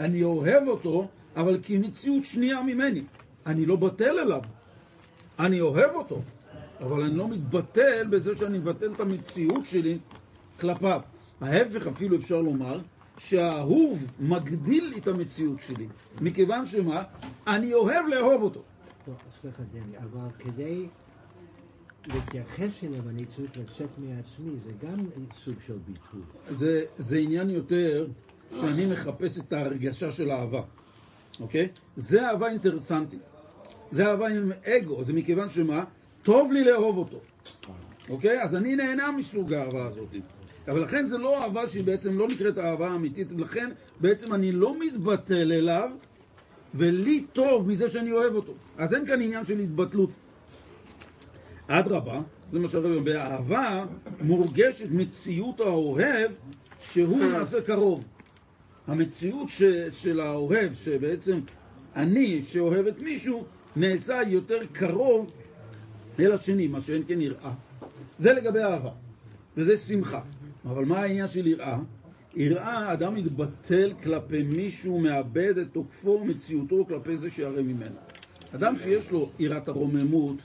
אני 0.00 0.22
אוהב 0.22 0.68
אותו, 0.68 1.08
אבל 1.36 1.58
כמציאות 1.62 2.24
שנייה 2.24 2.62
ממני. 2.62 3.02
אני 3.46 3.66
לא 3.66 3.76
בטל 3.76 4.18
אליו. 4.18 4.42
אני 5.38 5.60
אוהב 5.60 5.90
אותו, 5.94 6.22
אבל 6.80 7.02
אני 7.02 7.16
לא 7.16 7.28
מתבטל 7.28 8.06
בזה 8.10 8.38
שאני 8.38 8.58
מבטל 8.58 8.92
את 8.92 9.00
המציאות 9.00 9.66
שלי 9.66 9.98
כלפיו. 10.60 11.00
ההפך 11.40 11.86
אפילו 11.86 12.16
אפשר 12.16 12.40
לומר, 12.40 12.80
שהאהוב 13.18 14.06
מגדיל 14.20 14.94
את 14.96 15.08
המציאות 15.08 15.60
שלי, 15.60 15.86
מכיוון 16.20 16.66
שמה? 16.66 17.02
אני 17.46 17.74
אוהב 17.74 18.06
לאהוב 18.06 18.42
אותו. 18.42 18.62
טוב, 19.06 19.14
סליחה 19.40 19.62
דני, 19.72 19.98
אבל 19.98 20.28
כדי 20.38 20.86
להתייחס 22.06 22.84
אליו 22.84 23.08
אני 23.08 23.24
צריך 23.26 23.50
לצאת 23.56 23.88
מעצמי, 23.98 24.52
זה 24.64 24.86
גם 24.86 24.98
סוג 25.44 25.54
של 25.66 25.78
ביטוי. 25.86 26.20
זה, 26.50 26.84
זה 26.96 27.18
עניין 27.18 27.50
יותר 27.50 28.06
שאני 28.60 28.86
מחפש 28.86 29.38
את 29.38 29.52
ההרגשה 29.52 30.12
של 30.12 30.30
האהבה, 30.30 30.62
אוקיי? 31.40 31.68
זה 31.96 32.28
אהבה 32.28 32.48
אינטרסנטית. 32.48 33.20
זה 33.90 34.06
אהבה 34.06 34.28
עם 34.28 34.52
אגו, 34.64 35.04
זה 35.04 35.12
מכיוון 35.12 35.50
שמה? 35.50 35.84
טוב 36.22 36.52
לי 36.52 36.64
לאהוב 36.64 36.96
אותו, 36.96 37.20
אוקיי? 38.08 38.42
אז 38.42 38.54
אני 38.54 38.76
נהנה 38.76 39.10
מסוג 39.12 39.52
האהבה 39.52 39.86
הזאת. 39.86 40.08
אבל 40.68 40.82
לכן 40.82 41.04
זה 41.04 41.18
לא 41.18 41.42
אהבה 41.42 41.68
שהיא 41.68 41.84
בעצם 41.84 42.18
לא 42.18 42.28
נקראת 42.28 42.58
אהבה 42.58 42.94
אמיתית, 42.94 43.32
ולכן 43.32 43.70
בעצם 44.00 44.34
אני 44.34 44.52
לא 44.52 44.78
מתבטל 44.78 45.52
אליו, 45.52 45.90
ולי 46.74 47.24
טוב 47.32 47.68
מזה 47.68 47.90
שאני 47.90 48.12
אוהב 48.12 48.34
אותו. 48.34 48.54
אז 48.78 48.94
אין 48.94 49.06
כאן 49.06 49.22
עניין 49.22 49.44
של 49.44 49.58
התבטלות. 49.58 50.10
אדרבה, 51.66 52.20
זה 52.52 52.58
מה 52.58 52.68
שהרבי 52.68 52.88
אומר, 52.88 53.00
באהבה 53.00 53.84
מורגשת 54.20 54.86
מציאות 54.90 55.60
האוהב 55.60 56.30
שהוא 56.80 57.24
נעשה 57.24 57.60
קרוב. 57.60 58.04
המציאות 58.86 59.50
ש, 59.50 59.62
של 59.90 60.20
האוהב, 60.20 60.74
שבעצם 60.74 61.40
אני 61.96 62.42
שאוהב 62.44 62.86
את 62.86 62.98
מישהו, 62.98 63.44
נעשה 63.76 64.22
יותר 64.26 64.60
קרוב 64.72 65.32
אל 66.20 66.32
השני, 66.32 66.66
מה 66.68 66.80
שאין 66.80 67.02
כן 67.08 67.20
יראה. 67.20 67.52
זה 68.18 68.32
לגבי 68.32 68.62
אהבה, 68.62 68.90
וזה 69.56 69.76
שמחה. 69.76 70.20
אבל 70.64 70.84
מה 70.84 70.98
העניין 70.98 71.28
של 71.28 71.46
יראה? 71.46 71.78
יראה, 72.34 72.92
אדם 72.92 73.14
מתבטל 73.14 73.92
כלפי 74.02 74.42
מישהו, 74.42 74.98
מאבד 74.98 75.58
את 75.58 75.66
תוקפו, 75.72 76.24
מציאותו 76.24 76.84
כלפי 76.88 77.16
זה 77.16 77.30
שירא 77.30 77.62
ממנו. 77.62 77.96
אדם 78.54 78.76
שיש 78.76 79.10
לו 79.10 79.30
יראת 79.38 79.68
הרוממות, 79.68 80.36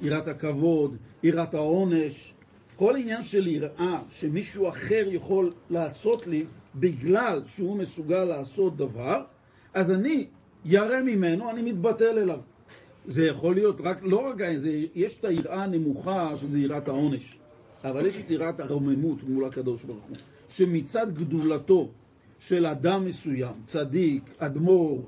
יראת 0.00 0.28
הכבוד, 0.28 0.96
יראת 1.22 1.54
העונש, 1.54 2.34
כל 2.76 2.96
עניין 2.96 3.22
של 3.22 3.46
יראה 3.46 4.02
שמישהו 4.10 4.68
אחר 4.68 5.04
יכול 5.08 5.50
לעשות 5.70 6.26
לי 6.26 6.44
בגלל 6.74 7.42
שהוא 7.46 7.76
מסוגל 7.76 8.24
לעשות 8.24 8.76
דבר, 8.76 9.24
אז 9.74 9.90
אני 9.90 10.26
ירא 10.64 11.00
ממנו, 11.00 11.50
אני 11.50 11.62
מתבטל 11.62 12.18
אליו. 12.18 12.40
זה 13.06 13.26
יכול 13.26 13.54
להיות 13.54 13.76
רק, 13.80 13.98
לא 14.02 14.28
רק, 14.28 14.36
זה, 14.56 14.84
יש 14.94 15.20
את 15.20 15.24
היראה 15.24 15.64
הנמוכה 15.64 16.36
שזה 16.36 16.58
יראת 16.58 16.88
העונש. 16.88 17.38
אבל 17.84 18.06
יש 18.06 18.16
את 18.16 18.30
יראת 18.30 18.60
הרוממות 18.60 19.22
מול 19.22 19.44
הקדוש 19.44 19.84
ברוך 19.84 20.04
הוא, 20.04 20.16
שמצד 20.50 21.14
גדולתו 21.14 21.90
של 22.40 22.66
אדם 22.66 23.04
מסוים, 23.04 23.54
צדיק, 23.66 24.22
אדמו"ר, 24.38 25.06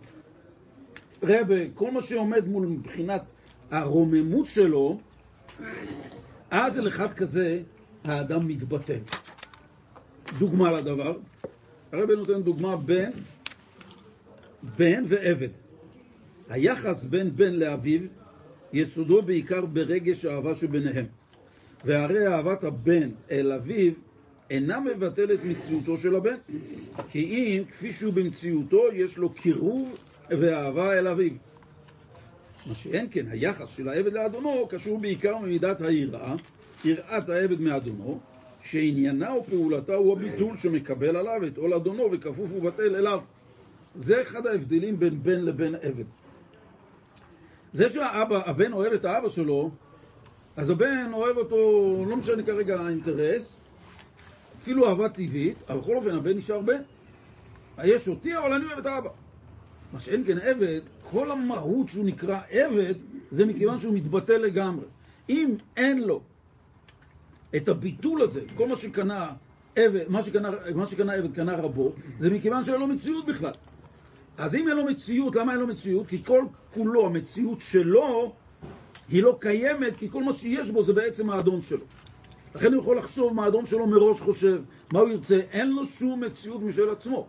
רבה, 1.22 1.68
כל 1.74 1.90
מה 1.90 2.02
שעומד 2.02 2.48
מול 2.48 2.66
מבחינת 2.66 3.22
הרוממות 3.70 4.46
שלו, 4.46 4.98
אז 6.50 6.78
אל 6.78 6.88
אחד 6.88 7.12
כזה 7.14 7.62
האדם 8.04 8.48
מתבטל. 8.48 8.98
דוגמה 10.38 10.70
לדבר, 10.70 11.16
הרב 11.92 12.10
נותן 12.10 12.42
דוגמה 12.42 12.76
בין 12.76 13.12
בן 14.76 15.04
ועבד. 15.08 15.48
היחס 16.48 17.04
בין 17.04 17.37
בן 17.37 17.54
לאביו 17.54 18.00
יסודו 18.72 19.22
בעיקר 19.22 19.66
ברגש 19.66 20.24
האהבה 20.24 20.54
שביניהם. 20.54 21.06
והרי 21.85 22.27
אהבת 22.27 22.64
הבן 22.64 23.11
אל 23.31 23.53
אביו 23.53 23.92
אינה 24.51 24.81
מבטלת 24.81 25.44
מציאותו 25.44 25.97
של 25.97 26.16
הבן, 26.16 26.37
כי 27.11 27.25
אם 27.25 27.62
כפי 27.70 27.92
שהוא 27.92 28.12
במציאותו 28.12 28.83
יש 28.92 29.18
לו 29.18 29.31
קירוב 29.31 29.99
ואהבה 30.29 30.99
אל 30.99 31.09
אביו. 31.09 31.33
מה 32.66 32.75
שאין 32.75 33.07
כן, 33.11 33.27
היחס 33.31 33.70
של 33.70 33.88
העבד 33.88 34.12
לאדונו 34.12 34.68
קשור 34.70 34.99
בעיקר 34.99 35.38
ממידת 35.38 35.81
היראה, 35.81 36.35
יראת 36.85 37.29
העבד 37.29 37.61
מאדונו, 37.61 38.20
שעניינה 38.62 39.35
ופעולתה 39.35 39.94
הוא 39.94 40.12
הביטול 40.12 40.57
שמקבל 40.57 41.16
עליו 41.16 41.47
את 41.47 41.57
עול 41.57 41.75
אדונו 41.75 42.12
וכפוף 42.12 42.51
ובטל 42.53 42.97
אליו. 42.97 43.20
זה 43.94 44.23
אחד 44.23 44.47
ההבדלים 44.47 44.99
בין 44.99 45.23
בן 45.23 45.40
לבין 45.40 45.75
עבד. 45.75 46.05
זה 47.73 47.88
שהבן 47.88 48.73
אוהב 48.73 48.92
את 48.92 49.05
האבא 49.05 49.29
שלו, 49.29 49.70
אז 50.56 50.70
הבן 50.70 51.10
אוהב 51.12 51.36
אותו, 51.36 51.56
לא 52.08 52.16
משנה 52.16 52.42
כרגע 52.42 52.80
האינטרס, 52.80 53.56
אפילו 54.58 54.88
אהבה 54.88 55.08
טבעית, 55.08 55.56
אבל 55.68 55.78
בכל 55.78 55.96
אופן 55.96 56.14
הבן 56.14 56.36
נשאר 56.36 56.60
בן. 56.60 56.80
יש 57.84 58.08
אותי, 58.08 58.38
אבל 58.38 58.52
אני 58.52 58.64
אוהב 58.64 58.78
את 58.78 58.86
האבא. 58.86 59.10
מה 59.92 60.00
שאין 60.00 60.24
כן 60.26 60.38
עבד, 60.38 60.80
כל 61.10 61.30
המהות 61.30 61.88
שהוא 61.88 62.04
נקרא 62.04 62.40
עבד, 62.50 62.94
זה 63.30 63.44
מכיוון 63.44 63.80
שהוא 63.80 63.94
מתבטל 63.94 64.38
לגמרי. 64.38 64.84
אם 65.28 65.54
אין 65.76 66.02
לו 66.02 66.20
את 67.56 67.68
הביטול 67.68 68.22
הזה, 68.22 68.40
כל 68.56 68.68
מה 68.68 68.76
שקנה 68.76 69.32
עבד, 69.76 70.04
מה 70.08 70.22
שקנה, 70.22 70.50
מה 70.74 70.86
שקנה 70.86 71.12
עבד 71.12 71.34
קנה 71.34 71.56
רבו, 71.56 71.92
זה 72.18 72.30
מכיוון 72.30 72.64
שאין 72.64 72.80
לו 72.80 72.86
מציאות 72.86 73.26
בכלל. 73.26 73.52
אז 74.38 74.54
אם 74.54 74.68
אין 74.68 74.76
לו 74.76 74.84
מציאות, 74.84 75.36
למה 75.36 75.52
אין 75.52 75.60
לו 75.60 75.66
מציאות? 75.66 76.06
כי 76.06 76.24
כל 76.24 76.44
כולו, 76.74 77.06
המציאות 77.06 77.60
שלו, 77.60 78.34
היא 79.08 79.22
לא 79.22 79.36
קיימת, 79.40 79.96
כי 79.96 80.08
כל 80.10 80.22
מה 80.22 80.32
שיש 80.32 80.70
בו 80.70 80.82
זה 80.82 80.92
בעצם 80.92 81.30
האדון 81.30 81.62
שלו. 81.62 81.84
לכן 82.54 82.72
הוא 82.72 82.82
יכול 82.82 82.98
לחשוב 82.98 83.34
מה 83.34 83.44
האדון 83.44 83.66
שלו 83.66 83.86
מראש 83.86 84.20
חושב, 84.20 84.62
מה 84.92 85.00
הוא 85.00 85.08
ירצה, 85.08 85.40
אין 85.50 85.70
לו 85.70 85.86
שום 85.86 86.24
מציאות 86.24 86.62
משל 86.62 86.88
עצמו. 86.88 87.26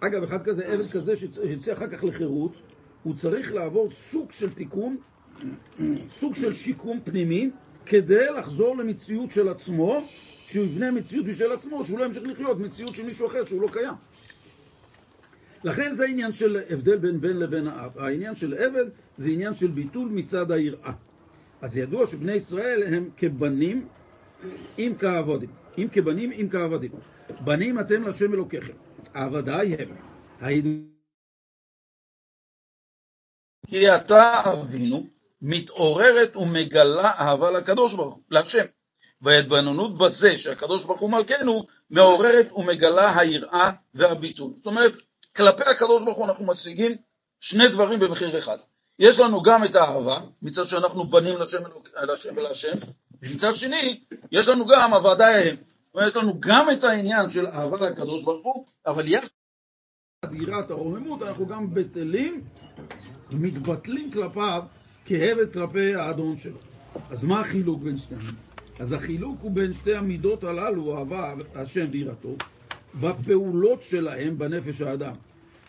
אגב, 0.00 0.22
אחד 0.22 0.42
כזה, 0.42 0.66
עבד 0.66 0.90
כזה 0.90 1.16
שיצא 1.16 1.72
אחר 1.72 1.88
כך 1.88 2.04
לחירות, 2.04 2.52
הוא 3.02 3.14
צריך 3.14 3.54
לעבור 3.54 3.90
סוג 3.90 4.32
של 4.32 4.50
תיקון, 4.50 4.96
סוג 6.08 6.34
של 6.34 6.54
שיקום 6.54 7.00
פנימי, 7.04 7.50
כדי 7.86 8.26
לחזור 8.38 8.76
למציאות 8.76 9.30
של 9.30 9.48
עצמו, 9.48 10.00
שהוא 10.46 10.64
יבנה 10.64 10.90
מציאות 10.90 11.26
משל 11.26 11.52
עצמו, 11.52 11.84
שהוא 11.84 11.98
לא 11.98 12.04
ימשיך 12.04 12.22
לחיות 12.26 12.58
מציאות 12.58 12.94
של 12.94 13.06
מישהו 13.06 13.26
אחר 13.26 13.44
שהוא 13.44 13.62
לא 13.62 13.68
קיים. 13.72 13.94
לכן 15.64 15.94
זה 15.94 16.04
העניין 16.04 16.32
של 16.32 16.56
הבדל 16.70 16.96
בין 16.96 17.20
בן 17.20 17.36
לבין 17.36 17.66
האב. 17.66 17.98
העניין 17.98 18.34
של 18.34 18.54
עבד 18.54 18.86
זה 19.16 19.30
עניין 19.30 19.54
של 19.54 19.66
ביטול 19.66 20.08
מצד 20.08 20.50
היראה. 20.50 20.92
אז 21.60 21.76
ידוע 21.76 22.06
שבני 22.06 22.32
ישראל 22.32 22.94
הם 22.94 23.10
כבנים 23.16 23.88
עם 24.76 24.98
כעבדים. 24.98 25.50
אם 25.78 25.88
כבנים 25.92 26.30
עם 26.34 26.48
כעבדים. 26.48 26.90
בנים 27.44 27.80
אתם 27.80 28.02
להשם 28.02 28.34
אלוקיכם. 28.34 28.72
עבדיי 29.14 29.74
הם. 29.74 29.96
כי 33.66 33.96
אתה 33.96 34.42
אבינו 34.52 35.06
מתעוררת 35.42 36.36
ומגלה 36.36 37.10
אהבה 37.18 37.50
לקדוש 37.50 37.94
ברוך 37.94 38.14
הוא, 38.14 38.22
להשם. 38.30 38.64
וההתבוננות 39.22 39.98
בזה 39.98 40.38
שהקדוש 40.38 40.84
ברוך 40.84 41.00
הוא 41.00 41.10
מלכנו 41.10 41.66
מעוררת 41.90 42.52
ומגלה 42.52 43.18
היראה 43.18 43.70
והביטול. 43.94 44.52
זאת 44.56 44.66
אומרת, 44.66 44.92
כלפי 45.38 45.62
הקדוש 45.62 46.02
ברוך 46.02 46.18
הוא 46.18 46.26
אנחנו 46.26 46.46
משיגים 46.46 46.92
שני 47.40 47.68
דברים 47.68 48.00
במחיר 48.00 48.38
אחד. 48.38 48.56
יש 48.98 49.18
לנו 49.18 49.42
גם 49.42 49.64
את 49.64 49.74
האהבה, 49.74 50.20
מצד 50.42 50.64
שאנחנו 50.68 51.04
בנים 51.04 51.38
לשם, 51.38 51.58
לשם 52.02 52.36
ולהשם, 52.36 52.72
ומצד 53.22 53.56
שני, 53.56 54.00
יש 54.32 54.48
לנו 54.48 54.66
גם 54.66 54.94
הוועדה 54.94 55.26
ההם. 55.26 55.56
יש 56.06 56.16
לנו 56.16 56.40
גם 56.40 56.70
את 56.72 56.84
העניין 56.84 57.28
של 57.28 57.46
אהבה 57.46 57.90
לקדוש 57.90 58.24
ברוך 58.24 58.46
הוא, 58.46 58.66
אבל 58.86 59.08
יחד 59.08 59.28
יראת 60.32 60.70
הרוממות, 60.70 61.22
אנחנו 61.22 61.46
גם 61.46 61.74
בטלים, 61.74 62.44
מתבטלים 63.30 64.10
כלפיו 64.10 64.62
כהבת 65.06 65.52
כלפי 65.52 65.94
האדון 65.94 66.38
שלו. 66.38 66.58
אז 67.10 67.24
מה 67.24 67.40
החילוק 67.40 67.82
בין 67.82 67.98
שניהם? 67.98 68.34
אז 68.80 68.92
החילוק 68.92 69.40
הוא 69.40 69.50
בין 69.50 69.72
שתי 69.72 69.94
המידות 69.94 70.44
הללו, 70.44 70.98
אהבה 70.98 71.34
השם 71.54 71.86
ויראתו, 71.90 72.36
בפעולות 73.00 73.82
שלהם 73.82 74.38
בנפש 74.38 74.80
האדם. 74.80 75.14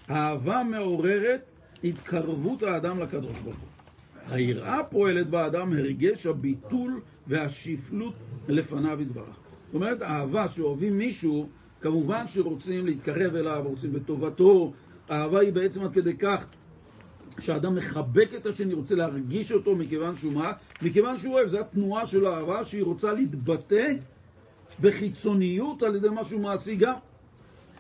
האהבה 0.10 0.64
מעוררת 0.64 1.42
התקרבות 1.84 2.64
האדם 2.64 3.00
לקדוש 3.00 3.40
ברוך 3.40 3.58
הוא. 3.58 4.36
היראה 4.36 4.84
פועלת 4.84 5.30
באדם 5.30 5.74
הרגש 5.74 6.26
הביטול 6.26 7.02
והשפלות 7.28 8.14
לפניו 8.48 9.02
יתברך. 9.02 9.38
זאת 9.66 9.76
אומרת, 9.76 10.02
אהבה 10.02 10.50
שאוהבים 10.50 10.98
מישהו, 10.98 11.50
כמובן 11.82 12.28
שרוצים 12.28 12.86
להתקרב 12.86 13.36
אליו, 13.36 13.64
רוצים 13.66 13.94
בטובתו. 13.94 14.74
האהבה 15.10 15.40
היא 15.40 15.54
בעצם 15.54 15.84
עד 15.84 15.94
כדי 15.94 16.18
כך 16.18 16.46
שהאדם 17.40 17.76
מחבק 17.76 18.30
את 18.36 18.46
השני, 18.46 18.74
רוצה 18.74 18.96
להרגיש 18.96 19.52
אותו 19.52 19.76
מכיוון 19.76 20.18
שהוא 20.18 20.34
מה? 20.34 20.52
מכיוון 20.82 21.18
שהוא 21.18 21.34
אוהב, 21.34 21.48
זו 21.48 21.60
התנועה 21.60 22.08
של 22.08 22.26
האהבה 22.26 22.66
שהיא 22.66 22.84
רוצה 22.84 23.14
להתבטא 23.14 23.94
בחיצוניות 24.82 25.84
על 25.84 25.96
ידי 25.96 26.08
משהו 26.12 26.40
מעשי 26.40 26.76
גם. 26.76 26.96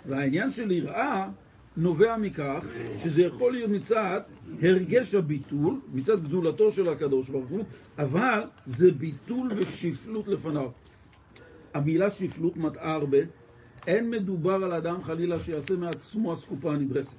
והעניין 0.05 0.51
של 0.51 0.71
יראה 0.71 1.29
נובע 1.77 2.17
מכך 2.17 2.65
שזה 2.99 3.21
יכול 3.21 3.51
להיות 3.51 3.69
מצד 3.69 4.21
הרגש 4.61 5.15
הביטול, 5.15 5.79
מצד 5.93 6.23
גדולתו 6.23 6.71
של 6.71 6.89
הקדוש 6.89 7.29
ברוך 7.29 7.49
הוא, 7.49 7.63
אבל 7.97 8.43
זה 8.65 8.91
ביטול 8.91 9.51
ושפלות 9.55 10.27
לפניו. 10.27 10.69
המילה 11.73 12.09
שפלות 12.09 12.57
מטעה 12.57 12.93
הרבה, 12.93 13.17
אין 13.87 14.09
מדובר 14.09 14.53
על 14.53 14.73
אדם 14.73 15.03
חלילה 15.03 15.39
שיעשה 15.39 15.75
מעצמו 15.75 16.33
אסקופה 16.33 16.73
הנדרסת. 16.73 17.17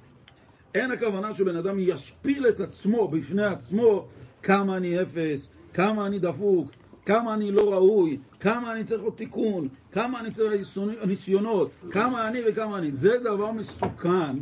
אין 0.75 0.91
הכוונה 0.91 1.35
שבן 1.35 1.55
אדם 1.55 1.79
ישפיל 1.79 2.47
את 2.47 2.59
עצמו 2.59 3.07
בפני 3.07 3.45
עצמו 3.45 4.07
כמה 4.43 4.77
אני 4.77 5.01
אפס, 5.01 5.49
כמה 5.73 6.07
אני 6.07 6.19
דפוק, 6.19 6.71
כמה 7.05 7.33
אני 7.33 7.51
לא 7.51 7.73
ראוי, 7.73 8.17
כמה 8.39 8.73
אני 8.73 8.83
צריך 8.83 9.01
עוד 9.01 9.13
תיקון, 9.13 9.67
כמה 9.91 10.19
אני 10.19 10.31
צריך 10.31 10.77
ניסיונות, 11.05 11.71
כמה 11.91 12.29
אני 12.29 12.39
וכמה 12.47 12.77
אני. 12.77 12.91
זה 12.91 13.17
דבר 13.23 13.51
מסוכן 13.51 14.37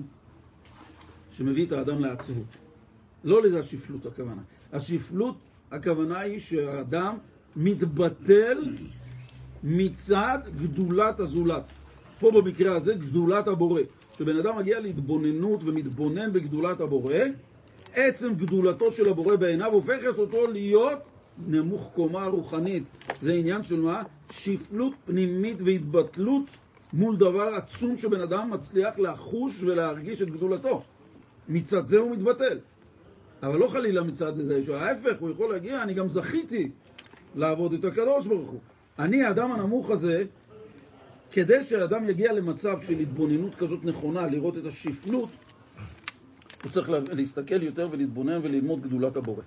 שמביא 1.32 1.66
את 1.66 1.72
האדם 1.72 2.00
לעצבות. 2.00 2.46
לא 3.24 3.44
לזה 3.44 3.60
השפלות 3.60 4.06
הכוונה. 4.06 4.42
השפלות 4.74 5.36
הכוונה 5.72 6.20
היא 6.20 6.40
שהאדם 6.40 7.18
מתבטל 7.56 8.76
מצד 9.64 10.40
גדולת 10.62 11.20
הזולת. 11.20 11.64
פה 12.20 12.32
במקרה 12.32 12.76
הזה 12.76 12.94
גדולת 12.94 13.48
הבורא. 13.48 13.82
כשבן 14.16 14.38
אדם 14.38 14.58
מגיע 14.58 14.80
להתבוננות 14.80 15.64
ומתבונן 15.64 16.34
בגדולת 16.34 16.82
הבורא, 16.82 17.16
עצם 17.94 18.34
גדולתו 18.34 18.92
של 18.92 19.10
הבורא 19.10 19.36
בעיניו 19.36 19.74
הופכת 19.74 20.18
אותו 20.18 20.48
להיות 20.48 21.00
נמוך 21.48 21.92
קומה 21.96 22.26
רוחנית. 22.26 22.84
זה 23.22 23.34
עניין 23.34 23.64
של 23.64 23.80
מה? 23.80 24.04
שפלות 24.32 24.94
פנימית 25.06 25.58
והתבטלות 25.66 26.44
מול 26.94 27.18
דבר 27.18 27.54
עצום 27.56 27.98
שבן 27.98 28.22
אדם 28.22 28.50
מצליח 28.50 29.00
לחוש 29.00 29.64
ולהרגיש 29.64 30.22
את 30.22 30.30
גדולתו. 30.30 30.84
מצד 31.50 31.86
זה 31.86 31.98
הוא 31.98 32.12
מתבטל. 32.12 32.60
אבל 33.44 33.56
לא 33.56 33.68
חלילה 33.68 34.04
מצד 34.04 34.36
זה, 34.36 34.64
שההפך, 34.64 35.20
הוא 35.20 35.30
יכול 35.30 35.50
להגיע, 35.50 35.84
אני 35.84 35.94
גם 35.94 36.10
זכיתי 36.10 36.72
לעבוד 37.36 37.74
את 37.74 37.86
הקדוש 37.86 38.28
ברוך 38.28 38.50
הוא. 38.50 38.60
אני, 39.00 39.24
האדם 39.24 39.52
הנמוך 39.52 39.90
הזה, 39.90 40.24
כדי 41.32 41.64
שאדם 41.64 42.10
יגיע 42.10 42.34
למצב 42.34 42.82
של 42.82 43.00
התבוננות 43.00 43.56
כזאת 43.56 43.86
נכונה, 43.86 44.28
לראות 44.28 44.58
את 44.58 44.66
השפלות, 44.66 45.30
הוא 46.64 46.72
צריך 46.72 46.90
להסתכל 47.12 47.64
יותר 47.64 47.88
ולהתבונן 47.92 48.40
וללמוד 48.44 48.82
גדולת 48.82 49.18
הבורא. 49.18 49.44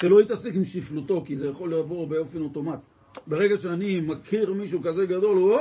שלא 0.00 0.22
יתעסק 0.22 0.54
עם 0.54 0.64
שפלותו, 0.64 1.22
כי 1.26 1.36
זה 1.36 1.46
יכול 1.46 1.70
לעבור 1.70 2.06
באופן 2.06 2.42
אוטומט. 2.42 2.78
ברגע 3.26 3.56
שאני 3.56 4.00
מכיר 4.00 4.52
מישהו 4.52 4.82
כזה 4.82 5.06
גדול, 5.06 5.36
הוא, 5.36 5.56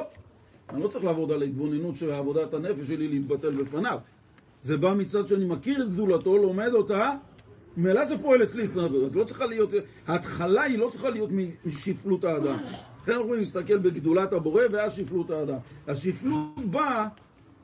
אני 0.69 0.83
לא 0.83 0.87
צריך 0.87 1.05
לעבוד 1.05 1.31
על 1.31 1.41
ההתבוננות 1.41 1.97
של 1.97 2.11
עבודת 2.11 2.53
הנפש 2.53 2.87
שלי 2.87 3.07
להתבטל 3.07 3.63
בפניו. 3.63 3.99
זה 4.63 4.77
בא 4.77 4.93
מצד 4.93 5.27
שאני 5.27 5.45
מכיר 5.45 5.83
את 5.83 5.93
גדולתו, 5.93 6.37
לומד 6.37 6.73
אותה, 6.73 7.11
ממילא 7.77 8.05
זה 8.05 8.17
פועל 8.17 8.43
אצלי 8.43 8.63
התנהגות. 8.63 9.03
אז 9.03 9.15
לא 9.15 9.23
צריכה 9.23 9.45
להיות, 9.45 9.69
ההתחלה 10.07 10.63
היא 10.63 10.77
לא 10.77 10.89
צריכה 10.91 11.09
להיות 11.09 11.29
משפלות 11.65 12.23
האדם. 12.23 12.57
לכן 13.01 13.11
אנחנו 13.11 13.25
יכולים 13.25 13.39
להסתכל 13.39 13.77
בגדולת 13.77 14.33
הבורא 14.33 14.63
ואז 14.71 14.93
שפלות 14.93 15.31
האדם. 15.31 15.57
השפלות 15.87 16.65
באה 16.65 17.07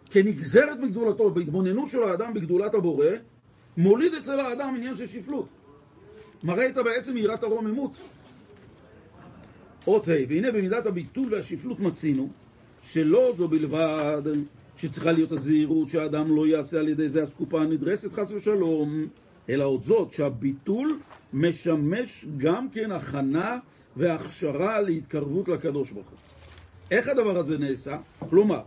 כנגזרת 0.09 0.79
מגדולתו, 0.79 1.29
בהתבוננות 1.29 1.89
של 1.89 2.03
האדם 2.03 2.33
בגדולת 2.33 2.73
הבורא, 2.73 3.07
מוליד 3.77 4.13
אצל 4.13 4.39
האדם 4.39 4.73
עניין 4.75 4.95
של 4.95 5.07
שפלות. 5.07 5.47
מראה 6.43 6.69
את 6.69 6.75
בעצם 6.75 7.17
יראת 7.17 7.43
הרוממות. 7.43 7.91
אות 9.87 10.07
ה', 10.07 10.11
והנה 10.29 10.51
במידת 10.51 10.85
הביטול 10.85 11.33
והשפלות 11.33 11.79
מצינו, 11.79 12.29
שלא 12.83 13.33
זו 13.35 13.47
בלבד 13.47 14.21
שצריכה 14.77 15.11
להיות 15.11 15.31
הזהירות 15.31 15.89
שהאדם 15.89 16.35
לא 16.35 16.47
יעשה 16.47 16.79
על 16.79 16.89
ידי 16.89 17.09
זה 17.09 17.23
אסקופה 17.23 17.61
הנדרסת 17.61 18.13
חס 18.13 18.31
ושלום, 18.31 19.07
אלא 19.49 19.63
עוד 19.63 19.83
זאת 19.83 20.13
שהביטול 20.13 20.99
משמש 21.33 22.25
גם 22.37 22.69
כן 22.69 22.91
הכנה 22.91 23.59
והכשרה 23.97 24.81
להתקרבות 24.81 25.47
לקדוש 25.47 25.91
ברוך 25.91 26.07
הוא. 26.07 26.17
איך 26.91 27.07
הדבר 27.07 27.37
הזה 27.37 27.57
נעשה? 27.57 27.97
כלומר, 28.29 28.61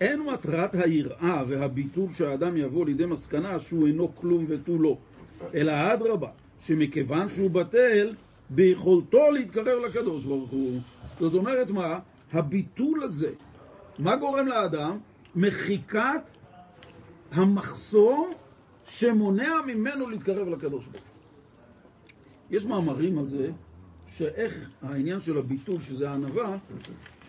אין 0.00 0.22
מטרת 0.22 0.74
היראה 0.74 1.42
והביטול 1.48 2.12
שהאדם 2.12 2.56
יבוא 2.56 2.86
לידי 2.86 3.06
מסקנה 3.06 3.58
שהוא 3.58 3.86
אינו 3.86 4.14
כלום 4.16 4.44
ותו 4.48 4.78
לא, 4.78 4.96
אלא 5.54 5.72
אדרבה, 5.92 6.28
שמכיוון 6.64 7.28
שהוא 7.28 7.50
בטל, 7.50 8.14
ביכולתו 8.50 9.30
להתקרב 9.30 9.78
לקדוש 9.86 10.24
ברוך 10.24 10.50
הוא. 10.50 10.80
זאת 11.20 11.34
אומרת 11.34 11.70
מה? 11.70 11.98
הביטול 12.32 13.02
הזה, 13.02 13.30
מה 13.98 14.16
גורם 14.16 14.46
לאדם? 14.46 14.98
מחיקת 15.36 16.22
המחסור 17.32 18.30
שמונע 18.84 19.54
ממנו 19.66 20.10
להתקרב 20.10 20.48
לקדוש 20.48 20.84
ברוך 20.84 21.04
הוא. 21.04 21.10
יש 22.50 22.64
מאמרים 22.64 23.18
על 23.18 23.26
זה, 23.26 23.50
שאיך 24.16 24.70
העניין 24.82 25.20
של 25.20 25.38
הביטול, 25.38 25.80
שזה 25.80 26.10
הענווה, 26.10 26.56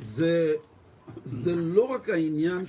זה, 0.02 0.54
זה 1.26 1.56
לא 1.56 1.84
רק 1.84 2.10
העניין 2.10 2.66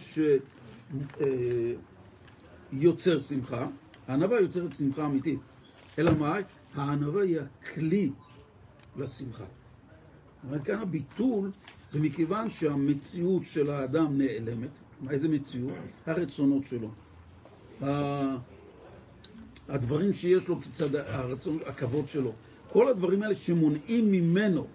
שיוצר 2.72 3.18
שמחה, 3.18 3.66
הענווה 4.08 4.40
יוצרת 4.40 4.74
שמחה 4.74 5.06
אמיתית, 5.06 5.38
אלא 5.98 6.12
מה? 6.18 6.36
הענווה 6.74 7.22
היא 7.22 7.38
הכלי 7.40 8.10
לשמחה. 8.96 9.44
אבל 10.48 10.58
כאן 10.64 10.78
הביטול 10.78 11.50
זה 11.90 12.00
מכיוון 12.00 12.50
שהמציאות 12.50 13.42
של 13.44 13.70
האדם 13.70 14.18
נעלמת. 14.18 14.68
איזה 15.10 15.28
מציאות? 15.28 15.72
הרצונות 16.06 16.62
שלו. 16.66 16.90
הדברים 19.68 20.12
שיש 20.12 20.48
לו 20.48 20.60
כצד 20.60 20.94
הרצון, 20.94 21.58
הכבוד 21.66 22.08
שלו. 22.08 22.32
כל 22.72 22.88
הדברים 22.88 23.22
האלה 23.22 23.34
שמונעים 23.34 24.12
ממנו 24.12 24.66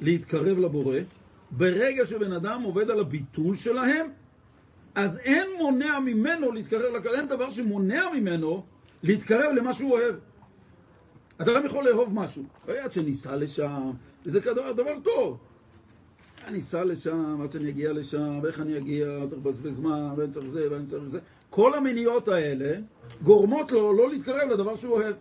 להתקרב 0.00 0.58
לבורא, 0.58 0.98
ברגע 1.50 2.06
שבן 2.06 2.32
אדם 2.32 2.62
עובד 2.62 2.90
על 2.90 3.00
הביטול 3.00 3.56
שלהם, 3.56 4.06
אז 4.94 5.18
אין 5.18 5.48
מונע 5.58 6.00
ממנו 6.00 6.52
להתקרב, 6.52 7.06
אין 7.14 7.28
דבר 7.28 7.50
שמונע 7.50 8.02
ממנו 8.14 8.64
להתקרב 9.02 9.54
למה 9.56 9.74
שהוא 9.74 9.92
אוהב. 9.92 10.14
גם 11.46 11.66
יכול 11.66 11.88
לאהוב 11.88 12.14
משהו, 12.14 12.42
עד 12.68 12.92
שניסע 12.92 13.36
לשם, 13.36 13.90
וזה 14.26 14.40
כדבר, 14.40 14.72
דבר 14.72 14.94
טוב. 15.02 15.38
אני 16.46 16.58
אסע 16.58 16.84
לשם, 16.84 17.40
עד 17.42 17.52
שאני 17.52 17.68
אגיע 17.68 17.92
לשם, 17.92 18.40
ואיך 18.42 18.60
אני 18.60 18.78
אגיע, 18.78 19.06
צריך 19.28 19.40
לבזבז 19.40 19.74
זמן, 19.74 20.08
ואני 20.16 20.32
צריך 20.32 20.46
זה, 20.46 20.68
ואני 20.70 20.86
צריך 20.86 21.04
זה. 21.04 21.18
כל 21.50 21.74
המניעות 21.74 22.28
האלה 22.28 22.80
גורמות 23.22 23.72
לו 23.72 23.92
לא 23.92 24.10
להתקרב 24.10 24.48
לדבר 24.50 24.76
שהוא 24.76 24.94
אוהב. 24.94 25.14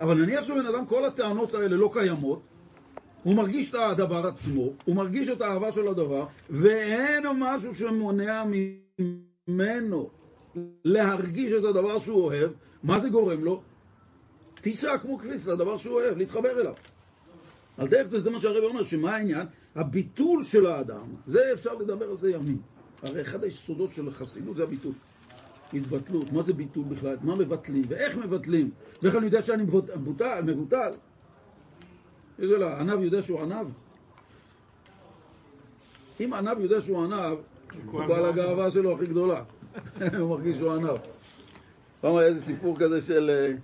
אבל 0.00 0.14
נניח 0.14 0.44
שבן 0.44 0.66
אדם, 0.66 0.86
כל 0.86 1.04
הטענות 1.04 1.54
האלה 1.54 1.76
לא 1.76 1.90
קיימות, 1.92 2.40
הוא 3.22 3.34
מרגיש 3.34 3.70
את 3.70 3.74
הדבר 3.74 4.26
עצמו, 4.26 4.72
הוא 4.84 4.96
מרגיש 4.96 5.28
את 5.28 5.40
האהבה 5.40 5.72
של 5.72 5.88
הדבר, 5.88 6.26
ואין 6.50 7.26
משהו 7.38 7.74
שמונע 7.74 8.44
ממנו 9.48 10.10
להרגיש 10.84 11.52
את 11.52 11.64
הדבר 11.64 11.98
שהוא 11.98 12.24
אוהב, 12.24 12.50
מה 12.82 13.00
זה 13.00 13.08
גורם 13.08 13.44
לו? 13.44 13.62
תיסע 14.60 14.98
כמו 14.98 15.18
קפיץ 15.18 15.46
לדבר 15.46 15.78
שהוא 15.78 15.94
אוהב, 15.94 16.18
להתחבר 16.18 16.60
אליו. 16.60 16.74
על 17.78 17.88
דרך 17.88 18.06
זה, 18.06 18.20
זה 18.20 18.30
מה 18.30 18.40
שהרב 18.40 18.64
אומר, 18.64 18.84
שמה 18.84 19.16
העניין? 19.16 19.46
הביטול 19.74 20.44
של 20.44 20.66
האדם, 20.66 21.06
זה 21.26 21.52
אפשר 21.52 21.74
לדבר 21.74 22.10
על 22.10 22.16
זה 22.16 22.30
ימים. 22.30 22.58
הרי 23.02 23.22
אחד 23.22 23.44
היסודות 23.44 23.92
של 23.92 24.08
החסידות 24.08 24.56
זה 24.56 24.62
הביטול. 24.62 24.92
התבטלות, 25.74 26.32
מה 26.32 26.42
זה 26.42 26.52
ביטול 26.52 26.84
בכלל? 26.84 27.16
מה 27.22 27.36
מבטלים? 27.36 27.82
ואיך 27.88 28.16
מבטלים? 28.16 28.70
ואיך 29.02 29.16
אני 29.16 29.26
יודע 29.26 29.42
שאני 29.42 29.62
מבוטל? 29.62 30.40
מבוטל? 30.42 30.90
יש 32.38 32.50
שאלה, 32.50 32.80
ענב 32.80 33.02
יודע 33.02 33.22
שהוא 33.22 33.40
ענב? 33.40 33.66
אם 36.20 36.32
ענב 36.32 36.60
יודע 36.60 36.80
שהוא 36.80 37.04
ענב, 37.04 37.38
הוא 37.86 38.06
בעל 38.06 38.26
הגאווה 38.26 38.70
שלו 38.70 38.94
הכי 38.94 39.06
גדולה. 39.06 39.42
הוא 40.18 40.28
מרגיש 40.30 40.56
שהוא 40.56 40.72
ענב. 40.72 40.96
פעם 42.00 42.16
היה 42.16 42.28
איזה 42.28 42.40
סיפור 42.40 42.76
כזה 42.78 43.00
של 43.00 43.30
אה, 43.30 43.56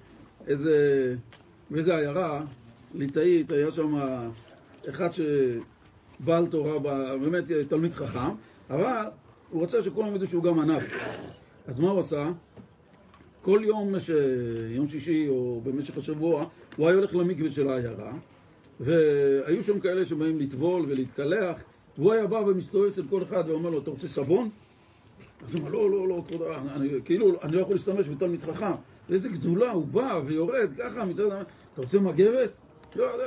איזה, 0.47 1.15
באיזה 1.71 1.97
עיירה 1.97 2.45
ליטאית, 2.95 3.53
היה 3.53 3.73
שם 3.73 3.95
אחד 4.89 5.09
שבעל 5.13 6.47
תורה, 6.47 6.79
באמת 7.19 7.45
תלמיד 7.69 7.93
חכם, 7.93 8.31
אבל 8.71 9.07
הוא 9.51 9.61
רוצה 9.61 9.83
שכולם 9.83 10.15
ידעו 10.15 10.27
שהוא 10.27 10.43
גם 10.43 10.59
ענב. 10.59 10.83
אז 11.67 11.81
מה 11.81 11.91
הוא 11.91 12.01
עשה? 12.01 12.31
כל 13.43 13.61
יום, 13.65 14.01
ש... 14.01 14.11
יום 14.71 14.89
שישי 14.89 15.29
או 15.29 15.61
במשך 15.65 15.99
השבוע, 15.99 16.45
הוא 16.77 16.89
היה 16.89 16.97
הולך 16.97 17.15
למקווה 17.15 17.51
של 17.51 17.69
העיירה, 17.69 18.13
והיו 18.81 19.63
שם 19.63 19.81
כאלה 19.81 20.07
שבאים 20.07 20.39
לטבול 20.39 20.85
ולהתקלח, 20.89 21.61
והוא 21.99 22.13
היה 22.13 22.27
בא 22.27 22.37
ומסתובב 22.37 22.89
אצל 22.89 23.03
כל 23.11 23.23
אחד 23.23 23.45
ואומר 23.47 23.71
לו, 23.71 23.79
אתה 23.79 23.91
רוצה 23.91 24.09
סבון? 24.09 24.51
אז 25.47 25.55
הוא 25.55 25.61
אומר, 25.61 25.71
לא, 25.71 25.91
לא, 25.91 26.09
לא, 26.09 26.23
כבוד 26.29 26.43
אני, 26.77 26.89
כאילו, 27.05 27.43
אני 27.43 27.57
לא 27.57 27.61
יכול 27.61 27.75
להשתמש 27.75 28.09
בתלמיד 28.09 28.43
חכם. 28.43 28.73
ואיזה 29.09 29.29
גדולה, 29.29 29.71
הוא 29.71 29.87
בא 29.87 30.21
ויורד, 30.27 30.71
ככה 30.79 31.05
מצד... 31.05 31.25
אתה 31.25 31.83
רוצה 31.83 32.01
מגבת? 32.01 32.51
לא, 32.97 33.19
לא. 33.19 33.25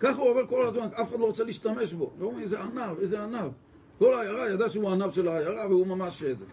ככה 0.00 0.22
הוא 0.22 0.30
עובר 0.30 0.46
כל 0.46 0.68
הזמן, 0.68 0.88
אף 0.94 1.10
אחד 1.10 1.20
לא 1.20 1.24
רוצה 1.24 1.44
להשתמש 1.44 1.92
בו. 1.92 2.10
והוא 2.18 2.30
אומר, 2.30 2.42
איזה 2.42 2.60
ענב, 2.60 2.98
איזה 3.00 3.22
ענב. 3.22 3.50
כל 3.98 4.14
העיירה 4.14 4.50
ידע 4.50 4.70
שהוא 4.70 4.90
הענב 4.90 5.10
של 5.10 5.28
העיירה, 5.28 5.68
והוא 5.68 5.86
ממש 5.86 6.22
איזה. 6.22 6.44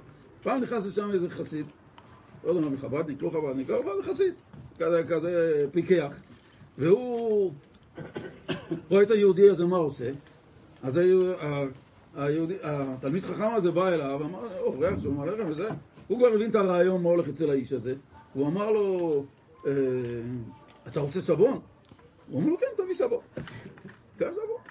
פעם 0.44 0.62
נכנס 0.62 0.86
לשם 0.86 1.12
איזה 1.12 1.30
חסיד, 1.30 1.66
לא 2.44 2.50
יודע 2.50 2.62
מה, 2.62 2.70
מחבדניק, 2.70 3.22
לא 3.22 3.30
חבדניק, 3.30 3.70
אבל 3.70 4.04
חסיד, 4.04 4.34
כזה, 4.80 5.04
כזה 5.10 5.66
פיקח, 5.72 6.16
והוא 6.78 7.52
רואה 8.90 9.04
את 9.04 9.12
היהודי 9.12 9.50
הזה, 9.50 9.66
מה 9.66 9.78
עושה? 9.78 10.12
אז 10.84 11.00
היהודי, 12.16 12.56
התלמיד 12.64 13.24
חכם 13.24 13.54
הזה 13.56 13.72
בא 13.72 13.88
אליו, 13.88 14.22
אמר, 14.24 14.60
אורח, 14.60 15.00
שהוא 15.02 15.26
לכם 15.26 15.50
וזה, 15.50 15.70
הוא 16.08 16.18
כבר 16.18 16.28
הבין 16.28 16.50
את 16.50 16.56
הרעיון 16.56 17.04
מה 17.04 17.10
הולך 17.10 17.28
אצל 17.28 17.50
האיש 17.50 17.74
הזה, 17.74 17.96
הוא 18.34 18.48
אמר 18.48 18.72
לו, 18.72 19.26
אה, 19.68 19.72
אתה 20.88 21.00
רוצה 21.00 21.22
סבון? 21.22 21.60
הוא 22.30 22.42
אמר 22.42 22.50
לו, 22.50 22.58
כן, 22.58 22.84
תביא 22.84 22.96
סבון. 22.96 23.20
קח 24.18 24.28
סבון. 24.32 24.62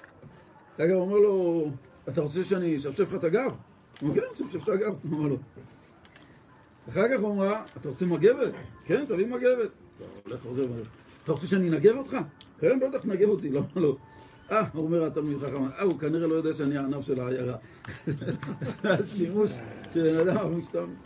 רגע, 0.79 0.93
הוא 0.93 1.01
אומר 1.01 1.17
לו, 1.17 1.65
אתה 2.09 2.21
רוצה 2.21 2.43
שאני 2.43 2.77
אשפשף 2.77 3.11
לך 3.11 3.15
את 3.15 3.23
הגב? 3.23 3.51
הוא 4.01 4.09
אומר, 4.09 4.21
כן, 4.21 4.27
אשפשף 4.33 4.63
את 4.63 4.69
הגב. 4.69 4.95
הוא 5.03 5.17
אומר 5.17 5.29
לו. 5.29 5.37
אחר 6.89 7.07
כך 7.07 7.21
הוא 7.21 7.31
אמר, 7.31 7.55
אתה 7.77 7.89
רוצה 7.89 8.05
מגבת? 8.05 8.53
כן, 8.85 9.05
תביא 9.05 9.27
מגבת. 9.27 9.69
אתה 11.23 11.31
רוצה 11.31 11.47
שאני 11.47 11.69
אנגב 11.69 11.97
אותך? 11.97 12.17
כן, 12.59 12.79
בטח, 12.79 13.05
נגב 13.05 13.29
אותי. 13.29 13.49
למה 13.49 13.65
לא? 13.75 13.97
אה, 14.51 14.63
הוא 14.73 14.83
אומר 14.83 15.05
התלמיד 15.05 15.37
חכם, 15.37 15.63
אה, 15.65 15.81
הוא 15.81 15.99
כנראה 15.99 16.27
לא 16.27 16.35
יודע 16.35 16.53
שאני 16.53 16.77
הענף 16.77 17.05
של 17.05 17.19
העיירה. 17.19 17.55
השימוש 18.83 19.51
של 19.93 20.29
אדם 20.29 20.59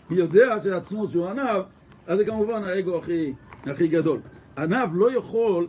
יודע 0.09 0.63
שעצמו 0.63 1.07
שהוא 1.09 1.27
ענב, 1.27 1.61
אז 2.07 2.17
זה 2.17 2.25
כמובן 2.25 2.63
האגו 2.63 2.97
הכי, 2.97 3.33
הכי 3.65 3.87
גדול. 3.87 4.19
ענב 4.57 4.89
לא 4.93 5.17
יכול 5.17 5.67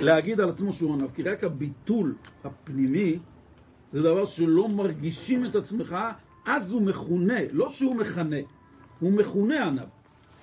להגיד 0.00 0.40
על 0.40 0.48
עצמו 0.48 0.72
שהוא 0.72 0.94
ענב, 0.94 1.10
כי 1.14 1.22
רק 1.22 1.44
הביטול 1.44 2.14
הפנימי 2.44 3.18
זה 3.92 4.02
דבר 4.02 4.26
שלא 4.26 4.68
מרגישים 4.68 5.46
את 5.46 5.54
עצמך, 5.54 5.96
אז 6.46 6.72
הוא 6.72 6.82
מכונה, 6.82 7.38
לא 7.52 7.70
שהוא 7.70 7.96
מכנה, 7.96 8.36
הוא 9.00 9.12
מכונה 9.12 9.64
ענב. 9.64 9.88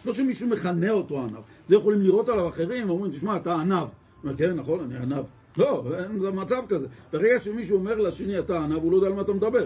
לא 0.05 0.13
שמישהו 0.13 0.47
מכנה 0.49 0.91
אותו 0.91 1.21
ענב. 1.21 1.39
זה 1.67 1.75
יכולים 1.75 2.01
לראות 2.01 2.29
עליו 2.29 2.49
אחרים, 2.49 2.89
אומרים, 2.89 3.11
תשמע, 3.11 3.37
אתה 3.37 3.55
ענב. 3.55 3.87
אומר, 4.23 4.37
כן, 4.37 4.55
נכון, 4.55 4.79
אני 4.79 4.97
ענב. 4.97 5.23
לא, 5.57 5.83
זה 6.19 6.31
מצב 6.31 6.63
כזה. 6.69 6.87
ברגע 7.13 7.41
שמישהו 7.41 7.77
אומר 7.77 7.95
לשני, 7.95 8.39
אתה 8.39 8.59
ענב, 8.59 8.83
הוא 8.83 8.91
לא 8.91 8.97
יודע 8.97 9.07
על 9.07 9.13
מה 9.13 9.21
אתה 9.21 9.33
מדבר. 9.33 9.65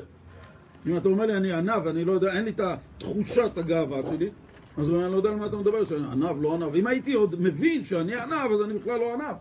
אם 0.88 0.98
אתה 0.98 1.10
אומר 1.10 1.26
לי, 1.26 1.38
אני 1.38 1.52
ענב, 1.52 1.82
ואני 1.86 2.06
לא 2.06 2.12
יודע, 2.12 2.34
אין 2.34 2.44
לי 2.44 2.52
את 2.52 2.62
תחושת 2.98 3.58
הגאווה 3.58 4.02
שלי, 4.10 4.30
אז 4.78 4.90
אני 4.90 5.12
לא 5.12 5.18
יודע 5.18 5.30
על 5.30 5.36
מה 5.36 5.46
אתה 5.46 5.58
מדבר, 5.58 5.86
שאני 5.86 6.08
ענב, 6.12 6.42
לא 6.42 6.56
ענב. 6.56 6.76
אם 6.76 6.88
הייתי 6.88 7.14
עוד 7.14 7.36
מבין 7.42 7.84
שאני 7.84 8.16
ענב, 8.16 8.52
אז 8.52 8.62
אני 8.62 8.74
בכלל 8.74 9.00
לא 9.00 9.14
ענב. 9.14 9.36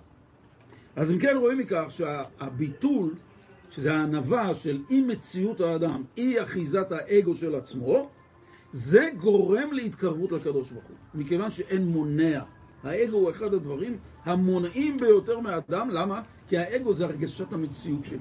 אז 0.97 1.11
אם 1.11 1.19
כן 1.19 1.37
רואים 1.37 1.59
מכך 1.59 1.85
שהביטול, 1.89 3.15
שזה 3.71 3.95
הענבה 3.95 4.55
של 4.55 4.83
אי 4.91 5.01
מציאות 5.01 5.61
האדם, 5.61 6.03
אי 6.17 6.43
אחיזת 6.43 6.93
האגו 6.93 7.35
של 7.35 7.55
עצמו, 7.55 8.09
זה 8.73 9.09
גורם 9.19 9.73
להתקרבות 9.73 10.33
לקדוש 10.33 10.71
ברוך 10.71 10.85
הוא, 10.85 10.97
מכיוון 11.15 11.51
שאין 11.51 11.87
מונע. 11.87 12.43
האגו 12.85 13.17
הוא 13.17 13.31
אחד 13.31 13.55
הדברים 13.55 13.97
המונעים 14.25 14.97
ביותר 14.97 15.41
מהאדם, 15.41 15.91
למה? 15.91 16.23
כי 16.49 16.59
האגו 16.59 16.95
זה 16.95 17.05
הרגשת 17.05 17.53
המציאות 17.53 18.05
שלי. 18.05 18.19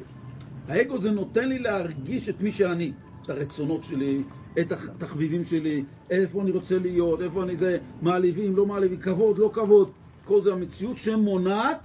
האגו 0.68 0.98
זה 0.98 1.12
נותן 1.12 1.50
לי 1.50 1.60
להרגיש 1.60 2.30
את 2.30 2.42
מי 2.42 2.52
שאני, 2.52 2.94
את 3.22 3.30
הרצונות 3.30 3.84
שלי, 3.84 4.24
את 4.62 4.72
התחביבים 4.72 5.44
שלי, 5.44 5.84
איפה 6.10 6.42
אני 6.42 6.52
רוצה 6.52 6.80
להיות, 6.80 7.22
איפה 7.22 7.44
אני 7.44 7.56
זה, 7.56 7.78
מעליבים, 8.02 8.56
לא 8.56 8.66
מעליבים, 8.66 9.00
כבוד, 9.00 9.38
לא 9.40 9.52
כבוד. 9.54 9.92
כל 10.26 10.42
זה 10.42 10.54
המציאות 10.54 10.98
שמונעת 10.98 11.80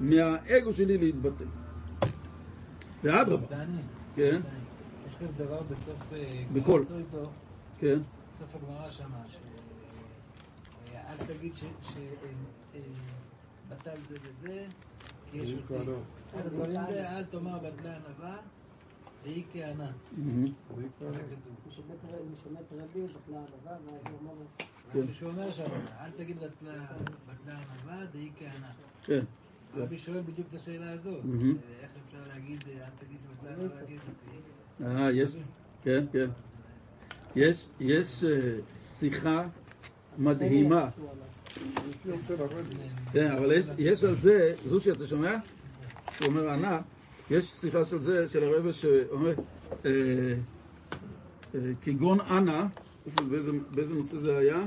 מהאגו 0.00 0.72
שלי 0.72 0.98
להתבטא. 0.98 1.44
ואדרבה. 3.02 3.46
כן. 4.16 4.40
יש 5.08 5.14
כזה 5.14 5.44
דבר 5.44 5.60
בסוף... 5.62 6.12
אה, 6.12 6.44
בכל. 6.52 6.82
כן. 7.78 7.98
בסוף 8.36 8.54
הגמרא 8.54 8.90
שמה, 8.90 9.22
אל 10.94 11.16
תגיד 11.26 11.52
שבטל 11.56 11.80
אה, 13.90 13.96
זה 14.08 14.16
וזה, 14.22 14.64
כי 15.30 15.38
יש 15.38 15.54
אותי. 15.70 15.90
אל 16.76 17.24
תאמר 17.24 17.58
בטלה 17.58 17.96
ענווה, 17.96 18.36
והיא 19.24 19.44
כענה. 19.52 19.90
מישהו 24.94 25.28
אומר 25.28 25.50
שם, 25.50 25.64
אל 26.00 26.10
תגיד 26.16 26.36
בטלה 26.36 27.58
ענווה, 27.58 28.06
דהי 28.12 28.30
כענה. 28.38 28.70
כן. 29.04 29.20
רבי 29.76 29.98
שואל 29.98 30.20
בדיוק 30.20 30.48
את 30.50 30.54
השאלה 30.60 30.92
הזאת, 30.92 31.24
איך 31.80 31.90
אפשר 32.06 32.18
להגיד, 32.34 32.64
אל 32.68 33.06
תגיד 33.06 33.18
בטלה 33.32 33.54
ענווה, 33.54 33.80
אותי. 33.80 33.98
אה, 34.84 35.12
יש, 35.12 35.36
כן, 35.82 36.04
כן. 36.12 36.30
יש, 37.36 37.68
יש 37.80 38.24
אה, 38.24 38.56
שיחה 38.74 39.46
מדהימה. 40.18 40.88
כן, 43.12 43.30
אבל 43.30 43.52
יש, 43.52 43.66
יש 43.78 44.04
על 44.04 44.14
זה, 44.14 44.54
זושי, 44.64 44.90
אתה 44.90 45.06
שומע? 45.06 45.36
שהוא 46.12 46.28
אומר 46.28 46.50
ענה, 46.50 46.80
יש 47.30 47.44
שיחה 47.44 47.84
של 47.84 47.98
זה, 47.98 48.28
של 48.28 48.44
הרבה 48.44 48.72
שאומר, 48.72 49.34
אה, 49.84 49.90
אה, 51.54 51.60
כגון 51.82 52.20
אנה, 52.20 52.68
באיזה, 53.30 53.50
באיזה 53.74 53.94
נושא 53.94 54.16
זה 54.18 54.36
היה? 54.36 54.56
אה, 54.56 54.66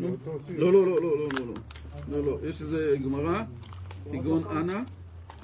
נו, 0.00 0.16
לא, 0.56 0.72
לא, 0.72 0.86
לא, 0.86 0.96
לא, 1.02 1.18
לא, 1.18 1.28
לא, 1.46 1.54
לא, 2.08 2.24
לא, 2.24 2.38
יש 2.48 2.62
איזה 2.62 2.96
גמרא, 3.04 3.42
כגון 4.12 4.44
אנה, 4.44 4.82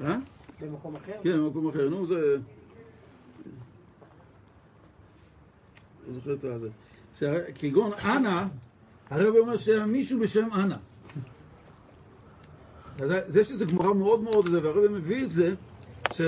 אה? 0.00 0.16
במקום 0.61 0.96
אחר? 0.96 1.12
כן, 1.22 1.38
במקום 1.38 1.68
אחר, 1.68 1.88
נו, 1.88 2.07
זה... 2.07 2.37
לא 6.07 6.14
זוכר 6.14 6.32
את 6.32 6.61
זה. 6.61 7.43
כגון 7.55 7.93
אנה, 7.93 8.49
הרב 9.11 9.34
אומר 9.36 9.57
שהיה 9.57 9.86
מישהו 9.86 10.20
בשם 10.20 10.49
אנה. 10.53 10.78
זה 13.26 13.44
שזה 13.44 13.64
גמרא 13.64 13.94
מאוד 13.94 14.20
מאוד, 14.20 14.47
והרב 14.47 14.90
מביא 14.90 15.24
את 15.24 15.30
זה, 15.30 15.55
ש... 16.11 16.20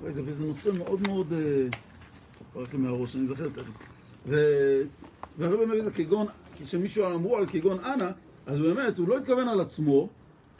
וואי, 0.00 0.12
זה 0.12 0.22
באיזה 0.22 0.44
נושא 0.44 0.70
מאוד 0.78 1.02
מאוד... 1.02 1.32
פרק 2.52 2.72
לי 2.72 2.78
מהראש, 2.78 3.16
אני 3.16 3.26
זוכר 3.26 3.48
תכף. 3.48 3.72
ו... 4.26 4.36
והרב 5.38 5.64
מביא 5.64 5.78
את 5.78 5.84
זה 5.84 5.90
כגון, 5.90 6.26
כשמישהו 6.56 7.04
אמרו 7.06 7.36
על 7.36 7.46
כגון 7.46 7.78
אנה, 7.84 8.12
אז 8.46 8.58
באמת, 8.58 8.98
הוא 8.98 9.08
לא 9.08 9.18
התכוון 9.18 9.48
על 9.48 9.60
עצמו, 9.60 10.08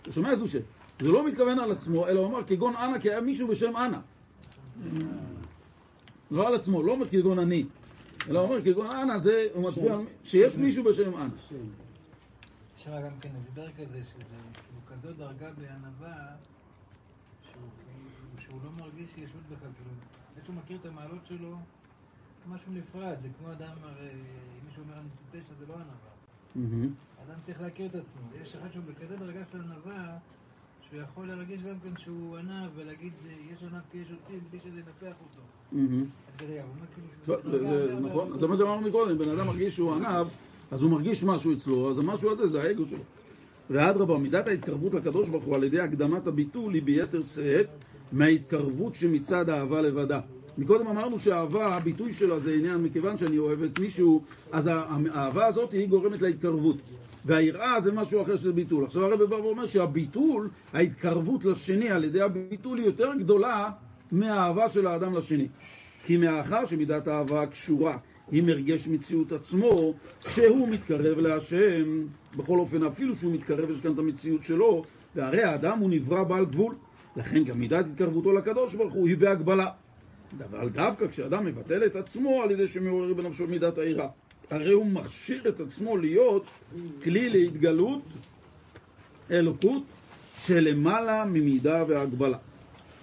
הוא 0.04 0.12
שומע 0.12 0.36
זושה, 0.36 0.58
זה 1.00 1.08
לא 1.08 1.26
מתכוון 1.26 1.58
על 1.58 1.72
עצמו, 1.72 2.08
אלא 2.08 2.20
הוא 2.20 2.26
אמר 2.28 2.44
כגון 2.44 2.76
אנה, 2.76 3.00
כי 3.00 3.10
היה 3.10 3.20
מישהו 3.20 3.48
בשם 3.48 3.76
אנה. 3.76 4.00
לא 6.30 6.48
על 6.48 6.54
עצמו, 6.54 6.82
לא 6.82 6.92
אומר 6.92 7.08
כגון 7.08 7.38
אני. 7.38 7.64
אלא 8.28 8.38
הוא 8.38 8.48
אומר 8.48 8.64
כגון 8.64 8.86
אנה 8.86 9.18
זה, 9.18 9.46
הוא 9.54 9.70
מצביע 9.70 9.98
שיש 10.24 10.56
מישהו 10.56 10.84
בשם 10.84 11.14
אנה. 11.16 11.28
שם 12.84 12.90
גם 13.04 13.12
כן 13.20 13.28
הסבר 13.40 13.66
כזה, 13.72 14.00
שזה 14.10 14.36
כאילו 14.52 14.80
כזו 14.86 15.12
דרגה 15.12 15.50
בענווה, 15.52 16.16
שהוא 18.38 18.60
לא 18.64 18.70
מרגיש 18.80 19.10
ישות 19.16 19.42
בכלל, 19.46 19.68
כאילו, 19.76 19.90
זה 20.34 20.40
שהוא 20.44 20.56
מכיר 20.56 20.78
את 20.80 20.86
המעלות 20.86 21.26
שלו, 21.28 21.56
משהו 22.48 22.72
נפרד, 22.72 23.16
זה 23.22 23.28
כמו 23.38 23.52
אדם, 23.52 23.72
הרי, 23.82 24.08
אם 24.10 24.66
מישהו 24.68 24.82
אומר 24.82 24.94
אני 24.94 25.08
טיפש, 25.32 25.46
זה 25.58 25.66
לא 25.66 25.74
ענווה. 25.74 26.10
מהמם. 26.54 26.88
אדם 27.26 27.38
צריך 27.46 27.60
להכיר 27.60 27.86
את 27.86 27.94
עצמו. 27.94 28.22
יש 28.42 28.54
אחד 28.54 28.72
שהוא 28.72 28.84
בכזה 28.84 29.16
דרגה 29.16 29.40
של 29.52 29.60
ענווה, 29.60 30.18
שהוא 30.88 31.00
יכול 31.00 31.28
להרגיש 31.28 31.62
גם 31.62 31.76
כן 31.84 32.00
שהוא 32.00 32.36
ענב 32.36 32.70
ולהגיד, 32.74 33.12
יש 33.52 33.62
ענב 33.62 33.82
כי 33.92 33.98
יש 33.98 34.08
אותי, 34.10 34.38
בלי 34.50 34.60
שזה 34.60 34.78
ינפח 34.78 35.16
אותו. 35.22 35.42
כאילו... 36.94 37.34
הרבה 37.34 38.00
נכון, 38.00 38.38
זה 38.38 38.46
מה 38.46 38.56
שאמרנו 38.56 38.88
מקודם, 38.88 39.18
בן 39.18 39.30
אדם 39.30 39.46
מרגיש 39.46 39.74
שהוא 39.76 39.94
ענב, 39.94 40.26
אז 40.70 40.82
הוא 40.82 40.90
מרגיש 40.90 41.24
משהו 41.24 41.52
אצלו, 41.52 41.90
אז 41.90 41.98
המשהו 41.98 42.30
הזה 42.30 42.48
זה 42.48 42.62
האגו 42.62 42.86
שלו. 42.90 42.98
ואדרבה, 43.70 44.18
מידת 44.18 44.48
ההתקרבות 44.48 44.94
לקדוש 44.94 45.28
ברוך 45.28 45.44
הוא 45.44 45.54
על 45.54 45.64
ידי 45.64 45.80
הקדמת 45.80 46.26
הביטול 46.26 46.74
היא 46.74 46.82
ביתר 46.82 47.22
שאת 47.22 47.68
מההתקרבות 48.12 48.94
שמצד 48.94 49.48
האהבה 49.48 49.80
לבדה. 49.80 50.20
מקודם 50.58 50.86
אמרנו 50.86 51.18
שהאהבה, 51.18 51.76
הביטוי 51.76 52.12
שלה 52.12 52.38
זה 52.38 52.54
עניין, 52.54 52.82
מכיוון 52.82 53.18
שאני 53.18 53.38
אוהב 53.38 53.62
את 53.62 53.78
מישהו, 53.78 54.22
אז 54.52 54.66
האהבה 54.66 55.46
הזאת 55.46 55.72
היא 55.72 55.88
גורמת 55.88 56.22
להתקרבות. 56.22 56.76
והיראה 57.24 57.80
זה 57.80 57.92
משהו 57.92 58.22
אחר 58.22 58.36
שזה 58.36 58.52
ביטול. 58.52 58.84
עכשיו 58.84 59.04
הרב 59.04 59.22
בא 59.22 59.34
ואומר 59.34 59.66
שהביטול, 59.66 60.48
ההתקרבות 60.72 61.44
לשני 61.44 61.90
על 61.90 62.04
ידי 62.04 62.20
הביטול 62.20 62.78
היא 62.78 62.86
יותר 62.86 63.10
גדולה 63.18 63.70
מהאהבה 64.12 64.70
של 64.70 64.86
האדם 64.86 65.14
לשני. 65.14 65.48
כי 66.04 66.16
מאחר 66.16 66.64
שמידת 66.64 67.08
האהבה 67.08 67.46
קשורה 67.46 67.96
עם 68.32 68.48
הרגש 68.48 68.88
מציאות 68.88 69.32
עצמו, 69.32 69.94
שהוא 70.28 70.68
מתקרב 70.68 71.18
להשם, 71.18 72.06
בכל 72.36 72.58
אופן 72.58 72.84
אפילו 72.84 73.16
שהוא 73.16 73.32
מתקרב 73.32 73.70
יש 73.70 73.80
כאן 73.80 73.92
את 73.92 73.98
המציאות 73.98 74.44
שלו, 74.44 74.84
והרי 75.14 75.42
האדם 75.42 75.78
הוא 75.78 75.90
נברא 75.90 76.22
בעל 76.22 76.44
גבול, 76.44 76.74
לכן 77.16 77.44
גם 77.44 77.60
מידת 77.60 77.86
התקרבותו 77.86 78.32
לקדוש 78.32 78.74
ברוך 78.74 78.94
הוא 78.94 79.08
היא 79.08 79.16
בהגבלה. 79.16 79.68
אבל 80.50 80.68
דווקא 80.68 81.08
כשאדם 81.08 81.44
מבטל 81.44 81.86
את 81.86 81.96
עצמו 81.96 82.42
על 82.42 82.50
ידי 82.50 82.66
שמעורר 82.66 83.14
בנפשו 83.14 83.46
מידת 83.46 83.78
היראה, 83.78 84.08
הרי 84.50 84.72
הוא 84.72 84.86
מכשיר 84.86 85.48
את 85.48 85.60
עצמו 85.60 85.96
להיות 85.96 86.46
כלי 87.02 87.30
להתגלות 87.30 88.02
אלוקות 89.30 89.82
שלמעלה 90.44 91.24
ממידה 91.24 91.84
והגבלה. 91.88 92.38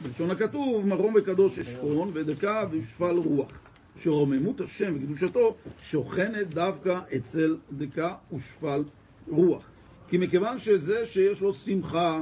בלשון 0.01 0.31
הכתוב, 0.31 0.85
מרום 0.85 1.13
וקדוש 1.17 1.59
אשכון 1.59 2.11
ודקה 2.13 2.63
ושפל 2.71 3.15
רוח, 3.15 3.59
שרוממות 3.99 4.61
השם 4.61 4.95
וקדושתו 4.95 5.55
שוכנת 5.81 6.53
דווקא 6.53 6.99
אצל 7.15 7.57
דקה 7.71 8.15
ושפל 8.33 8.83
רוח. 9.27 9.69
כי 10.09 10.17
מכיוון 10.17 10.59
שזה 10.59 11.05
שיש 11.05 11.41
לו 11.41 11.53
שמחה, 11.53 12.21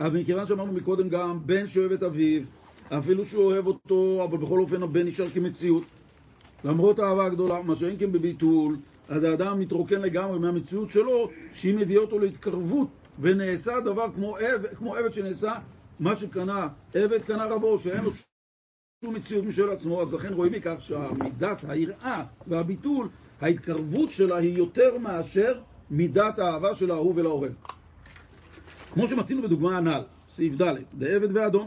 אבל 0.00 0.20
מכיוון 0.20 0.46
שאמרנו 0.46 0.72
מקודם 0.72 1.08
גם, 1.08 1.38
בן 1.46 1.68
שאוהב 1.68 1.92
את 1.92 2.02
אביו, 2.02 2.42
אפילו 2.88 3.26
שהוא 3.26 3.44
אוהב 3.44 3.66
אותו, 3.66 4.24
אבל 4.24 4.38
בכל 4.38 4.60
אופן 4.60 4.82
הבן 4.82 5.06
נשאר 5.06 5.28
כמציאות. 5.28 5.84
למרות 6.64 6.98
האהבה 6.98 7.26
הגדולה, 7.26 7.62
מה 7.62 7.76
שאין 7.76 7.96
כן 7.98 8.12
בביטול, 8.12 8.76
אז 9.08 9.24
האדם 9.24 9.60
מתרוקן 9.60 10.00
לגמרי 10.00 10.38
מהמציאות 10.38 10.90
שלו, 10.90 11.30
שהיא 11.54 11.74
מביאה 11.74 12.00
אותו 12.00 12.18
להתקרבות, 12.18 12.88
ונעשה 13.20 13.80
דבר 13.80 14.12
כמו 14.14 14.36
עבד, 14.36 14.74
כמו 14.74 14.96
עבד 14.96 15.12
שנעשה, 15.12 15.52
מה 16.00 16.16
שקנה, 16.16 16.68
עבד 16.94 17.22
קנה 17.22 17.46
רבו, 17.46 17.80
שאין 17.80 18.04
לו 18.04 18.10
שום 19.04 19.14
מציאות 19.14 19.44
משל 19.44 19.70
עצמו, 19.70 20.02
אז 20.02 20.14
לכן 20.14 20.32
רואים 20.32 20.52
מכך 20.52 20.74
שהמידת 20.78 21.64
היראה 21.68 22.24
והביטול, 22.46 23.08
ההתקרבות 23.40 24.12
שלה 24.12 24.36
היא 24.36 24.58
יותר 24.58 24.98
מאשר 24.98 25.60
מידת 25.90 26.38
האהבה 26.38 26.74
של 26.74 26.90
האהוב 26.90 27.18
אל 27.18 27.26
האוהב. 27.26 27.52
כמו 28.92 29.08
שמצינו 29.08 29.42
בדוגמה 29.42 29.76
הנ"ל, 29.76 30.02
סעיף 30.28 30.62
ד', 30.62 30.74
לעבד 31.00 31.36
ואדון, 31.36 31.66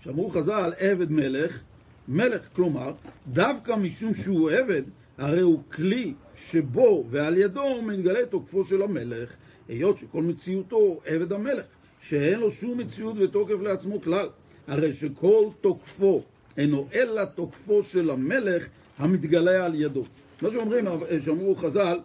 שאמרו 0.00 0.28
חז"ל, 0.28 0.72
עבד 0.78 1.12
מלך, 1.12 1.60
מלך, 2.08 2.48
כלומר, 2.56 2.92
דווקא 3.28 3.72
משום 3.72 4.14
שהוא 4.14 4.50
עבד, 4.50 4.82
הרי 5.18 5.40
הוא 5.40 5.62
כלי 5.72 6.14
שבו 6.36 7.04
ועל 7.10 7.36
ידו 7.36 7.82
מתגלה 7.82 8.26
תוקפו 8.26 8.64
של 8.64 8.82
המלך, 8.82 9.32
היות 9.68 9.98
שכל 9.98 10.22
מציאותו 10.22 11.00
עבד 11.06 11.32
המלך, 11.32 11.64
שאין 12.00 12.40
לו 12.40 12.50
שום 12.50 12.78
מציאות 12.78 13.16
ותוקף 13.18 13.60
לעצמו 13.62 14.02
כלל, 14.02 14.28
הרי 14.66 14.92
שכל 14.92 15.44
תוקפו 15.60 16.22
אינו 16.58 16.86
אלא 16.94 17.24
תוקפו 17.24 17.82
של 17.82 18.10
המלך 18.10 18.64
המתגלה 18.98 19.66
על 19.66 19.74
ידו. 19.74 20.02
מה 20.42 20.50
שאומרים, 20.50 20.84
שאמרו 21.24 21.54
חז"ל, 21.54 21.98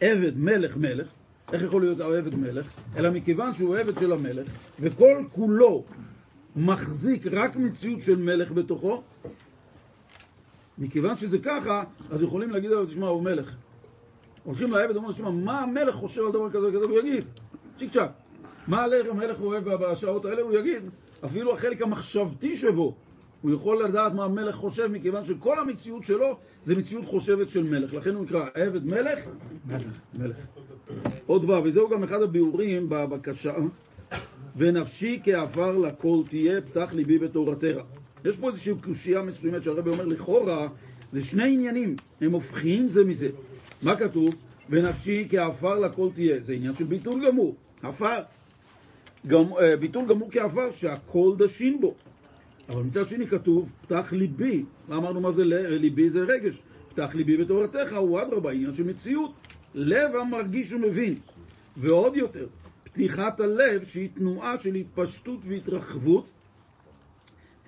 עבד 0.00 0.38
מלך 0.38 0.76
מלך, 0.76 1.08
איך 1.52 1.62
יכול 1.62 1.82
להיות 1.82 2.00
עבד 2.00 2.34
מלך? 2.34 2.66
אלא 2.96 3.10
מכיוון 3.10 3.54
שהוא 3.54 3.76
עבד 3.76 3.98
של 3.98 4.12
המלך, 4.12 4.48
וכל 4.80 5.24
כולו 5.30 5.84
מחזיק 6.56 7.26
רק 7.26 7.56
מציאות 7.56 8.00
של 8.00 8.16
מלך 8.16 8.52
בתוכו, 8.52 9.02
מכיוון 10.78 11.16
שזה 11.16 11.38
ככה, 11.38 11.84
אז 12.10 12.22
יכולים 12.22 12.50
להגיד 12.50 12.70
עליו, 12.70 12.86
תשמע, 12.86 13.06
הוא 13.06 13.22
מלך. 13.22 13.54
הולכים 14.44 14.72
לעבד, 14.72 14.96
אומרים, 14.96 15.14
תשמע, 15.14 15.30
מה 15.30 15.60
המלך 15.60 15.94
חושב 15.94 16.22
על 16.22 16.32
דבר 16.32 16.50
כזה 16.50 16.68
וכזה? 16.68 16.84
הוא 16.84 16.98
יגיד, 16.98 17.24
צ'יק 17.78 17.92
צ'אק. 17.92 18.10
מה 18.66 18.84
המלך 18.84 19.40
אוהב 19.40 19.64
בשעות 19.68 20.24
האלה? 20.24 20.42
הוא 20.42 20.52
יגיד. 20.52 20.82
אפילו 21.24 21.54
החלק 21.54 21.82
המחשבתי 21.82 22.56
שבו, 22.56 22.94
הוא 23.42 23.54
יכול 23.54 23.84
לדעת 23.84 24.14
מה 24.14 24.24
המלך 24.24 24.54
חושב, 24.54 24.86
מכיוון 24.86 25.24
שכל 25.24 25.58
המציאות 25.58 26.04
שלו 26.04 26.36
זה 26.64 26.74
מציאות 26.74 27.04
חושבת 27.04 27.50
של 27.50 27.62
מלך. 27.62 27.94
לכן 27.94 28.14
הוא 28.14 28.24
נקרא 28.24 28.46
עבד 28.54 28.84
מלך, 28.86 29.18
מלך. 29.66 29.82
מלך. 30.14 30.36
עוד 31.26 31.50
ו', 31.50 31.64
וזהו 31.64 31.88
גם 31.88 32.02
אחד 32.02 32.22
הביאורים 32.22 32.88
בבקשה, 32.88 33.52
ונפשי 34.56 35.20
כעפר 35.24 35.78
לכל 35.78 36.22
תהיה, 36.28 36.60
פתח 36.60 36.94
ליבי 36.94 37.18
בתורתך. 37.18 37.76
יש 38.24 38.36
פה 38.36 38.48
איזושהי 38.48 38.74
קושייה 38.80 39.22
מסוימת 39.22 39.62
שהרבי 39.62 39.90
אומר, 39.90 40.04
לכאורה, 40.04 40.68
זה 41.12 41.24
שני 41.24 41.54
עניינים, 41.54 41.96
הם 42.20 42.32
הופכים 42.32 42.88
זה 42.88 43.04
מזה. 43.04 43.28
מה 43.82 43.96
כתוב? 43.96 44.34
ונפשי 44.70 45.26
כעפר 45.30 45.78
לכל 45.78 46.08
תהיה. 46.14 46.40
זה 46.40 46.52
עניין 46.52 46.74
של 46.74 46.84
ביטול 46.84 47.26
גמור, 47.26 47.54
עפר. 47.82 48.18
גם, 49.26 49.44
ביטול 49.80 50.08
גמור 50.08 50.28
כעפר, 50.32 50.70
שהכל 50.70 51.34
דשים 51.38 51.80
בו. 51.80 51.94
אבל 52.68 52.82
מצד 52.82 53.08
שני 53.08 53.26
כתוב, 53.26 53.70
פתח 53.82 54.12
ליבי. 54.12 54.64
מה 54.88 54.96
אמרנו 54.96 55.20
מה 55.20 55.30
זה 55.30 55.44
ליבי? 55.44 56.10
זה 56.10 56.20
רגש. 56.20 56.62
פתח 56.88 57.14
ליבי 57.14 57.36
בתורתך, 57.36 57.92
הוא 57.96 58.22
אדרבה, 58.22 58.52
עניין 58.52 58.72
של 58.72 58.84
מציאות. 58.84 59.32
לב 59.74 60.16
המרגיש 60.16 60.72
ומבין. 60.72 61.14
ועוד 61.76 62.16
יותר, 62.16 62.46
פתיחת 62.84 63.40
הלב 63.40 63.84
שהיא 63.84 64.08
תנועה 64.14 64.58
של 64.60 64.74
התפשטות 64.74 65.40
והתרחבות, 65.42 66.26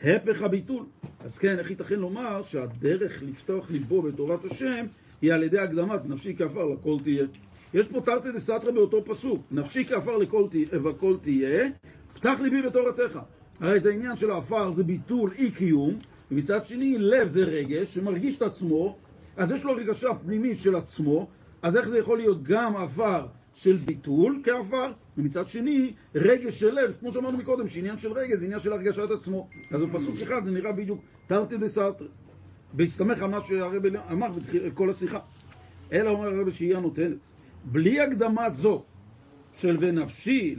הפך 0.03 0.43
הביטול. 0.43 0.85
אז 1.21 1.39
כן, 1.39 1.59
איך 1.59 1.71
ייתכן 1.71 1.99
לומר 1.99 2.43
שהדרך 2.43 3.23
לפתוח 3.23 3.71
ליבו 3.71 4.03
בתורת 4.03 4.45
השם 4.45 4.87
היא 5.23 5.33
על 5.33 5.43
ידי 5.43 5.59
הקדמת 5.59 6.07
נפשי 6.07 6.37
כעפר 6.37 6.65
לכל 6.65 6.97
תהיה. 7.05 7.27
יש 7.75 7.89
פה 7.89 8.01
תרתי 8.01 8.33
דסתרא 8.33 8.71
באותו 8.71 9.05
פסוק, 9.05 9.43
נפשי 9.51 9.85
כעפר 9.85 10.19
וכל 10.71 11.17
תהיה, 11.23 11.69
פתח 12.15 12.39
ליבי 12.43 12.63
בתורתך. 12.63 13.19
הרי 13.61 13.81
זה 13.81 13.93
עניין 13.93 14.17
של 14.17 14.31
העפר, 14.31 14.71
זה 14.71 14.85
ביטול 14.85 15.33
אי 15.39 15.51
קיום, 15.51 15.95
ומצד 16.31 16.67
שני 16.67 16.99
לב 16.99 17.29
זה 17.29 17.45
רגש 17.45 17.95
שמרגיש 17.95 18.37
את 18.37 18.43
עצמו, 18.43 18.97
אז 19.37 19.51
יש 19.51 19.65
לו 19.65 19.73
הרגשה 19.73 20.09
פנימית 20.15 20.59
של 20.59 20.77
עצמו, 20.77 21.29
אז 21.63 21.77
איך 21.77 21.89
זה 21.89 21.99
יכול 21.99 22.19
להיות 22.19 22.43
גם 22.43 22.77
עפר 22.77 23.27
של 23.55 23.77
ביטול 23.77 24.41
כעפר, 24.45 24.93
ומצד 25.19 25.49
שני 25.49 25.93
רגש 26.15 26.61
של 26.61 26.75
לב, 26.75 26.93
כמו 27.01 27.13
שאמרנו 27.13 27.39
מקודם, 27.39 27.69
שעניין 27.69 27.99
של 27.99 28.13
רגש 28.13 28.39
זה 28.39 28.45
עניין 28.45 28.61
של 28.61 28.73
הרגשת 28.73 29.11
עצמו. 29.11 29.49
אז 29.71 29.81
בפסוק 29.81 30.21
אחד 30.23 30.45
זה 30.45 30.51
נראה 30.51 30.73
בדיוק 30.73 31.01
תרתי 31.27 31.57
דסתרא, 31.57 31.91
בהסתמך 32.73 33.23
על 33.23 33.31
מה 33.31 33.41
שהרבי 33.41 33.89
אמר 34.13 34.29
בכל 34.65 34.91
השיחה. 34.91 35.19
אלא 35.93 36.11
אומר 36.11 36.29
הרבי 36.29 36.53
שהיא 36.53 36.77
הנותנת. 36.77 37.17
בלי 37.65 38.01
הקדמה 38.01 38.51
זו 38.51 38.85
של 39.57 39.77
ונפשי 39.81 40.57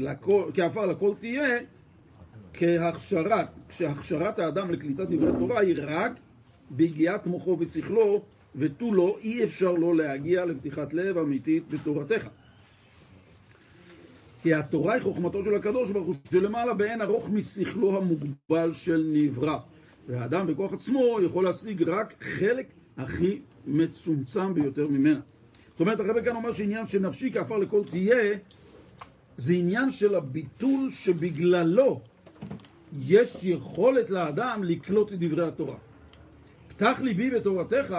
כעפר 0.54 0.86
לכל 0.86 1.14
תהיה, 1.20 1.60
כהכשרת, 2.58 3.48
כשהכשרת 3.70 4.40
האדם 4.40 4.72
לקליטת 4.72 5.08
דברי 5.10 5.32
תורה 5.40 5.60
היא 5.60 5.76
רק 5.88 6.12
ביגיעת 6.70 7.28
מוחו 7.28 7.58
ושכלו 7.60 8.22
ותו 8.56 8.94
לא, 8.94 9.18
אי 9.22 9.44
אפשר 9.44 9.72
לו 9.72 9.94
להגיע 9.94 10.46
לפתיחת 10.46 10.94
לב 10.94 11.18
אמיתית 11.18 11.64
בתורתך. 11.70 12.28
כי 14.44 14.54
התורה 14.54 14.94
היא 14.94 15.02
חוכמתו 15.02 15.44
של 15.44 15.56
הקדוש 15.56 15.92
ברוך 15.92 16.08
הוא 16.08 16.16
שלמעלה 16.32 16.74
באין 16.74 17.02
ארוך 17.02 17.30
משכלו 17.30 17.98
המוגבל 17.98 18.74
של 18.74 19.12
נברא. 19.14 19.58
והאדם 20.08 20.48
בכוח 20.48 20.74
עצמו 20.74 21.20
יכול 21.22 21.44
להשיג 21.44 21.84
רק 21.84 22.14
חלק 22.22 22.68
הכי 22.98 23.40
מצומצם 23.68 24.54
ביותר 24.54 24.88
ממנה. 24.88 25.20
זאת 25.72 25.80
אומרת, 25.80 26.00
הרב 26.00 26.22
כאן 26.26 26.36
אומר 26.36 26.54
שעניין 26.54 26.88
שנפשי 26.88 27.32
כעפר 27.34 27.58
לכל 27.58 27.82
תהיה, 27.90 28.38
זה 29.38 29.54
עניין 29.54 29.92
של 29.92 30.16
הביטול 30.16 30.92
שבגללו 30.92 32.02
יש 33.02 33.38
יכולת 33.44 34.10
לאדם 34.10 34.64
לקלוט 34.64 35.14
את 35.14 35.20
דברי 35.20 35.48
התורה. 35.48 35.76
פתח 36.68 36.98
ליבי 37.02 37.30
בתורתך 37.30 37.96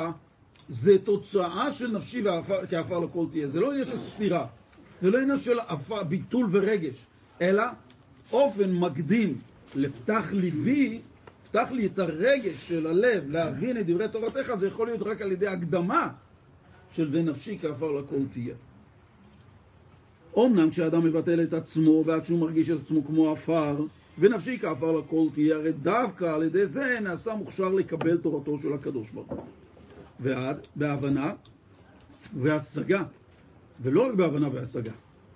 זה 0.69 0.99
תוצאה 0.99 1.73
של 1.73 1.91
נפשי 1.91 2.25
כעפר 2.71 2.99
לכל 2.99 3.27
תהיה. 3.31 3.49
זה 3.49 3.61
לא 3.61 3.71
עניין 3.71 3.85
של 3.85 3.99
סתירה, 3.99 4.47
זה 5.01 5.11
לא 5.11 5.19
עניין 5.19 5.39
של 5.39 5.59
ביטול 6.09 6.49
ורגש, 6.53 7.07
אלא 7.41 7.65
אופן 8.33 8.73
מקדים 8.73 9.39
לפתח 9.75 10.29
ליבי, 10.33 11.01
פתח 11.45 11.69
לי 11.71 11.87
את 11.87 11.99
הרגש 11.99 12.69
של 12.69 12.87
הלב 12.87 13.31
להבין 13.31 13.81
את 13.81 13.87
דברי 13.87 14.09
תורתך, 14.09 14.55
זה 14.59 14.67
יכול 14.67 14.87
להיות 14.87 15.03
רק 15.03 15.23
על 15.23 15.33
ידי 15.33 15.47
הקדמה 15.47 16.09
של 16.93 17.09
ונפשי 17.13 17.59
כעפר 17.61 17.93
לכל 17.93 18.17
תהיה. 18.31 18.55
אומנם 20.35 20.71
כשאדם 20.71 21.05
מבטל 21.05 21.43
את 21.43 21.53
עצמו 21.53 22.03
ועד 22.07 22.25
שהוא 22.25 22.41
מרגיש 22.41 22.71
את 22.71 22.81
עצמו 22.81 23.05
כמו 23.05 23.33
עפר, 23.33 23.77
ונפשי 24.19 24.59
כעפר 24.59 24.93
לכל 24.93 25.27
תהיה, 25.35 25.57
הרי 25.57 25.73
דווקא 25.73 26.25
על 26.25 26.43
ידי 26.43 26.67
זה 26.67 26.99
נעשה 27.03 27.35
מוכשר 27.35 27.69
לקבל 27.69 28.17
תורתו 28.17 28.59
של 28.63 28.73
הקדוש 28.73 29.11
ברוך 29.11 29.31
הוא. 29.31 29.41
ועד, 30.21 30.57
בהבנה 30.77 31.33
והשגה, 32.41 33.03
ולא 33.83 34.07
רק 34.07 34.15
בהבנה 34.15 34.49
והשגה. 34.53 34.93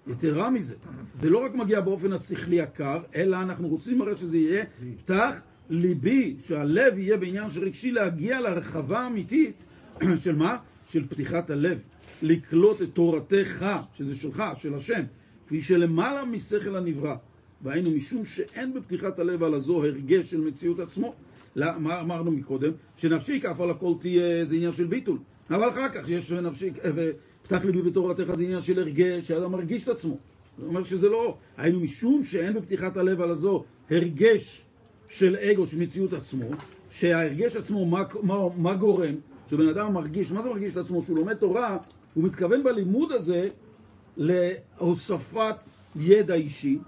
יתרה 0.07 0.51
מזה, 0.51 0.74
זה 1.14 1.31
לא 1.31 1.45
רק 1.45 1.55
מגיע 1.55 1.81
באופן 1.81 2.12
השכלי 2.12 2.61
הקר, 2.61 2.99
אלא 3.14 3.37
אנחנו 3.37 3.68
רוצים 3.68 4.03
הרי 4.03 4.16
שזה 4.16 4.37
יהיה 4.37 4.64
פתח 5.05 5.35
ליבי, 5.70 6.37
שהלב 6.45 6.99
יהיה 6.99 7.16
בעניין 7.16 7.51
של 7.51 7.64
רגשי 7.64 7.93
להגיע 7.93 8.41
להרחבה 8.41 9.01
האמיתית 9.01 9.64
של 10.24 10.37
מה? 10.37 10.57
של 10.89 11.09
פתיחת 11.09 11.51
הלב. 11.51 11.78
לקלוט 12.22 12.83
את 12.83 12.89
תורתך, 12.93 13.66
שזה 13.95 14.16
שלך, 14.16 14.43
של 14.57 14.74
השם, 14.74 15.03
כפי 15.47 15.62
שלמעלה 15.62 16.24
משכל 16.24 16.76
הנברא. 16.76 17.16
והיינו 17.63 17.91
משום 17.91 18.25
שאין 18.25 18.75
בפתיחת 18.75 19.19
הלב 19.19 19.43
על 19.43 19.55
הזו 19.55 19.85
הרגש 19.85 20.31
של 20.31 20.41
מציאות 20.41 20.79
עצמו. 20.81 21.15
לא, 21.57 21.79
מה 21.79 22.01
אמרנו 22.01 22.31
מקודם? 22.31 22.73
שנפשי 22.97 23.41
כף 23.41 23.61
על 23.61 23.71
הכל 23.71 23.95
תהיה, 24.01 24.45
זה 24.45 24.55
עניין 24.55 24.73
של 24.73 24.87
ביטול. 24.87 25.19
אבל 25.51 25.69
אחר 25.69 25.89
כך 25.89 26.09
יש 26.09 26.33
נפשי, 26.33 26.71
ופתח 26.95 27.65
ליבי 27.65 27.83
בתורתך 27.83 28.35
זה 28.35 28.43
עניין 28.43 28.61
של 28.61 28.79
הרגש, 28.79 29.29
שאדם 29.29 29.53
מרגיש 29.53 29.85
את 29.85 29.89
עצמו. 29.89 30.17
זאת 30.59 30.69
אומרת 30.69 30.87
שזה 30.87 31.09
לא, 31.09 31.37
היינו 31.57 31.81
משום 31.81 32.25
שאין 32.25 32.55
בפתיחת 32.55 32.97
הלב 32.97 33.21
על 33.21 33.31
הזו 33.31 33.65
הרגש 33.91 34.65
של 35.09 35.37
אגו, 35.37 35.67
של 35.67 35.79
מציאות 35.79 36.13
עצמו, 36.13 36.47
שההרגש 36.91 37.57
עצמו, 37.57 37.87
מה, 37.87 38.03
מה, 38.23 38.35
מה 38.57 38.75
גורם? 38.75 39.15
שבן 39.51 39.69
אדם 39.69 39.93
מרגיש, 39.93 40.33
מה 40.33 40.43
זה 40.43 40.49
מרגיש 40.49 40.73
את 40.73 40.77
עצמו? 40.77 41.03
שהוא 41.03 41.17
לומד 41.17 41.35
תורה, 41.35 41.79
הוא 42.15 42.25
מתכוון 42.25 42.63
בלימוד 42.63 43.13
הזה 43.13 43.49
להוספת 44.17 45.57
ידע 45.97 46.35
אישי, 46.35 46.79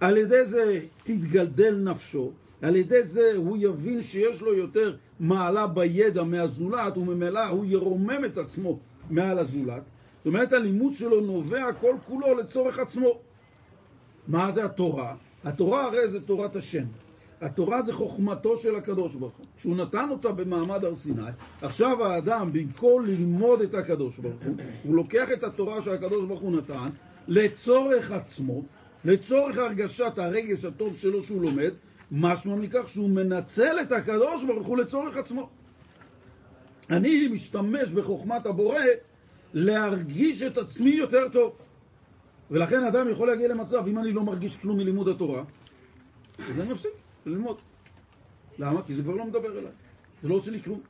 על 0.00 0.16
ידי 0.16 0.44
זה 0.44 0.80
תתגלדל 1.02 1.74
נפשו, 1.74 2.32
על 2.62 2.76
ידי 2.76 3.02
זה 3.02 3.32
הוא 3.36 3.56
יבין 3.60 4.02
שיש 4.02 4.40
לו 4.40 4.54
יותר 4.54 4.96
מעלה 5.20 5.66
בידע 5.66 6.22
מהזולת, 6.22 6.96
וממילא 6.96 7.48
הוא 7.48 7.64
ירומם 7.64 8.24
את 8.24 8.38
עצמו 8.38 8.78
מעל 9.10 9.38
הזולת. 9.38 9.82
זאת 10.18 10.26
אומרת, 10.26 10.52
הלימוד 10.52 10.94
שלו 10.94 11.20
נובע 11.20 11.72
כל 11.72 11.94
כולו 12.06 12.38
לצורך 12.38 12.78
עצמו. 12.78 13.20
מה 14.28 14.52
זה 14.52 14.64
התורה? 14.64 15.14
התורה 15.44 15.84
הרי 15.84 16.08
זה 16.08 16.20
תורת 16.20 16.56
השם. 16.56 16.84
התורה 17.40 17.82
זה 17.82 17.92
חוכמתו 17.92 18.58
של 18.58 18.76
הקדוש 18.76 19.14
ברוך 19.14 19.36
הוא. 19.36 19.46
כשהוא 19.56 19.76
נתן 19.76 20.06
אותה 20.10 20.32
במעמד 20.32 20.84
הר 20.84 20.94
סיני, 20.94 21.22
עכשיו 21.62 22.04
האדם, 22.04 22.52
במקום 22.52 23.06
ללמוד 23.06 23.60
את 23.60 23.74
הקדוש 23.74 24.18
ברוך 24.18 24.42
הוא, 24.46 24.54
הוא 24.84 24.94
לוקח 24.94 25.32
את 25.32 25.44
התורה 25.44 25.82
שהקדוש 25.82 26.24
ברוך 26.26 26.40
הוא 26.40 26.52
נתן 26.52 26.86
לצורך 27.28 28.12
עצמו, 28.12 28.62
לצורך 29.04 29.56
הרגשת 29.56 30.12
הרגש 30.16 30.64
הטוב 30.64 30.96
שלו 30.96 31.22
שהוא 31.22 31.42
לומד, 31.42 31.70
משמע 32.12 32.54
מכך 32.56 32.88
שהוא 32.88 33.10
מנצל 33.10 33.80
את 33.82 33.92
הקדוש 33.92 34.44
ברוך 34.44 34.66
הוא 34.66 34.76
לצורך 34.76 35.16
עצמו. 35.16 35.48
אני 36.90 37.28
משתמש 37.28 37.92
בחוכמת 37.92 38.46
הבורא 38.46 38.80
להרגיש 39.54 40.42
את 40.42 40.58
עצמי 40.58 40.90
יותר 40.90 41.28
טוב. 41.28 41.52
ולכן 42.50 42.84
אדם 42.84 43.08
יכול 43.08 43.28
להגיע 43.28 43.48
למצב, 43.48 43.84
אם 43.88 43.98
אני 43.98 44.12
לא 44.12 44.22
מרגיש 44.22 44.56
כלום 44.56 44.78
מלימוד 44.78 45.08
התורה, 45.08 45.44
אז 46.50 46.60
אני 46.60 46.72
אפסיק 46.72 46.90
ללמוד. 47.26 47.56
למה? 48.58 48.82
כי 48.82 48.94
זה 48.94 49.02
כבר 49.02 49.14
לא 49.14 49.24
מדבר 49.24 49.58
אליי. 49.58 49.72
זה 50.22 50.28
לא 50.28 50.34
עושה 50.34 50.50
לי 50.50 50.62
כלום. 50.62 50.80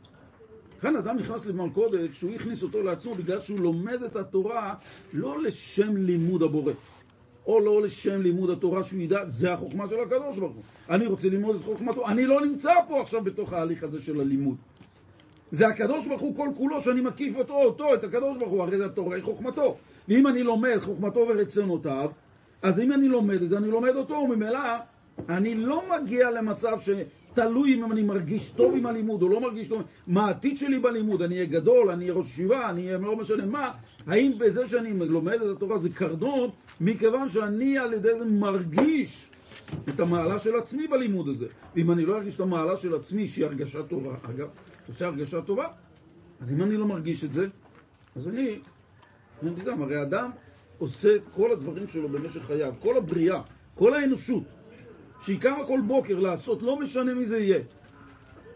כאן 0.80 0.96
אדם 0.96 1.16
נכנס 1.16 1.46
למלכודת 1.46 2.14
שהוא 2.14 2.34
הכניס 2.34 2.62
אותו 2.62 2.82
לעצמו 2.82 3.14
בגלל 3.14 3.40
שהוא 3.40 3.60
לומד 3.60 4.02
את 4.02 4.16
התורה 4.16 4.74
לא 5.12 5.42
לשם 5.42 5.96
לימוד 5.96 6.42
הבורא. 6.42 6.72
או 7.48 7.60
לא 7.60 7.82
לשם 7.82 8.22
לימוד 8.22 8.50
התורה 8.50 8.84
שהוא 8.84 9.00
ידע, 9.00 9.26
זה 9.26 9.52
החוכמה 9.52 9.88
של 9.88 10.00
הקדוש 10.00 10.38
ברוך 10.38 10.54
הוא. 10.54 10.62
אני 10.90 11.06
רוצה 11.06 11.28
ללמוד 11.28 11.56
את 11.56 11.64
חוכמתו, 11.64 12.08
אני 12.08 12.26
לא 12.26 12.46
נמצא 12.46 12.72
פה 12.88 13.00
עכשיו 13.00 13.24
בתוך 13.24 13.52
ההליך 13.52 13.82
הזה 13.84 14.02
של 14.02 14.20
הלימוד. 14.20 14.56
זה 15.52 15.68
הקדוש 15.68 16.06
ברוך 16.06 16.20
הוא 16.20 16.36
כל 16.36 16.48
כולו 16.56 16.82
שאני 16.82 17.00
מקיף 17.00 17.36
אותו, 17.36 17.54
אותו, 17.54 17.94
את 17.94 18.04
הקדוש 18.04 18.36
ברוך 18.36 18.50
הוא, 18.50 18.62
הרי 18.62 18.78
זה 18.78 18.86
התורה 18.86 19.16
היא 19.16 19.24
חוכמתו. 19.24 19.76
ואם 20.08 20.26
אני 20.26 20.42
לומד 20.42 20.78
חוכמתו 20.80 21.26
ורצונותיו, 21.28 22.10
אז 22.62 22.80
אם 22.80 22.92
אני 22.92 23.08
לומד 23.08 23.42
את 23.42 23.48
זה, 23.48 23.56
אני 23.56 23.70
לומד 23.70 23.96
אותו, 23.96 24.14
וממילא 24.14 24.58
אני 25.28 25.54
לא 25.54 25.82
מגיע 25.90 26.30
למצב 26.30 26.78
שתלוי 26.80 27.74
אם 27.74 27.92
אני 27.92 28.02
מרגיש 28.02 28.50
טוב 28.50 28.74
עם 28.76 28.86
הלימוד 28.86 29.22
או 29.22 29.28
לא 29.28 29.40
מרגיש 29.40 29.68
טוב, 29.68 29.82
מה 30.06 30.26
העתיד 30.26 30.56
שלי 30.56 30.78
בלימוד, 30.78 31.22
אני 31.22 31.34
אהיה 31.34 31.46
גדול, 31.46 31.90
אני 31.90 32.04
אהיה 32.04 32.14
ראש 32.14 32.26
ישיבה, 32.26 32.70
אני 32.70 32.86
אהיה 32.86 32.98
לא 32.98 33.16
משנה 33.16 33.46
מה, 33.46 33.72
האם 34.06 34.32
בזה 34.38 34.68
שאני 34.68 34.92
לומד 35.08 35.32
את 35.32 35.56
התורה 35.56 35.78
זה 35.78 35.88
קרדון, 35.88 36.50
מכיוון 36.80 37.30
שאני 37.30 37.78
על 37.78 37.92
ידי 37.92 38.18
זה 38.18 38.24
מרגיש 38.24 39.28
את 39.88 40.00
המעלה 40.00 40.38
של 40.38 40.56
עצמי 40.56 40.88
בלימוד 40.88 41.28
הזה. 41.28 41.46
ואם 41.74 41.90
אני 41.90 42.06
לא 42.06 42.16
ארגיש 42.16 42.34
את 42.34 42.40
המעלה 42.40 42.76
של 42.76 42.94
עצמי, 42.94 43.28
שהיא 43.28 43.44
הרגשה 43.44 43.82
טובה, 43.82 44.14
אגב, 44.22 44.48
עושה 44.88 45.06
הרגשה 45.06 45.40
טובה, 45.40 45.66
אז 46.40 46.52
אם 46.52 46.62
אני 46.62 46.76
לא 46.76 46.86
מרגיש 46.86 47.24
את 47.24 47.32
זה, 47.32 47.46
אז 48.16 48.28
אני, 48.28 48.58
אני 49.42 49.50
יודע, 49.50 49.72
הרי 49.72 50.02
אדם 50.02 50.30
עושה 50.78 51.16
כל 51.34 51.52
הדברים 51.52 51.88
שלו 51.88 52.08
במשך 52.08 52.46
חייו, 52.46 52.72
כל 52.80 52.96
הבריאה, 52.96 53.40
כל 53.74 53.94
האנושות, 53.94 54.44
שהיא 55.20 55.40
קמה 55.40 55.66
כל 55.66 55.80
בוקר 55.86 56.18
לעשות, 56.18 56.62
לא 56.62 56.78
משנה 56.78 57.14
מי 57.14 57.24
זה 57.24 57.38
יהיה. 57.38 57.60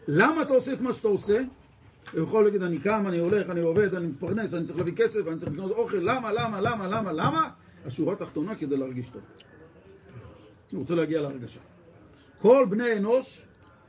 למה 0.09 0.43
אתה 0.43 0.53
עושה 0.53 0.73
את 0.73 0.81
מה 0.81 0.93
שאתה 0.93 1.09
עושה? 1.09 1.43
הוא 2.13 2.23
יכול 2.23 2.45
להגיד, 2.45 2.63
אני 2.63 2.79
קם, 2.79 3.05
אני 3.07 3.19
הולך, 3.19 3.51
אני 3.51 3.61
עובד, 3.61 3.95
אני 3.95 4.07
מפרנס, 4.07 4.55
אני 4.55 4.67
צריך 4.67 4.79
להביא 4.79 4.93
כסף, 4.97 5.27
אני 5.29 5.39
צריך 5.39 5.53
לקנות 5.53 5.71
אוכל, 5.71 5.97
למה, 5.97 6.33
למה, 6.33 6.61
למה, 6.61 6.87
למה, 6.87 7.13
למה? 7.13 7.51
השורה 7.87 8.13
התחתונה 8.13 8.55
כדי 8.55 8.77
להרגיש 8.77 9.09
טוב. 9.09 9.23
הוא 10.73 10.81
רוצה 10.81 10.95
להגיע 10.95 11.21
להרגשה. 11.21 11.61
כל 12.39 12.67
בני 12.71 12.93
אנוש 12.97 13.43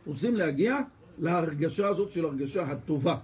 רוצים 0.06 0.36
להגיע 0.36 0.78
להרגשה 1.20 1.88
הזאת 1.88 2.10
של 2.10 2.26
הרגשה 2.26 2.64
הטובה. 2.64 3.16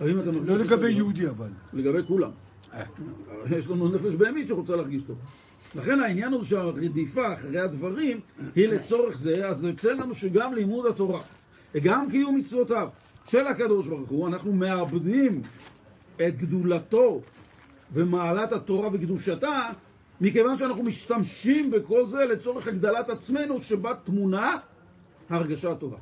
לא 0.00 0.58
לגבי 0.58 0.90
יהודי 0.90 1.28
אבל. 1.28 1.50
לגבי 1.72 2.06
כולם. 2.06 2.30
יש 3.50 3.68
לנו 3.68 3.88
נפש 3.88 4.14
בהמית 4.14 4.48
שרוצה 4.48 4.76
להרגיש 4.76 5.02
טוב. 5.02 5.18
לכן 5.74 6.00
העניין 6.00 6.32
הוא 6.32 6.44
שהרדיפה 6.44 7.34
אחרי 7.34 7.60
הדברים 7.60 8.20
היא 8.54 8.68
לצורך 8.68 9.18
זה, 9.18 9.48
אז 9.48 9.64
יוצא 9.64 9.92
לנו 9.92 10.14
שגם 10.14 10.54
לימוד 10.54 10.86
התורה, 10.86 11.20
וגם 11.74 12.10
קיום 12.10 12.36
מצוותיו 12.36 12.88
של 13.28 13.46
הקדוש 13.46 13.86
ברוך 13.86 14.10
הוא, 14.10 14.28
אנחנו 14.28 14.52
מאבדים 14.52 15.42
את 16.16 16.36
גדולתו 16.36 17.20
ומעלת 17.92 18.52
התורה 18.52 18.88
וקדושתה, 18.92 19.70
מכיוון 20.20 20.58
שאנחנו 20.58 20.82
משתמשים 20.82 21.70
בכל 21.70 22.06
זה 22.06 22.24
לצורך 22.24 22.68
הגדלת 22.68 23.10
עצמנו, 23.10 23.62
שבה 23.62 23.94
תמונה 24.04 24.56
ההרגשה 25.30 25.70
הטובה. 25.70 25.96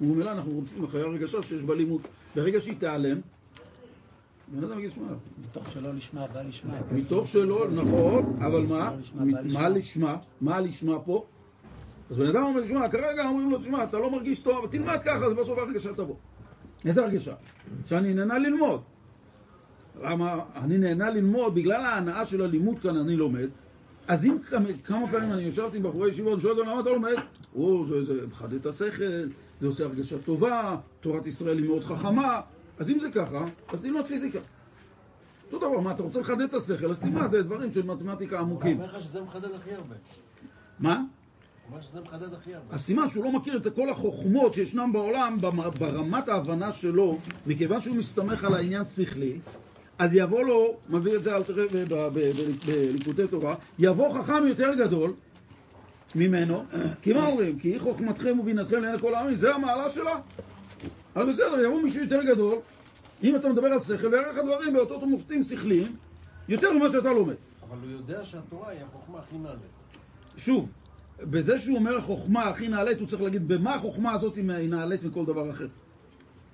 וממילא 0.00 0.32
אנחנו 0.32 0.52
רוצים 0.52 0.84
אחרי 0.84 1.02
הרגשה 1.02 1.42
שיש 1.42 1.62
בה 1.62 1.74
לימוד. 1.74 2.00
ברגע 2.36 2.60
שהיא 2.60 2.74
תיעלם, 2.78 3.20
בן 4.48 4.64
אדם 4.64 4.78
יגיד, 4.78 4.92
שמע, 4.92 5.06
מתוך 5.44 5.70
שלא 5.70 5.94
לשמה 5.94 6.26
בא 6.26 6.42
לשמה. 6.42 6.74
מתוך 6.92 7.28
שלא, 7.28 7.70
נכון, 7.70 8.36
אבל 8.40 8.66
מה? 8.66 8.96
מה 9.44 9.68
לשמה? 9.68 10.16
מה 10.40 10.60
לשמה 10.60 10.98
פה? 10.98 11.24
אז 12.10 12.16
בן 12.16 12.26
אדם 12.26 12.42
אומר, 12.42 12.66
שמע, 12.66 12.88
כרגע 12.88 13.28
אומרים 13.28 13.50
לו, 13.50 13.58
תשמע, 13.58 13.84
אתה 13.84 13.98
לא 13.98 14.10
מרגיש 14.10 14.40
טוב, 14.40 14.66
תלמד 14.66 14.98
ככה, 15.04 15.24
אז 15.26 15.32
בסוף 15.32 15.58
ההרגשה 15.58 15.94
תבוא. 15.94 16.14
איזה 16.84 17.02
הרגשה? 17.02 17.34
שאני 17.86 18.14
נהנה 18.14 18.38
ללמוד. 18.38 18.80
למה? 20.02 20.40
אני 20.56 20.78
נהנה 20.78 21.10
ללמוד, 21.10 21.54
בגלל 21.54 21.84
ההנאה 21.84 22.26
של 22.26 22.42
הלימוד 22.42 22.78
כאן 22.78 22.96
אני 22.96 23.16
לומד. 23.16 23.48
אז 24.08 24.24
אם 24.24 24.36
כמה 24.84 25.10
פעמים 25.10 25.32
אני 25.32 25.42
ישבתי 25.42 25.76
עם 25.76 25.82
בחורי 25.82 26.10
ישיבות, 26.10 26.32
אני 26.32 26.42
שואל 26.42 26.58
אותם, 26.58 26.70
למה 26.70 26.80
אתה 26.80 26.90
לומד? 26.90 27.14
או, 27.54 27.86
זה, 27.86 28.04
זה 28.04 28.26
מחדד 28.26 28.54
את 28.54 28.66
השכל, 28.66 29.28
זה 29.60 29.66
עושה 29.66 29.84
הרגשה 29.84 30.18
טובה, 30.18 30.76
תורת 31.00 31.26
ישראל 31.26 31.58
היא 31.58 31.68
מאוד 31.68 31.84
חכמה. 31.84 32.40
אז 32.78 32.90
אם 32.90 32.98
זה 32.98 33.10
ככה, 33.10 33.44
אז 33.68 33.82
תלמד 33.82 34.02
פיזיקה. 34.02 34.38
אותו 35.52 35.68
דבר, 35.68 35.80
מה, 35.80 35.90
אתה 35.90 36.02
רוצה 36.02 36.20
לחדד 36.20 36.40
את 36.40 36.54
השכל, 36.54 36.90
אז 36.90 37.00
תלמד 37.00 37.36
דברים 37.36 37.70
של 37.70 37.86
מתמטיקה 37.86 38.40
עמוקים. 38.40 38.76
הוא 38.76 38.84
אומר 38.84 38.98
לך 38.98 39.04
שזה 39.04 39.22
מחדד 39.22 39.54
הכי 39.54 39.74
הרבה. 39.74 39.94
מה? 40.78 41.02
אומר 41.68 41.82
שזה 41.82 42.00
מחדד 42.00 42.34
הכי 42.34 42.54
הרבה. 42.54 42.74
הסימן 42.74 43.08
שהוא 43.08 43.24
לא 43.24 43.32
מכיר 43.32 43.56
את 43.56 43.74
כל 43.74 43.90
החוכמות 43.90 44.54
שישנם 44.54 44.92
בעולם 44.92 45.38
ברמת 45.78 46.28
ההבנה 46.28 46.72
שלו, 46.72 47.18
מכיוון 47.46 47.80
שהוא 47.80 47.96
מסתמך 47.96 48.44
על 48.44 48.54
העניין 48.54 48.84
שכלי, 48.84 49.38
אז 49.98 50.14
יבוא 50.14 50.44
לו, 50.44 50.76
מביא 50.88 51.16
את 51.16 51.22
זה 51.22 51.30
בליקודי 52.64 53.28
תורה, 53.28 53.54
יבוא 53.78 54.18
חכם 54.18 54.46
יותר 54.46 54.74
גדול 54.74 55.12
ממנו, 56.14 56.64
כי 57.02 57.12
מה 57.12 57.26
אומרים? 57.26 57.58
כי 57.58 57.78
חוכמתכם 57.78 58.40
ובינתכם 58.40 58.82
לעיני 58.82 58.98
כל 58.98 59.14
העמים, 59.14 59.36
זה 59.36 59.54
המעלה 59.54 59.90
שלה. 59.90 60.20
אז 61.14 61.28
בסדר, 61.28 61.64
יבוא 61.64 61.82
מישהו 61.82 62.02
יותר 62.02 62.22
גדול, 62.22 62.58
אם 63.22 63.36
אתה 63.36 63.48
מדבר 63.48 63.66
על 63.66 63.80
שכל, 63.80 64.06
ויראה 64.06 64.32
לך 64.32 64.38
דברים 64.38 64.74
באותות 64.74 65.02
ומופתים 65.02 65.44
שכליים, 65.44 65.92
יותר 66.48 66.72
ממה 66.72 66.90
שאתה 66.90 67.12
לומד. 67.12 67.34
אבל 67.62 67.78
הוא 67.82 67.90
יודע 67.90 68.24
שהתורה 68.24 68.70
היא 68.70 68.80
החוכמה 68.80 69.18
הכי 69.18 69.38
נעלית. 69.38 69.60
שוב, 70.36 70.68
בזה 71.22 71.58
שהוא 71.58 71.76
אומר 71.76 71.98
החוכמה 71.98 72.48
הכי 72.48 72.68
נעלית, 72.68 73.00
הוא 73.00 73.08
צריך 73.08 73.22
להגיד 73.22 73.48
במה 73.48 73.74
החוכמה 73.74 74.12
הזאת 74.12 74.36
היא 74.36 74.68
נעלית 74.68 75.02
מכל 75.02 75.24
דבר 75.24 75.50
אחר. 75.50 75.66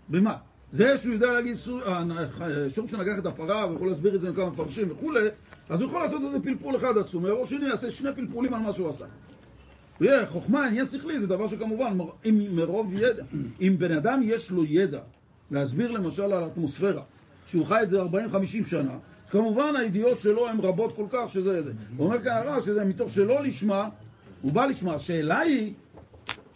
במה? 0.09 0.37
זה 0.73 0.99
שהוא 0.99 1.13
יודע 1.15 1.33
להגיד 1.33 1.57
סו- 1.57 1.81
אה, 1.87 2.05
שור 2.71 2.89
שנגח 2.89 3.19
את 3.19 3.27
הפרה 3.27 3.71
ויכול 3.71 3.89
להסביר 3.89 4.15
את 4.15 4.21
זה 4.21 4.29
עם 4.29 4.35
כמה 4.35 4.51
מפרשים 4.51 4.91
וכולי, 4.91 5.21
אז 5.69 5.81
הוא 5.81 5.89
יכול 5.89 6.03
לעשות 6.03 6.23
איזה 6.27 6.41
פלפול 6.45 6.77
אחד 6.77 6.99
עצום, 6.99 7.27
או 7.27 7.47
שני 7.47 7.69
יעשה 7.69 7.91
שני 7.91 8.11
פלפולים 8.15 8.55
על 8.55 8.61
מה 8.61 8.73
שהוא 8.73 8.89
עשה. 8.89 9.05
תראה, 9.99 10.27
חוכמה, 10.27 10.67
עניין 10.67 10.87
שכלי, 10.87 11.21
זה 11.21 11.27
דבר 11.27 11.49
שכמובן, 11.49 11.99
אם 12.29 12.47
מרוב 12.51 12.93
ידע, 12.95 13.23
אם 13.61 13.75
בן 13.79 13.93
אדם 13.93 14.21
יש 14.25 14.51
לו 14.51 14.65
ידע 14.65 15.01
להסביר 15.51 15.91
למשל 15.91 16.23
על 16.23 16.43
האטמוספירה, 16.45 17.03
שהוא 17.47 17.67
חי 17.67 17.83
את 17.83 17.91
זה 17.91 18.03
40-50 18.03 18.07
שנה, 18.67 18.93
כמובן 19.31 19.77
הידיעות 19.77 20.19
שלו 20.19 20.49
הן 20.49 20.61
רבות 20.61 20.97
כל 20.97 21.07
כך 21.11 21.31
שזה 21.33 21.63
זה. 21.63 21.73
הוא 21.97 22.07
אומר 22.07 22.23
כאן 22.23 22.33
הרב 22.33 22.63
שזה 22.63 22.85
מתוך 22.85 23.11
שלא 23.11 23.43
לשמה, 23.43 23.89
הוא 24.43 24.53
בא 24.53 24.65
לשמה. 24.67 24.95
השאלה 24.95 25.39
היא, 25.39 25.73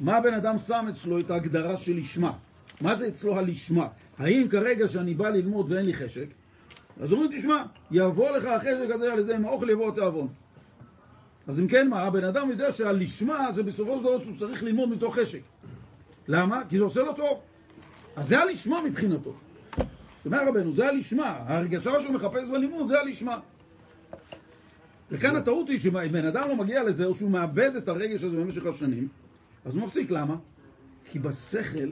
מה 0.00 0.16
הבן 0.16 0.34
אדם 0.34 0.58
שם 0.58 0.86
אצלו 0.90 1.18
את 1.18 1.30
ההגדרה 1.30 1.76
של 1.76 1.96
לשמה? 1.96 2.32
מה 2.80 2.94
זה 2.94 3.08
אצלו 3.08 3.38
הלשמה? 3.38 3.86
האם 4.18 4.48
כרגע 4.48 4.88
שאני 4.88 5.14
בא 5.14 5.28
ללמוד 5.28 5.72
ואין 5.72 5.86
לי 5.86 5.94
חשק, 5.94 6.26
אז 7.00 7.12
אומרים, 7.12 7.38
תשמע, 7.38 7.62
יבוא 7.90 8.30
לך 8.30 8.44
החשק 8.44 8.90
הזה 8.94 9.12
על 9.12 9.18
ידי 9.18 9.34
האוכל 9.34 9.70
יבוא 9.70 9.88
התיאבון. 9.88 10.28
אז 11.46 11.60
אם 11.60 11.68
כן, 11.68 11.88
מה, 11.88 12.02
הבן 12.02 12.24
אדם 12.24 12.50
יודע 12.50 12.72
שהלשמה 12.72 13.52
זה 13.52 13.62
בסופו 13.62 13.96
של 13.96 14.02
דבר 14.02 14.20
שהוא 14.20 14.38
צריך 14.38 14.62
ללמוד 14.62 14.88
מתוך 14.88 15.18
חשק. 15.18 15.40
למה? 16.28 16.62
כי 16.68 16.78
זה 16.78 16.84
עושה 16.84 17.02
לו 17.02 17.14
טוב. 17.14 17.40
אז 18.16 18.28
זה 18.28 18.38
הלשמה 18.38 18.82
מבחינתו. 18.82 19.34
אומר 20.26 20.48
רבנו, 20.48 20.74
זה 20.74 20.86
הלשמה. 20.86 21.28
ההרגשה 21.28 21.90
שהוא 22.02 22.14
מחפש 22.14 22.48
בלימוד 22.52 22.88
זה 22.88 23.00
הלשמה. 23.00 23.38
וכאן 25.10 25.36
הטעות 25.36 25.68
היא 25.68 25.78
שאם 25.78 26.08
בן 26.08 26.26
אדם 26.26 26.48
לא 26.48 26.56
מגיע 26.56 26.82
לזה, 26.82 27.04
או 27.04 27.14
שהוא 27.14 27.30
מאבד 27.30 27.76
את 27.76 27.88
הרגש 27.88 28.22
הזה 28.22 28.36
במשך 28.36 28.66
השנים, 28.66 29.08
אז 29.64 29.74
הוא 29.74 29.82
מפסיק. 29.82 30.10
למה? 30.10 30.36
כי 31.10 31.18
בשכל 31.18 31.88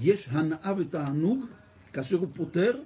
יש 0.00 0.28
הנאה 0.30 0.72
ותענוג 0.78 1.44
כאשר 1.92 2.16
הוא 2.16 2.28
פותר 2.34 2.80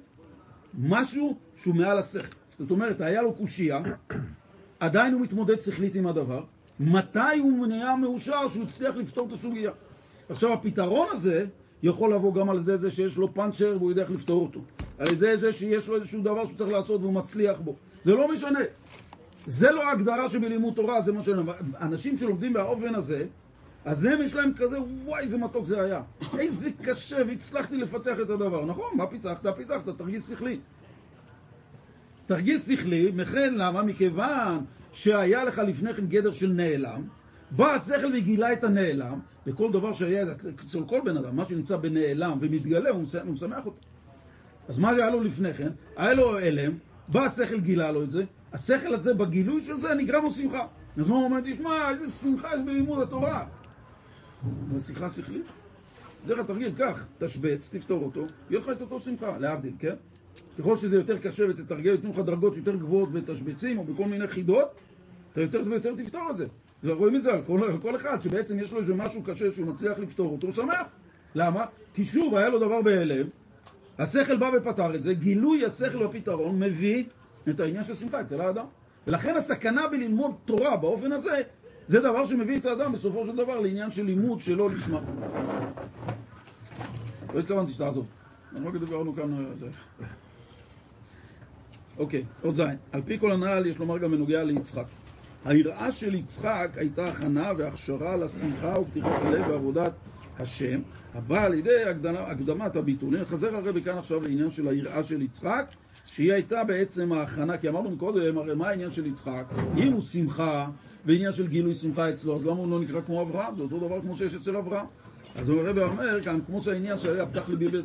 משהו 0.79 1.39
שהוא 1.57 1.75
מעל 1.75 1.99
השכל. 1.99 2.37
זאת 2.59 2.71
אומרת, 2.71 3.01
היה 3.01 3.23
לו 3.23 3.35
קושייה, 3.35 3.83
עדיין 4.81 5.13
הוא 5.13 5.21
מתמודד 5.21 5.61
שכלית 5.61 5.95
עם 5.95 6.07
הדבר, 6.07 6.45
מתי 6.81 7.39
הוא 7.39 7.67
נהיה 7.67 7.97
מאושר 7.97 8.49
שהוא 8.53 8.65
הצליח 8.65 8.97
לפתור 8.97 9.29
את 9.29 9.33
הסוגיה. 9.33 9.71
עכשיו, 10.29 10.53
הפתרון 10.53 11.09
הזה 11.13 11.47
יכול 11.83 12.15
לבוא 12.15 12.35
גם 12.35 12.51
על 12.51 12.61
זה, 12.61 12.77
זה 12.77 12.91
שיש 12.91 13.17
לו 13.17 13.35
פאנצ'ר 13.35 13.77
והוא 13.79 13.91
יודע 13.91 14.03
איך 14.03 14.11
לפתור 14.11 14.43
אותו. 14.43 14.61
על 14.99 15.09
ידי 15.09 15.37
זה 15.37 15.53
שיש 15.53 15.89
לו 15.89 15.97
איזשהו 15.97 16.23
דבר 16.23 16.47
שהוא 16.47 16.59
צריך 16.59 16.71
לעשות 16.71 17.01
והוא 17.01 17.13
מצליח 17.13 17.61
בו. 17.61 17.77
זה 18.05 18.13
לא 18.13 18.33
משנה. 18.33 18.61
זה 19.47 19.71
לא 19.71 19.89
ההגדרה 19.89 20.31
שבלימוד 20.31 20.75
תורה, 20.75 21.03
זה 21.03 21.13
מה 21.13 21.23
שאני 21.23 21.39
אומר. 21.39 21.55
אנשים 21.81 22.17
שלומדים 22.17 22.53
באופן 22.53 22.95
הזה, 22.95 23.27
אז 23.85 24.05
הם 24.05 24.23
יש 24.23 24.35
להם 24.35 24.53
כזה, 24.57 24.77
וואי, 25.05 25.23
איזה 25.23 25.39
מתוק 25.39 25.65
זה 25.67 25.83
היה. 25.83 26.03
איזה 26.39 26.71
קשה, 26.83 27.17
והצלחתי 27.29 27.77
לפצח 27.77 28.17
את 28.23 28.31
הדבר. 28.31 28.65
נכון, 28.67 28.91
מה 28.97 29.07
פיצחת? 29.07 29.47
פיצחת, 29.57 29.89
תרגיל 29.89 30.21
שכלי. 30.21 30.61
תרגיל 32.27 32.59
שכלי, 32.59 33.11
מכן 33.15 33.55
למה? 33.55 33.83
מכיוון 33.83 34.65
שהיה 34.93 35.45
לך 35.45 35.59
לפני 35.59 35.95
כן 35.95 36.07
גדר 36.07 36.31
של 36.31 36.53
נעלם, 36.53 37.03
בא 37.51 37.75
השכל 37.75 38.13
וגילה 38.15 38.53
את 38.53 38.65
הנעלם, 38.65 39.19
וכל 39.47 39.73
דבר 39.73 39.93
שהיה 39.93 40.27
אצל 40.33 40.85
כל 40.87 41.01
בן 41.05 41.17
אדם, 41.17 41.37
מה 41.37 41.47
שנמצא 41.47 41.77
בנעלם 41.77 42.39
ומתגלה, 42.41 42.91
הוא 42.91 43.03
משמח- 43.03 43.23
הוא 43.27 43.55
אותו. 43.57 43.77
אז 44.69 44.79
מה 44.79 44.91
היה 44.91 45.11
לו 45.11 45.21
לפני 45.23 45.55
כן? 45.55 45.69
היה 45.97 46.15
לו 46.15 46.39
הלם, 46.39 46.73
בא 47.09 47.25
השכל 47.25 47.61
גילה 47.61 47.93
לו 47.93 48.03
את 48.03 48.11
זה, 48.11 48.25
השכל 48.53 48.95
הזה 48.95 49.15
בגילוי 49.15 49.61
של 49.61 49.81
זה 49.81 49.95
נגרם 49.95 50.25
לו 50.25 50.31
שמחה. 50.31 50.67
אז 50.99 51.09
מה 51.09 51.15
הוא 51.17 51.25
אומר? 51.25 51.41
תשמע, 51.45 51.91
איזה 51.91 52.11
שמחה 52.11 52.49
יש 52.55 52.61
בלימוד 52.67 53.03
התורה. 53.03 53.47
זו 54.73 54.87
שיחה 54.87 55.11
שכלית. 55.11 55.47
דרך 56.27 56.39
התרגיל, 56.39 56.73
קח, 56.79 57.05
תשבץ, 57.19 57.69
תפתור 57.73 58.05
אותו, 58.05 58.27
יהיה 58.51 58.61
לך 58.61 58.69
את 58.69 58.81
אותו 58.81 59.01
שמחה, 59.01 59.39
להבדיל, 59.39 59.73
כן? 59.79 59.95
ככל 60.59 60.77
שזה 60.77 60.97
יותר 60.97 61.19
קשה 61.19 61.45
ותתרגל, 61.51 61.95
יתנו 61.95 62.11
לך 62.11 62.19
דרגות 62.19 62.57
יותר 62.57 62.77
גבוהות 62.77 63.13
בתשבצים 63.13 63.79
או 63.79 63.85
בכל 63.85 64.05
מיני 64.05 64.29
חידות, 64.29 64.69
אתה 65.33 65.41
יותר 65.41 65.63
ויותר 65.67 65.95
תפתור 65.97 66.31
את 66.31 66.37
זה. 66.37 66.47
ורואים 66.85 67.17
את 67.17 67.23
זה 67.23 67.33
על 67.33 67.43
כל, 67.47 67.65
על 67.65 67.79
כל 67.79 67.97
אחד, 67.97 68.21
שבעצם 68.21 68.61
יש 68.61 68.73
לו 68.73 68.79
איזה 68.79 68.95
משהו 68.95 69.23
קשה 69.23 69.53
שהוא 69.53 69.67
מצליח 69.67 69.99
לפתור 69.99 70.33
אותו, 70.33 70.47
הוא 70.47 70.55
שמח. 70.55 70.87
למה? 71.35 71.65
כי 71.95 72.05
שוב, 72.05 72.35
היה 72.35 72.49
לו 72.49 72.59
דבר 72.59 72.83
בהלם, 72.83 73.27
השכל 73.99 74.37
בא 74.37 74.51
ופתר 74.57 74.95
את 74.95 75.03
זה, 75.03 75.15
גילוי 75.15 75.65
השכל 75.65 76.07
בפתרון 76.07 76.61
מביא 76.61 77.05
את 77.51 77.61
העניין 77.61 77.85
של 77.85 77.95
שמחה 77.95 78.21
אצל 78.21 78.41
האדם. 78.41 78.65
ולכן 79.07 79.37
הסכנה 79.37 79.89
בללמוד 79.89 80.35
תורה 80.45 80.77
באופן 80.77 81.13
הזה, 81.13 81.43
זה 81.87 82.01
דבר 82.01 82.27
שמביא 82.27 82.59
את 82.59 82.67
האדם 82.67 82.93
בסופו 82.93 83.27
של 83.27 83.37
דבר 83.37 83.61
לעניין 83.61 83.91
של 83.91 84.05
לימוד 84.05 84.41
שלא 84.41 84.71
לשמה. 84.71 85.01
לא 87.35 87.39
התכוונתי 87.39 87.73
שתעזוב. 87.73 88.07
אנחנו 88.53 88.69
רק 88.69 88.77
דיברנו 88.77 89.15
כאן... 89.15 89.47
אה. 90.03 90.07
אוקיי, 91.99 92.25
עוד 92.43 92.55
זין. 92.55 92.77
על 92.93 93.03
פי 93.03 93.19
כל 93.19 93.33
הנ"ל 93.33 93.67
יש 93.67 93.79
לומר 93.79 93.99
גם 93.99 94.11
בנוגע 94.11 94.45
ליצחק. 94.45 94.85
היראה 95.45 95.93
של 95.93 96.15
יצחק 96.15 96.71
הייתה 96.77 97.09
הכנה 97.09 97.53
והכשרה 97.59 98.17
לשמחה 98.17 98.75
ופתיחת 98.81 99.23
הלב 99.25 99.49
ועבודת 99.49 99.93
השם, 100.39 100.81
הבאה 101.15 101.45
על 101.45 101.55
ידי 101.55 101.85
הקדמת 102.27 102.77
הביטול. 102.77 103.17
הנה, 103.17 103.25
חזר 103.25 103.57
הרבי 103.57 103.83
כאן 103.83 103.99
עכשיו 103.99 104.23
לעניין 104.23 104.51
של 104.51 104.69
היראה 104.69 105.03
של 105.03 105.23
יצחק, 105.23 105.67
שהיא 106.07 106.33
הייתה 106.33 106.65
בעצם 106.65 107.13
ההכנה, 107.13 107.59
כי 107.59 107.69
אמרנו 107.69 107.97
קודם, 107.97 108.39
הרי 108.39 108.55
מה 108.55 108.69
העניין 108.69 108.93
של 108.93 109.07
יצחק? 109.07 109.45
אם 109.77 109.93
הוא 109.93 110.03
שמחה, 110.03 110.69
ועניין 111.05 111.33
של 111.33 111.47
גילוי 111.47 111.75
שמחה 111.75 112.11
אצלו, 112.11 112.37
אז 112.37 112.47
למה 112.47 112.57
הוא 112.57 112.71
לא 112.71 112.81
נקרא 112.81 113.01
כמו 113.01 113.23
אברהם? 113.23 113.57
זה 113.57 113.63
אותו 113.63 113.79
דבר 113.79 114.01
כמו 114.01 114.17
שיש 114.17 114.35
אצל 114.35 114.57
אברהם. 114.57 114.87
אז 115.37 115.51
הרבי 115.51 115.81
אומר 115.81 116.21
כאן, 116.25 116.39
כמו 116.47 116.63
שהעניין 116.63 116.99
שהיה 116.99 117.27
פתח 117.27 117.49
ליבי 117.49 117.79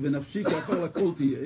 ונפשי 0.00 0.44
כעפר 0.44 0.84
לכל 0.84 1.10
תהיה, 1.16 1.38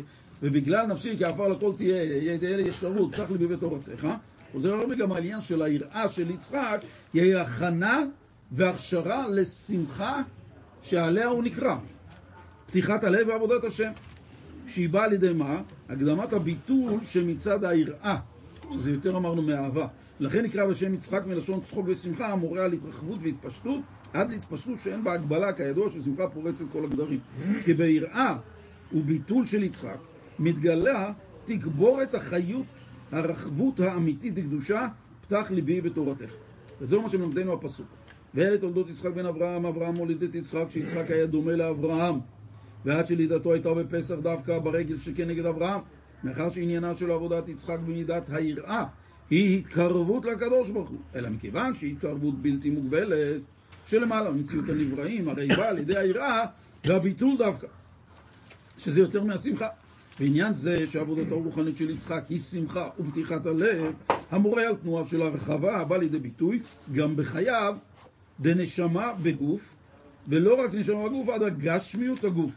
ובגלל 0.42 0.86
נפשי 0.86 1.18
כעפר 1.18 1.48
לכל 1.48 1.72
תהיה, 1.76 2.02
אלה 2.42 2.62
יש 2.62 2.78
תרבות, 2.78 3.14
פתח 3.14 3.30
ליבי 3.30 3.46
בתורתך, 3.46 4.08
חוזר 4.52 4.74
הרבה 4.74 4.94
גם 4.94 5.12
העניין 5.12 5.42
של 5.42 5.62
היראה 5.62 6.08
של 6.08 6.30
יצחק, 6.30 6.80
היא 7.12 7.36
הכנה 7.36 8.04
והכשרה 8.52 9.28
לשמחה 9.28 10.22
שעליה 10.82 11.26
הוא 11.26 11.42
נקרא. 11.42 11.76
פתיחת 12.66 13.04
הלב 13.04 13.28
ועבודת 13.28 13.64
השם. 13.64 13.90
שהיא 14.68 14.88
באה 14.88 15.04
על 15.04 15.12
ידי 15.12 15.32
מה? 15.32 15.62
הקדמת 15.88 16.32
הביטול 16.32 17.00
שמצד 17.04 17.64
היראה, 17.64 18.16
שזה 18.74 18.90
יותר 18.90 19.16
אמרנו 19.16 19.42
מאהבה. 19.42 19.86
לכן 20.20 20.44
נקרא 20.44 20.66
בשם 20.66 20.94
יצחק 20.94 21.26
מלשון 21.26 21.60
צחוק 21.60 21.86
ושמחה, 21.88 22.32
המורה 22.32 22.64
על 22.64 22.72
התרחבות 22.72 23.18
והתפשטות, 23.22 23.80
עד 24.12 24.30
להתפשטות 24.30 24.78
שאין 24.82 25.04
בה 25.04 25.12
הגבלה, 25.12 25.52
כידוע 25.52 25.90
ששמחה 25.90 26.28
פורצת 26.28 26.64
כל 26.72 26.84
הגדרים. 26.84 27.20
כי 27.64 27.74
ביראה 27.74 28.36
וביטול 28.92 29.46
של 29.46 29.62
יצחק 29.62 29.98
מתגלה 30.38 31.12
תגבורת 31.44 32.14
החיות, 32.14 32.66
הרחבות 33.12 33.80
האמיתית 33.80 34.36
לקדושה, 34.36 34.88
פתח 35.20 35.46
ליבי 35.50 35.80
בתורתך. 35.80 36.30
וזהו 36.80 37.02
מה 37.02 37.08
שמלמדנו 37.08 37.52
הפסוק. 37.52 37.86
ואלה 38.34 38.58
תולדות 38.58 38.90
יצחק 38.90 39.10
בן 39.10 39.26
אברהם, 39.26 39.66
אברהם 39.66 39.94
מוליד 39.94 40.22
את 40.22 40.34
יצחק, 40.34 40.66
שיצחק 40.70 41.10
היה 41.10 41.26
דומה 41.26 41.52
לאברהם. 41.52 42.14
ועד 42.84 43.06
שלידתו 43.06 43.52
הייתה 43.52 43.74
בפסח 43.74 44.14
דווקא 44.14 44.58
ברגל 44.58 44.96
שכנגד 44.96 45.46
אברהם, 45.46 45.80
מאחר 46.24 46.50
שעניינה 46.50 46.94
של 46.94 47.10
עבודת 47.10 47.48
יצחק 47.48 47.78
במידת 47.78 48.30
היראה 48.30 48.84
היא 49.30 49.58
התקרבות 49.58 50.24
לקדוש 50.24 50.70
ברוך 50.70 50.88
הוא, 50.90 50.98
אלא 51.14 51.30
מכיוון 51.30 51.74
שהיא 51.74 51.92
התקרבות 51.92 52.34
בלתי 52.42 52.70
מוגבלת 52.70 53.42
שלמעלה 53.86 54.30
ממציאות 54.30 54.68
הנבראים, 54.68 55.28
הרי 55.28 55.48
באה 55.48 55.68
על 55.68 55.78
ידי 55.78 55.96
היראה 55.96 56.44
והביטול 56.84 57.36
דווקא, 57.38 57.66
שזה 58.78 59.00
יותר 59.00 59.24
מהשמחה. 59.24 59.68
בעניין 60.20 60.52
זה 60.52 60.86
שעבודתו 60.86 61.34
הרוחנית 61.34 61.76
של 61.76 61.90
יצחק 61.90 62.24
היא 62.28 62.40
שמחה 62.40 62.88
ופתיחת 63.00 63.46
הלב, 63.46 63.94
המורה 64.30 64.62
על 64.62 64.76
תנועה 64.76 65.06
של 65.06 65.22
הרחבה 65.22 65.76
הבא 65.76 65.96
לידי 65.96 66.18
ביטוי 66.18 66.60
גם 66.92 67.16
בחייו 67.16 67.76
דנשמה 68.40 69.12
בגוף, 69.22 69.68
ולא 70.28 70.64
רק 70.64 70.74
נשמה 70.74 71.08
בגוף, 71.08 71.28
עד 71.28 71.42
הגשמיות 71.42 72.24
הגוף. 72.24 72.52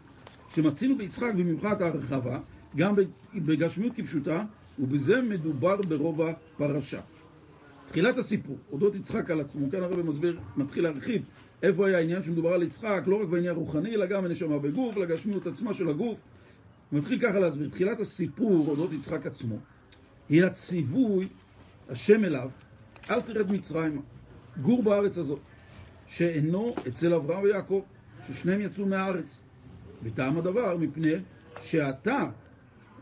שמצינו 0.55 0.97
ביצחק 0.97 1.33
במיוחד 1.37 1.81
הרחבה, 1.81 2.39
גם 2.75 2.95
בגשמיות 3.35 3.95
כפשוטה, 3.95 4.43
ובזה 4.79 5.21
מדובר 5.21 5.81
ברוב 5.81 6.21
הפרשה. 6.21 7.01
תחילת 7.85 8.17
הסיפור, 8.17 8.57
אודות 8.71 8.95
יצחק 8.95 9.31
על 9.31 9.41
עצמו, 9.41 9.71
כאן 9.71 9.83
הרב 9.83 10.01
מסביר, 10.01 10.39
מתחיל 10.57 10.83
להרחיב 10.83 11.25
איפה 11.63 11.87
היה 11.87 11.97
העניין 11.97 12.23
שמדובר 12.23 12.53
על 12.53 12.63
יצחק, 12.63 13.03
לא 13.05 13.21
רק 13.21 13.27
בעניין 13.27 13.55
רוחני, 13.55 13.95
אלא 13.95 14.05
גם 14.05 14.23
בנשמה 14.23 14.59
בגוף, 14.59 14.97
לגשמיות 14.97 15.47
עצמה 15.47 15.73
של 15.73 15.89
הגוף. 15.89 16.19
מתחיל 16.91 17.19
ככה 17.21 17.39
להסביר, 17.39 17.69
תחילת 17.69 17.99
הסיפור 17.99 18.67
אודות 18.67 18.93
יצחק 18.93 19.25
עצמו, 19.25 19.55
היא 20.29 20.43
הציווי, 20.43 21.27
השם 21.89 22.25
אליו, 22.25 22.49
אל 23.09 23.21
תרד 23.21 23.51
מצרימה, 23.51 24.01
גור 24.61 24.83
בארץ 24.83 25.17
הזאת, 25.17 25.39
שאינו 26.07 26.75
אצל 26.87 27.13
אברהם 27.13 27.43
ויעקב, 27.43 27.81
ששניהם 28.27 28.61
יצאו 28.61 28.85
מהארץ. 28.85 29.43
וטעם 30.03 30.37
הדבר 30.37 30.77
מפני 30.77 31.11
שאתה, 31.61 32.29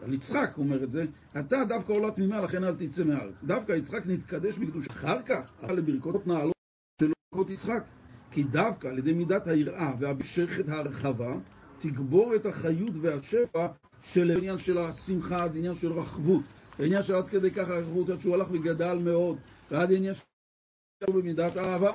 על 0.03 0.13
יצחק 0.13 0.51
אומר 0.57 0.83
את 0.83 0.91
זה, 0.91 1.05
אתה 1.37 1.65
דווקא 1.65 1.93
עולה 1.93 2.11
תמימה, 2.11 2.41
לכן 2.41 2.63
אל 2.63 2.75
תצא 2.75 3.03
מהארץ. 3.03 3.33
דווקא 3.43 3.71
יצחק 3.71 4.05
נתקדש 4.05 4.57
בקדוש. 4.57 4.87
אחר 4.87 5.21
כך, 5.21 5.51
לברכות 5.69 6.27
נעלות 6.27 6.53
של 7.01 7.11
ברכות 7.31 7.49
יצחק. 7.49 7.83
כי 8.31 8.43
דווקא 8.43 8.87
על 8.87 8.97
ידי 8.97 9.13
מידת 9.13 9.47
היראה 9.47 9.93
והמשכת 9.99 10.69
ההרחבה, 10.69 11.35
תגבור 11.79 12.35
את 12.35 12.45
החיות 12.45 12.91
והשפע 13.01 13.67
של 14.01 14.31
העניין 14.31 14.57
של 14.57 14.77
השמחה, 14.77 15.47
זה 15.47 15.57
עניין 15.57 15.75
של 15.75 15.91
רחבות. 15.93 16.43
העניין 16.79 17.03
של 17.03 17.15
עד 17.15 17.29
כדי 17.29 17.51
ככה 17.51 17.73
רחבות, 17.73 18.09
עד 18.09 18.19
שהוא 18.19 18.35
הלך 18.35 18.47
וגדל 18.51 18.97
מאוד, 19.03 19.37
ועד 19.71 19.91
העניין 19.91 20.15
של 20.15 21.13
במידת 21.13 21.57
האהבה 21.57 21.91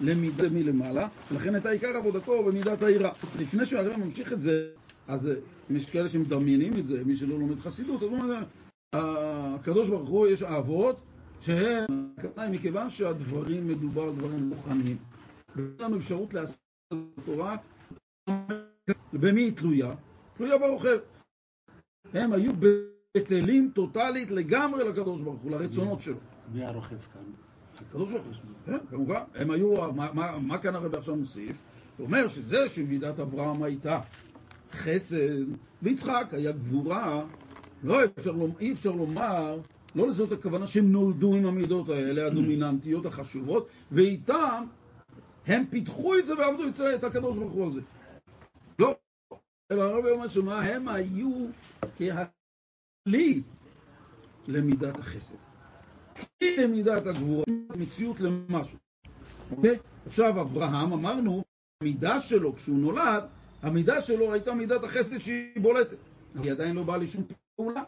למידה 0.00 0.48
מלמעלה, 0.48 1.08
ולכן 1.30 1.54
הייתה 1.54 1.70
עיקר 1.70 1.96
עבודתו 1.96 2.44
במידת 2.44 2.82
היראה. 2.82 3.12
לפני 3.38 3.66
שהרב 3.66 3.96
ממשיך 3.96 4.32
את 4.32 4.40
זה, 4.40 4.68
אז 5.08 5.30
יש 5.70 5.90
כאלה 5.90 6.08
שמדמיינים 6.08 6.78
את 6.78 6.84
זה, 6.84 7.04
מי 7.04 7.16
שלא 7.16 7.38
לומד 7.38 7.58
חסידות, 7.58 8.02
אז 8.02 8.08
הוא 8.08 8.18
אומר, 8.18 8.44
הקדוש 8.92 9.88
ברוך 9.88 10.08
הוא 10.08 10.26
יש 10.26 10.42
אהבות 10.42 11.02
שהם, 11.40 11.84
הכוונה 12.18 12.50
מכיוון 12.50 12.90
שהדברים 12.90 13.68
מדובר 13.68 14.02
על 14.02 14.14
דברים 14.14 14.48
מוכנים. 14.48 14.96
ואין 15.56 15.74
לנו 15.78 15.96
אפשרות 15.96 16.34
לעשות 16.34 16.58
את 16.88 16.98
התורה, 17.18 17.56
במי 19.12 19.42
היא 19.42 19.56
תלויה? 19.56 19.94
תלויה 20.34 20.58
ברוכב. 20.58 20.98
הם 22.12 22.32
היו 22.32 22.52
בטלים 23.16 23.70
טוטאלית 23.74 24.30
לגמרי 24.30 24.88
לקדוש 24.88 25.20
ברוך 25.20 25.40
הוא, 25.40 25.50
לרצונות 25.50 26.02
שלו. 26.02 26.16
מי 26.52 26.64
הרוכב 26.64 26.98
כאן? 26.98 27.22
הקדוש 27.80 28.10
ברוך 28.10 28.26
הוא, 28.26 28.34
כן, 28.66 28.78
כמובן. 28.90 29.20
הם 29.34 29.50
היו, 29.50 29.92
מה, 29.92 30.12
מה, 30.12 30.38
מה 30.38 30.58
כאן 30.58 30.74
הרב 30.74 30.94
עכשיו 30.94 31.16
מוסיף? 31.16 31.56
הוא 31.96 32.06
אומר 32.06 32.28
שזה 32.28 32.68
שמידת 32.68 33.20
אברהם 33.20 33.62
הייתה 33.62 34.00
חסד, 34.74 35.44
ויצחק 35.82 36.26
היה 36.32 36.52
גבורה, 36.52 37.24
לא 37.82 38.04
אפשר, 38.04 38.34
אי 38.60 38.72
אפשר 38.72 38.90
לומר, 38.90 39.60
לא 39.94 40.08
לזאת 40.08 40.32
הכוונה 40.32 40.66
שהם 40.66 40.92
נולדו 40.92 41.34
עם 41.34 41.46
המידות 41.46 41.88
האלה, 41.88 42.26
הדומיננטיות 42.26 43.06
החשובות, 43.06 43.68
ואיתם 43.92 44.64
הם 45.46 45.64
פיתחו 45.70 46.18
את 46.18 46.26
זה 46.26 46.34
ועבדו 46.34 46.62
את 46.94 47.04
הקדוש 47.04 47.36
ברוך 47.36 47.52
הוא 47.52 47.64
על 47.64 47.72
זה. 47.72 47.80
לא, 48.78 48.96
אלא 49.72 49.82
הרב 49.82 50.06
אומר 50.06 50.28
שמה 50.28 50.62
הם 50.62 50.88
היו 50.88 51.46
כהכלי 51.96 53.42
למידת 54.48 54.98
החסד. 54.98 55.36
כלי 56.16 56.56
למידת 56.56 57.06
הגבורה, 57.06 57.44
מציאות 57.76 58.20
למשהו. 58.20 58.78
אוקיי? 59.50 59.78
עכשיו 60.06 60.40
אברהם, 60.40 60.92
אמרנו, 60.92 61.44
המידה 61.80 62.20
שלו 62.20 62.56
כשהוא 62.56 62.78
נולד, 62.78 63.24
המידה 63.64 64.02
שלו 64.02 64.32
הייתה 64.32 64.54
מידת 64.54 64.84
החסד 64.84 65.18
שהיא 65.18 65.60
בולטת. 65.62 65.96
היא 66.42 66.52
עדיין 66.52 66.76
לא 66.76 66.82
באה 66.82 66.96
לשום 66.96 67.24
פעולה. 67.56 67.82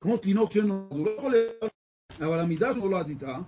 כמו 0.00 0.16
תינוק 0.16 0.52
שנולד, 0.52 0.92
הוא 0.92 1.06
לא 1.06 1.10
יכול 1.10 1.30
להיות, 1.30 1.72
אבל 2.18 2.40
המידה 2.40 2.74
שנולד 2.74 3.08
איתה, 3.08 3.38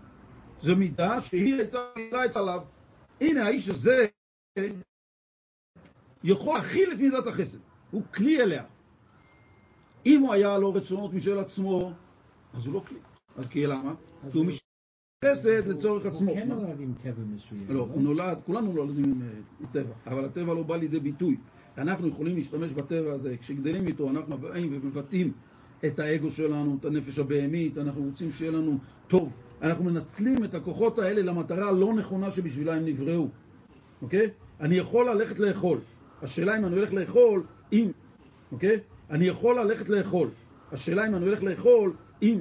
זו 0.62 0.76
מידה 0.76 1.20
שהיא 1.20 1.54
הייתה 1.54 1.78
מילה 1.96 2.22
עליו. 2.34 2.62
הנה, 3.20 3.46
האיש 3.46 3.68
הזה 3.68 4.06
יכול 6.24 6.58
להכיל 6.58 6.92
את 6.92 6.98
מידת 6.98 7.26
החסד, 7.26 7.58
הוא 7.90 8.02
כלי 8.14 8.42
אליה. 8.42 8.64
אם 10.06 10.20
הוא 10.20 10.34
היה 10.34 10.58
לו 10.58 10.74
רצונות 10.74 11.12
משל 11.12 11.38
עצמו, 11.38 11.92
אז 12.54 12.66
הוא 12.66 12.74
לא 12.74 12.82
כלי. 12.88 12.98
אז 13.36 13.46
כי 13.48 13.66
למה? 13.66 13.94
כי 14.32 14.38
הוא 14.38 14.46
משל 14.46 14.61
חסד 15.24 15.68
לצורך 15.68 16.06
עצמו. 16.06 16.30
הוא 16.30 16.38
כן 16.38 16.48
נולד 16.48 16.80
עם 16.80 16.92
טבע 17.02 17.22
מסוים. 17.34 17.76
לא, 17.76 17.88
הוא 17.92 18.02
נולד, 18.02 18.38
כולנו 18.46 18.72
נולדים 18.72 19.04
עם 19.04 19.22
אה, 19.22 19.66
טבע, 19.72 19.92
אבל 20.06 20.24
הטבע 20.24 20.54
לא 20.54 20.62
בא 20.62 20.76
לידי 20.76 21.00
ביטוי. 21.00 21.36
אנחנו 21.78 22.08
יכולים 22.08 22.36
להשתמש 22.36 22.72
בטבע 22.72 23.12
הזה, 23.12 23.36
כשגדלים 23.36 23.86
איתו 23.86 24.10
אנחנו 24.10 24.38
באים 24.38 24.78
ומבטאים 24.82 25.32
את 25.86 25.98
האגו 25.98 26.30
שלנו, 26.30 26.76
את 26.80 26.84
הנפש 26.84 27.18
הבהמית, 27.18 27.78
אנחנו 27.78 28.02
רוצים 28.02 28.32
שיהיה 28.32 28.50
לנו 28.50 28.78
טוב. 29.08 29.36
אנחנו 29.62 29.84
מנצלים 29.84 30.44
את 30.44 30.54
הכוחות 30.54 30.98
האלה 30.98 31.22
למטרה 31.22 31.68
הלא 31.68 31.94
נכונה 31.94 32.30
שבשבילה 32.30 32.74
הם 32.74 32.84
נבראו, 32.84 33.28
אוקיי? 34.02 34.30
אני 34.60 34.74
יכול 34.74 35.10
ללכת 35.10 35.38
לאכול. 35.38 35.78
השאלה 36.22 36.58
אם 36.58 36.64
אני 36.64 36.76
הולך 36.76 36.92
לאכול, 36.92 37.42
אם, 37.72 37.90
אוקיי? 38.52 38.80
אני 39.10 39.24
יכול 39.24 39.60
ללכת 39.60 39.88
לאכול. 39.88 40.28
השאלה 40.72 41.06
אם 41.06 41.14
אני 41.14 41.26
הולך 41.26 41.42
לאכול 41.42 41.92
עם 42.20 42.38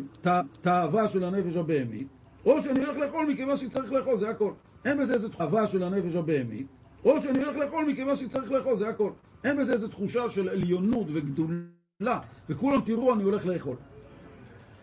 תאווה 0.62 1.10
של 1.10 1.24
הנפש 1.24 1.56
הבהמית, 1.56 2.08
או 2.46 2.62
שאני 2.62 2.80
הולך 2.80 2.98
לאכול 2.98 3.26
מכיוון 3.26 3.58
שצריך 3.58 3.92
לאכול, 3.92 4.18
זה 4.18 4.30
הכל. 4.30 4.52
אין 4.86 4.98
בזה 4.98 5.14
איזו 5.14 5.30
תאווה 5.30 5.68
של 5.68 5.84
הנפש 5.84 6.16
הבהמית, 6.16 6.68
או 7.06 7.20
שאני 7.20 7.44
הולך 7.44 7.56
לאכול 7.56 7.86
מכיוון 7.86 8.18
שצריך 8.18 8.52
לאכול, 8.52 8.78
זה 8.78 8.90
הכל. 8.90 9.12
אין 9.44 9.58
בזה 9.58 9.74
איזו 9.74 9.88
תחושה 9.88 10.30
של 10.30 10.50
עליונות 10.50 11.08
וגדולה, 11.14 12.20
וכולם 12.50 12.82
תראו, 12.86 13.14
אני 13.14 13.24
הולך 13.24 13.46
לאכול. 13.46 13.76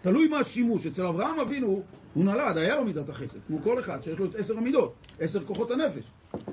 תלוי 0.00 0.28
מה 0.28 0.38
השימוש. 0.38 0.86
אצל 0.86 1.06
אברהם 1.06 1.40
אבינו, 1.40 1.82
הוא 2.14 2.24
נולד, 2.24 2.56
היה 2.56 2.76
לו 2.76 2.84
מידת 2.84 3.09
החסד, 3.09 3.38
כמו 3.46 3.59
כל 3.62 3.78
אחד 3.78 4.02
שיש 4.02 4.18
לו 4.18 4.24
את 4.24 4.34
עשר 4.34 4.59
המידות, 4.59 4.94
עשר 5.20 5.44
כוחות 5.44 5.70
הנפש. 5.70 6.04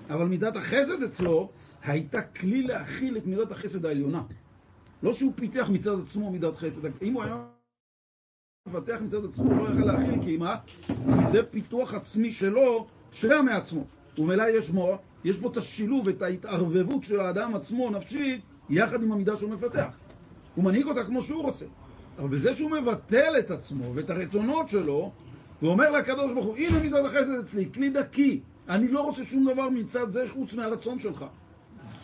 אבל 0.10 0.26
מידת 0.26 0.56
החסד 0.56 1.04
אצלו 1.04 1.50
הייתה 1.84 2.22
כלי 2.22 2.62
להכיל 2.62 3.18
את 3.18 3.26
מידת 3.26 3.52
החסד 3.52 3.86
העליונה. 3.86 4.24
לא 5.04 5.14
שהוא 5.14 5.34
פיתח 5.36 5.70
מצד 5.70 6.00
עצמו 6.00 6.32
מידת 6.32 6.58
חסד, 6.58 7.02
אם 7.02 7.14
הוא 7.14 7.24
היה 7.24 7.46
מפתח 8.68 8.98
מצד 9.02 9.26
עצמו, 9.26 9.56
לא 9.56 9.70
יכל 9.70 9.86
להכיל, 9.86 10.24
כי 10.24 10.38
מה? 10.38 10.56
זה 11.32 11.44
פיתוח 11.44 11.94
עצמי 11.94 12.32
שלו, 12.32 12.88
שלה 13.12 13.42
מעצמו. 13.42 13.84
ומילא 14.18 14.44
יש 14.58 14.70
בו, 14.70 14.98
יש 15.24 15.38
בו 15.38 15.52
את 15.52 15.58
השילוב, 15.58 16.10
את 16.10 16.22
ההתערבבות 16.22 17.04
של 17.04 17.20
האדם 17.20 17.56
עצמו, 17.56 17.90
נפשית, 17.90 18.42
יחד 18.70 19.04
עם 19.04 19.12
המידה 19.12 19.38
שהוא 19.38 19.52
מפתח. 19.52 19.98
הוא 20.56 20.64
מנהיג 20.64 20.86
אותה 20.86 21.04
כמו 21.04 21.22
שהוא 21.22 21.44
רוצה. 21.44 21.66
אבל 22.20 22.28
בזה 22.28 22.56
שהוא 22.56 22.72
מבטל 22.72 23.40
את 23.40 23.52
עצמו 23.52 23.96
ואת 23.96 24.10
הרצונות 24.10 24.70
שלו, 24.70 25.12
ואומר 25.62 25.92
לקדוש 25.92 26.34
ברוך 26.34 26.46
הוא, 26.46 26.58
הנה 26.58 26.80
מידת 26.80 27.06
החסד 27.06 27.40
אצלי, 27.40 27.70
כלי 27.74 27.90
דקי, 27.90 28.42
אני 28.70 28.88
לא 28.88 29.02
רוצה 29.02 29.26
שום 29.26 29.52
דבר 29.52 29.70
מצד 29.70 30.10
זה 30.10 30.26
חוץ 30.34 30.54
מהרצון 30.54 31.00
שלך. 31.00 31.26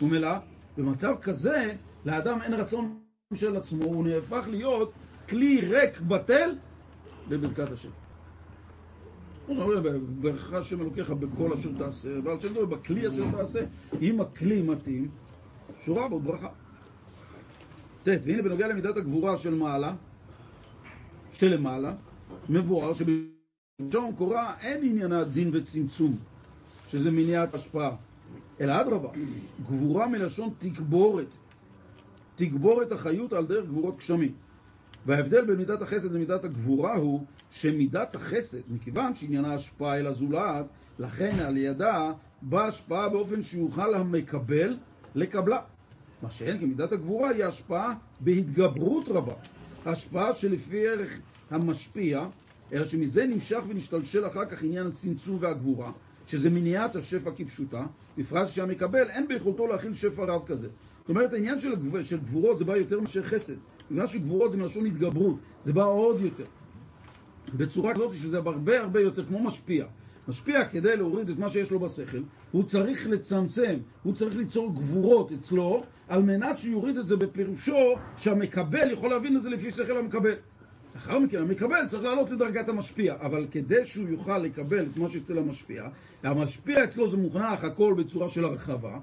ומילא, 0.02 0.32
במצב 0.76 1.14
כזה, 1.22 1.72
לאדם 2.04 2.42
אין 2.42 2.54
רצון 2.54 2.98
של 3.34 3.56
עצמו, 3.56 3.84
הוא 3.84 4.04
נהפך 4.04 4.44
להיות 4.50 4.92
כלי 5.32 5.60
ריק 5.60 6.00
בטל 6.00 6.50
בברכת 7.28 7.72
השם. 7.72 7.88
הוא 9.46 9.62
אומר, 9.62 9.98
ברכך 10.20 10.52
השם 10.52 10.80
אלוקיך 10.80 11.10
בכל 11.10 11.52
אשר 11.52 11.68
תעשה, 11.78 12.08
ועל 12.24 12.40
שם 12.40 12.54
דבר 12.54 12.64
בכלי 12.64 13.08
אשר 13.08 13.24
תעשה, 13.30 13.60
אם 14.02 14.20
הכלי 14.20 14.62
מתאים, 14.62 15.08
שורה 15.84 16.08
בו 16.08 16.20
ברכה. 16.20 16.48
ט', 18.02 18.08
והנה 18.24 18.42
בנוגע 18.42 18.68
למידת 18.68 18.96
הגבורה 18.96 19.38
של 19.38 19.54
מעלה, 19.54 19.94
שלמעלה, 21.32 21.94
מבואר 22.48 22.92
שבשום 22.94 24.14
קורה 24.16 24.54
אין 24.60 24.84
עניינה 24.84 25.24
דין 25.24 25.50
וצמצום, 25.52 26.16
שזה 26.88 27.10
מניעת 27.10 27.54
השפעה, 27.54 27.96
אלא 28.60 28.80
אדרבה, 28.80 29.08
גבורה 29.62 30.08
מלשון 30.08 30.50
תגבורת, 30.58 31.28
תגבורת 32.36 32.92
החיות 32.92 33.32
על 33.32 33.46
דרך 33.46 33.66
גבורות 33.66 33.96
גשמים. 33.98 34.32
וההבדל 35.06 35.44
בין 35.44 35.56
מידת 35.56 35.82
החסד 35.82 36.12
למידת 36.12 36.44
הגבורה 36.44 36.96
הוא 36.96 37.26
שמידת 37.50 38.16
החסד, 38.16 38.58
מכיוון 38.70 39.14
שעניינה 39.14 39.54
השפעה 39.54 39.98
אל 39.98 40.06
הזולת, 40.06 40.66
לכן 40.98 41.38
על 41.38 41.56
ידה 41.56 42.12
באה 42.42 42.66
השפעה 42.66 43.08
באופן 43.08 43.42
שיוכל 43.42 43.94
המקבל 43.94 44.76
לקבלה. 45.14 45.60
מה 46.22 46.30
שאין 46.30 46.58
כמידת 46.58 46.92
הגבורה 46.92 47.30
היא 47.30 47.44
השפעה 47.44 47.94
בהתגברות 48.20 49.08
רבה. 49.08 49.34
השפעה 49.86 50.34
שלפי 50.34 50.88
ערך 50.88 51.18
המשפיע, 51.50 52.26
אלא 52.72 52.84
שמזה 52.84 53.26
נמשך 53.26 53.60
ונשתלשל 53.68 54.26
אחר 54.26 54.44
כך 54.44 54.62
עניין 54.62 54.86
הצמצום 54.86 55.38
והגבורה, 55.40 55.92
שזה 56.26 56.50
מניעת 56.50 56.96
השפע 56.96 57.30
כפשוטה, 57.36 57.86
בפרט 58.18 58.48
שהמקבל 58.48 59.10
אין 59.10 59.28
ביכולתו 59.28 59.66
להכיל 59.66 59.94
שפע 59.94 60.24
רב 60.24 60.46
כזה. 60.46 60.68
זאת 61.00 61.08
אומרת, 61.08 61.32
העניין 61.32 61.60
של. 61.60 61.74
של 62.02 62.18
גבורות 62.18 62.58
זה 62.58 62.64
בא 62.64 62.76
יותר 62.76 63.00
מאשר 63.00 63.22
חסד. 63.22 63.54
בגלל 63.90 64.06
שגבורות 64.06 64.50
זה 64.50 64.56
מלשון 64.56 64.86
התגברות, 64.86 65.36
זה 65.62 65.72
בא 65.72 65.84
עוד 65.84 66.20
יותר. 66.20 66.44
בצורה 67.56 67.94
כזאת 67.94 68.14
שזה 68.14 68.38
הרבה 68.38 68.80
הרבה 68.80 69.00
יותר 69.00 69.24
כמו 69.24 69.44
משפיע. 69.44 69.86
משפיע 70.28 70.64
כדי 70.64 70.96
להוריד 70.96 71.28
את 71.28 71.38
מה 71.38 71.50
שיש 71.50 71.70
לו 71.70 71.78
בשכל, 71.78 72.22
הוא 72.52 72.64
צריך 72.64 73.06
לצמצם, 73.06 73.78
הוא 74.02 74.14
צריך 74.14 74.36
ליצור 74.36 74.74
גבורות 74.74 75.32
אצלו, 75.32 75.84
על 76.08 76.22
מנת 76.22 76.58
שיוריד 76.58 76.96
את 76.96 77.06
זה 77.06 77.16
בפירושו 77.16 77.94
שהמקבל 78.16 78.90
יכול 78.90 79.10
להבין 79.10 79.36
את 79.36 79.42
זה 79.42 79.50
לפי 79.50 79.70
שכל 79.70 79.96
המקבל. 79.96 80.34
לאחר 80.94 81.18
מכן 81.18 81.38
המקבל 81.38 81.86
צריך 81.88 82.02
לעלות 82.02 82.30
לדרגת 82.30 82.68
המשפיע, 82.68 83.14
אבל 83.20 83.46
כדי 83.50 83.84
שהוא 83.84 84.08
יוכל 84.08 84.38
לקבל 84.38 84.82
את 84.82 84.96
מה 84.96 85.10
שאצל 85.10 85.38
המשפיע, 85.38 85.88
המשפיע 86.22 86.84
אצלו 86.84 87.10
זה 87.10 87.16
מוכנח 87.16 87.64
הכל 87.64 87.94
בצורה 87.98 88.28
של 88.28 88.44
הרחבה, 88.44 88.98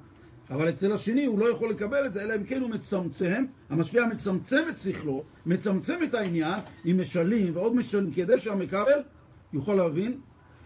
אבל 0.50 0.70
אצל 0.70 0.94
השני 0.94 1.26
הוא 1.26 1.40
לא 1.40 1.52
יכול 1.52 1.70
לקבל 1.70 2.06
את 2.06 2.14
זה, 2.14 2.22
אלא 2.22 2.36
אם 2.36 2.44
כן 2.44 2.62
הוא 2.62 2.70
מצמצם, 2.70 3.46
המשפיע 3.70 4.06
מצמצם 4.06 4.64
את 4.70 4.78
שכלו, 4.78 5.24
מצמצם 5.46 6.00
את 6.04 6.14
העניין 6.14 6.60
עם 6.86 7.02
משלים 7.02 7.56
ועוד 7.56 7.76
משלים, 7.76 8.14
כדי 8.14 8.40
שהמקבל 8.40 9.02
יוכל 9.54 9.74
להבין 9.74 10.20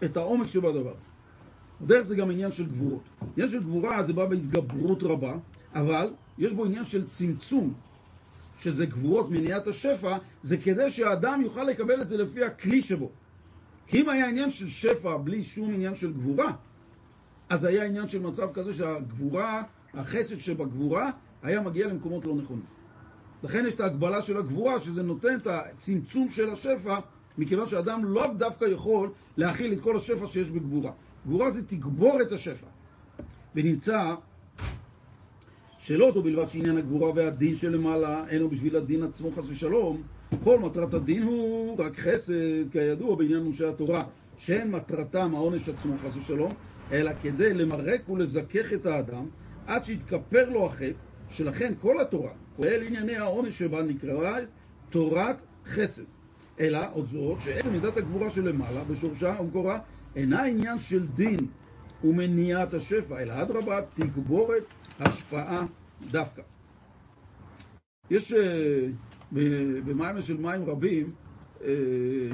את 0.04 0.16
העומק 0.16 0.46
שבדבר. 0.46 0.94
דרך 1.86 2.02
זה 2.02 2.16
גם 2.16 2.30
עניין 2.30 2.52
של 2.52 2.66
גבורות. 2.66 3.02
עניין 3.36 3.50
של 3.50 3.62
גבורה 3.62 4.02
זה 4.02 4.12
בא 4.12 4.26
בהתגברות 4.26 5.02
רבה, 5.02 5.36
אבל 5.74 6.10
יש 6.38 6.52
בו 6.52 6.64
עניין 6.64 6.84
של 6.84 7.06
צמצום, 7.06 7.74
שזה 8.58 8.86
גבורות 8.86 9.30
מניעת 9.30 9.66
השפע, 9.66 10.16
זה 10.42 10.56
כדי 10.56 10.90
שהאדם 10.90 11.40
יוכל 11.44 11.64
לקבל 11.64 12.02
את 12.02 12.08
זה 12.08 12.16
לפי 12.16 12.44
הכלי 12.44 12.82
שבו. 12.82 13.10
כי 13.86 14.00
אם 14.00 14.08
היה 14.08 14.28
עניין 14.28 14.50
של 14.50 14.68
שפע 14.68 15.16
בלי 15.16 15.44
שום 15.44 15.74
עניין 15.74 15.94
של 15.94 16.12
גבורה, 16.12 16.52
אז 17.48 17.64
היה 17.64 17.84
עניין 17.84 18.08
של 18.08 18.20
מצב 18.20 18.52
כזה 18.52 18.74
שהגבורה, 18.74 19.62
החסד 19.94 20.38
שבגבורה, 20.38 21.10
היה 21.42 21.60
מגיע 21.60 21.86
למקומות 21.86 22.24
לא 22.24 22.34
נכונים. 22.34 22.64
לכן 23.42 23.64
יש 23.66 23.74
את 23.74 23.80
ההגבלה 23.80 24.22
של 24.22 24.36
הגבורה, 24.36 24.80
שזה 24.80 25.02
נותן 25.02 25.36
את 25.36 25.46
הצמצום 25.46 26.30
של 26.30 26.50
השפע, 26.50 26.98
מכיוון 27.38 27.68
שאדם 27.68 28.04
לא 28.04 28.26
דווקא 28.38 28.64
יכול 28.64 29.10
להכיל 29.36 29.72
את 29.72 29.80
כל 29.80 29.96
השפע 29.96 30.26
שיש 30.26 30.48
בגבורה. 30.48 30.92
גבורה 31.26 31.50
זה 31.50 31.66
תגבור 31.66 32.22
את 32.22 32.32
השפע. 32.32 32.66
ונמצא 33.54 34.14
שלא 35.78 36.10
זו 36.10 36.22
בלבד 36.22 36.48
שעניין 36.48 36.76
הגבורה 36.76 37.12
והדין 37.14 37.54
שלמעלה 37.54 38.28
אינו 38.28 38.48
בשביל 38.48 38.76
הדין 38.76 39.02
עצמו 39.02 39.30
חס 39.30 39.48
ושלום, 39.48 40.02
כל 40.44 40.58
מטרת 40.58 40.94
הדין 40.94 41.22
הוא 41.22 41.76
רק 41.78 41.98
חסד, 41.98 42.70
כידוע 42.72 43.16
בעניין 43.16 43.42
מושי 43.42 43.64
התורה, 43.64 44.04
שאין 44.38 44.70
מטרתם 44.70 45.34
העונש 45.34 45.68
עצמו 45.68 45.98
חס 45.98 46.16
ושלום, 46.16 46.50
אלא 46.92 47.10
כדי 47.22 47.54
למרק 47.54 48.08
ולזכך 48.08 48.72
את 48.72 48.86
האדם 48.86 49.26
עד 49.66 49.84
שיתכפר 49.84 50.48
לו 50.50 50.66
החטא, 50.66 50.92
שלכן 51.30 51.72
כל 51.80 52.00
התורה, 52.00 52.32
כולל 52.56 52.82
ענייני 52.82 53.16
העונש 53.16 53.58
שבה 53.58 53.82
נקרא 53.82 54.40
תורת 54.90 55.36
חסד. 55.66 56.04
אלא 56.60 56.78
עוד 56.92 57.06
זאת, 57.06 57.40
שעצם 57.40 57.72
מידת 57.72 57.96
הגבורה 57.96 58.30
שלמעלה, 58.30 58.84
בשורשה 58.84 59.36
ומקורה, 59.40 59.80
אינה 60.16 60.44
עניין 60.44 60.78
של 60.78 61.06
דין 61.06 61.38
ומניעת 62.04 62.74
השפע, 62.74 63.22
אלא 63.22 63.42
אדרבה, 63.42 63.80
תגבורת 63.94 64.64
השפעה 65.00 65.66
דווקא. 66.10 66.42
יש 68.10 68.32
uh, 68.32 68.36
במים 69.84 70.22
של 70.22 70.36
מים 70.36 70.64
רבים, 70.64 71.12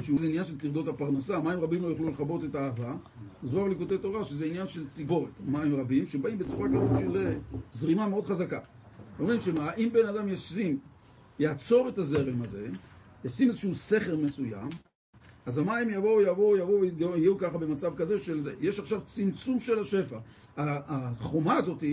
שהוא 0.01 0.19
עניין 0.23 0.45
של 0.45 0.57
טרדות 0.57 0.87
הפרנסה, 0.87 1.39
מים 1.39 1.59
רבים 1.59 1.81
לא 1.81 1.87
יוכלו 1.87 2.09
לכבות 2.09 2.43
את 2.43 2.55
האהבה, 2.55 2.95
באו 3.43 3.67
ליקוטי 3.67 3.97
תורה 3.97 4.25
שזה 4.25 4.45
עניין 4.45 4.67
של 4.67 4.85
תגבורת, 4.93 5.31
מים 5.45 5.75
רבים, 5.75 6.05
שבאים 6.05 6.37
בצורה 6.37 6.67
כזאת 6.69 6.99
של 6.99 7.37
uh, 7.51 7.57
זרימה 7.73 8.07
מאוד 8.07 8.25
חזקה. 8.25 8.59
אומרים 9.19 9.41
שמה, 9.41 9.73
אם 9.73 9.89
בן 9.93 10.05
אדם 10.05 10.29
ישים, 10.29 10.79
יעצור 11.39 11.89
את 11.89 11.97
הזרם 11.97 12.41
הזה, 12.41 12.67
ישים 13.25 13.49
איזשהו 13.49 13.75
סכר 13.75 14.17
מסוים, 14.17 14.69
אז 15.45 15.57
המים 15.57 15.89
יבואו, 15.89 16.21
יבואו, 16.21 16.57
יבואו, 16.57 16.85
יהיו 17.17 17.37
ככה 17.37 17.57
במצב 17.57 17.95
כזה 17.95 18.19
של 18.19 18.41
זה. 18.41 18.53
יש 18.59 18.79
עכשיו 18.79 19.01
צמצום 19.05 19.59
של 19.59 19.79
השפע. 19.79 20.17
החומה 20.57 21.55
הזאת 21.55 21.83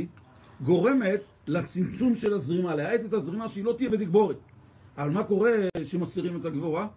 גורמת 0.61 1.21
לצמצום 1.47 2.15
של 2.15 2.33
הזרימה, 2.33 2.75
להאט 2.75 3.01
את 3.05 3.13
הזרימה 3.13 3.49
שהיא 3.49 3.65
לא 3.65 3.75
תהיה 3.77 3.91
בתגבורת. 3.91 4.37
אבל 4.99 5.11
מה 5.11 5.25
קורה 5.25 5.51
שמסירים 5.83 6.41
את 6.41 6.45
הגבורה? 6.45 6.89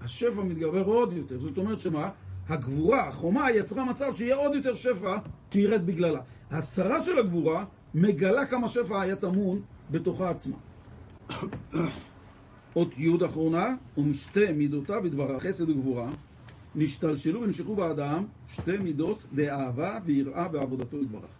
השפע 0.00 0.42
מתגבר 0.42 0.84
עוד 0.84 1.12
יותר. 1.12 1.38
זאת 1.38 1.58
אומרת 1.58 1.80
שמה? 1.80 2.10
הגבורה, 2.48 3.08
החומה, 3.08 3.50
יצרה 3.50 3.84
מצב 3.84 4.14
שיהיה 4.16 4.36
עוד 4.36 4.54
יותר 4.54 4.74
שפע 4.74 5.16
שירד 5.52 5.86
בגללה. 5.86 6.20
הסרה 6.50 7.02
של 7.02 7.18
הגבורה 7.18 7.64
מגלה 7.94 8.46
כמה 8.46 8.68
שפע 8.68 9.00
היה 9.00 9.16
טמון 9.16 9.62
בתוכה 9.90 10.30
עצמה. 10.30 10.56
אות 12.76 12.98
י' 12.98 13.26
אחרונה, 13.26 13.76
ומשתי 13.98 14.52
מידותיו 14.52 15.00
בדבר 15.04 15.36
החסד 15.36 15.68
וגבורה, 15.68 16.10
נשתלשלו 16.74 17.40
ונמשכו 17.40 17.76
באדם 17.76 18.24
שתי 18.48 18.78
מידות 18.78 19.22
דאהבה 19.34 19.98
ויראה 20.04 20.48
בעבודתו 20.48 21.02
יתברך. 21.02 21.30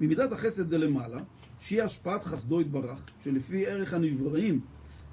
ממידת 0.00 0.32
החסד 0.32 0.70
דלמעלה, 0.70 1.18
שהיא 1.60 1.82
השפעת 1.82 2.24
חסדו 2.24 2.60
יתברך, 2.60 2.98
שלפי 3.24 3.66
ערך 3.66 3.94
הנבראים 3.94 4.60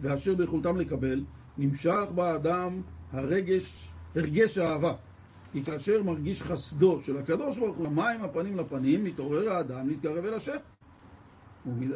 ואשר 0.02 0.36
ביכולתם 0.36 0.78
לקבל, 0.78 1.24
נמשך 1.58 2.06
באדם 2.16 2.82
הרגש, 3.12 3.90
הרגש 4.16 4.58
האהבה. 4.58 4.94
כי 5.52 5.64
כאשר 5.64 6.04
מרגיש 6.04 6.44
חסדו 6.44 7.02
של 7.04 7.18
הקדוש 7.18 7.60
ברוך 7.60 7.78
הוא, 7.78 7.88
מים 7.90 8.24
הפנים 8.24 8.58
לפנים, 8.58 9.04
מתעורר 9.04 9.50
האדם 9.50 9.88
להתקרב 9.88 10.26
אל 10.26 10.34
השם. 10.34 10.58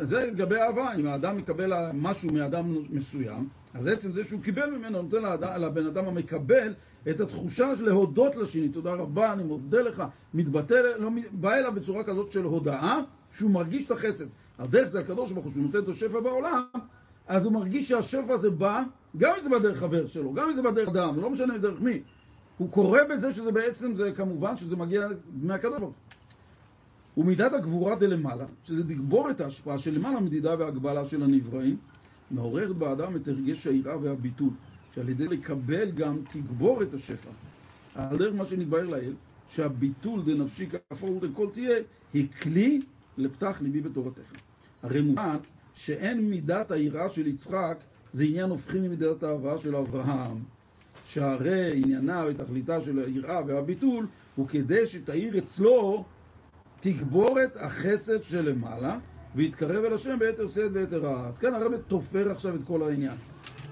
זה 0.02 0.26
לגבי 0.26 0.56
אהבה, 0.56 0.94
אם 0.96 1.08
האדם 1.08 1.38
מקבל 1.38 1.92
משהו 1.94 2.34
מאדם 2.34 2.76
מסוים, 2.90 3.48
אז 3.74 3.88
עצם 3.88 4.12
זה 4.12 4.24
שהוא 4.24 4.42
קיבל 4.42 4.70
ממנו 4.70 5.02
נותן 5.02 5.22
לאדם, 5.22 5.62
לבן 5.62 5.86
אדם 5.86 6.06
המקבל 6.06 6.74
את 7.10 7.20
התחושה 7.20 7.78
של 7.78 7.86
להודות 7.86 8.36
לשני, 8.36 8.70
תודה 8.70 8.94
רבה, 8.94 9.34
אני 9.34 9.44
מודה 9.44 9.82
לך, 9.82 10.04
מתבטא, 10.34 10.82
לא, 10.98 11.10
בא 11.32 11.54
אליו 11.54 11.72
בצורה 11.76 12.04
כזאת 12.04 12.32
של 12.32 12.44
הודאה, 12.44 13.00
שהוא 13.32 13.52
מרגיש 13.52 13.86
את 13.86 13.92
החסד. 13.92 14.26
על 14.58 14.68
דרך 14.68 14.88
זה 14.88 15.00
הקדוש 15.00 15.32
ברוך 15.32 15.46
הוא, 15.46 15.54
שהוא 15.54 15.64
נותן 15.64 15.80
את 15.80 15.88
השפע 15.88 16.20
בעולם, 16.20 16.64
אז 17.28 17.46
הוא 17.46 17.54
מרגיש 17.54 17.90
שהשפע 17.90 18.34
הזה 18.34 18.50
בא, 18.50 18.84
גם 19.18 19.36
אם 19.38 19.44
זה 19.44 19.50
בדרך 19.50 19.80
חבר 19.80 20.08
שלו, 20.08 20.34
גם 20.34 20.50
אם 20.50 20.56
זה 20.56 20.62
בדרך 20.62 20.90
אדם, 20.90 21.20
לא 21.22 21.30
משנה 21.30 21.58
דרך 21.58 21.82
מי. 21.82 22.02
הוא 22.58 22.72
קורא 22.72 23.00
בזה 23.10 23.34
שזה 23.34 23.52
בעצם, 23.52 23.96
זה 23.96 24.12
כמובן 24.12 24.58
שזה 24.58 24.76
מגיע 24.76 25.08
מהקדוש 25.42 25.80
ברוך 25.80 25.96
הוא. 27.16 27.24
ומידת 27.24 27.54
הגבורה 27.54 27.96
דלמעלה, 27.96 28.46
שזה 28.64 28.84
תגבור 28.84 29.30
את 29.30 29.42
ההשפעה 29.42 29.80
של 29.80 29.96
למעלה 29.96 30.20
מדידה 30.20 30.56
והגבלה 30.60 31.06
של 31.06 31.24
הנבראים, 31.24 31.78
מעוררת 32.32 32.76
באדם 32.76 33.16
את 33.16 33.28
הרגש 33.28 33.68
היראה 33.68 33.98
והביטול, 33.98 34.50
שעל 34.96 35.10
ידי 35.10 35.28
לקבל 35.28 35.92
גם 35.92 36.18
תגבור 36.32 36.84
את 36.84 36.94
השפע. 36.94 37.30
על 37.96 38.18
דרך 38.18 38.36
מה 38.36 38.46
שנתבהר 38.46 38.88
לעיל, 38.88 39.14
שהביטול 39.50 40.22
דנפשי 40.26 40.70
כאפור 40.70 41.20
לכל 41.22 41.48
תהיה, 41.54 41.78
היא 42.14 42.28
כלי 42.42 42.82
לפתח 43.18 43.58
ליבי 43.62 43.82
בתורתך. 43.82 44.32
הרי 44.84 45.02
מובן 45.02 45.38
שאין 45.76 46.30
מידת 46.30 46.72
היראה 46.72 47.10
של 47.10 47.28
יצחק, 47.28 47.78
זה 48.12 48.24
עניין 48.24 48.50
הופכי 48.50 48.80
ממידת 48.80 49.24
האהבה 49.24 49.60
של 49.60 49.76
אברהם. 49.76 50.38
שהרי 51.06 51.72
עניינה 51.76 52.26
ותכליתה 52.30 52.82
של 52.82 53.00
היראה 53.00 53.42
והביטול 53.48 54.08
הוא 54.36 54.48
כדי 54.48 54.86
שתאיר 54.86 55.38
אצלו 55.38 56.04
תגבורת 56.80 57.58
החסד 57.60 58.24
שלמעלה, 58.24 58.98
ויתקרב 59.36 59.86
אל 59.86 59.94
השם 59.94 60.20
ביתר 60.20 60.48
שאת 60.48 60.72
ויתר 60.74 60.98
רעה. 60.98 61.28
אז 61.28 61.38
כן, 61.38 61.54
הרב 61.54 61.72
תופר 61.88 62.32
עכשיו 62.32 62.56
את 62.56 62.62
כל 62.68 62.90
העניין. 62.90 63.16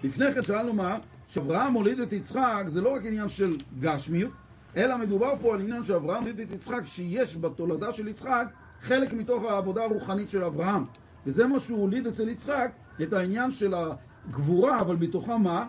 לפני 0.04 0.34
כן 0.34 0.44
שאלנו 0.44 0.74
מה? 0.74 0.98
שאברהם 1.28 1.74
הוליד 1.74 2.00
את 2.00 2.14
יצחק 2.14 2.64
זה 2.68 2.82
לא 2.82 2.96
רק 2.96 3.06
עניין 3.06 3.30
של 3.30 3.58
גשמיות, 3.80 4.32
אלא 4.78 4.98
מדובר 4.98 5.34
פה 5.42 5.54
על 5.54 5.62
עניין 5.62 5.84
שאברהם 5.84 6.22
הוליד 6.22 6.40
את 6.40 6.52
יצחק, 6.52 6.82
שיש 6.86 7.38
בתולדה 7.38 7.94
של 7.94 8.08
יצחק 8.08 8.48
חלק 8.82 9.14
מתוך 9.14 9.44
העבודה 9.44 9.84
הרוחנית 9.84 10.30
של 10.30 10.44
אברהם. 10.44 10.84
וזה 11.26 11.48
מה 11.48 11.60
שהוא 11.60 11.82
הוליד 11.82 12.08
אצל 12.08 12.30
יצחק, 12.30 12.72
את 13.04 13.14
העניין 13.14 13.52
של 13.52 13.74
הגבורה, 14.28 14.82
אבל 14.82 14.96
בתוכה 14.96 15.38
מה? 15.38 15.68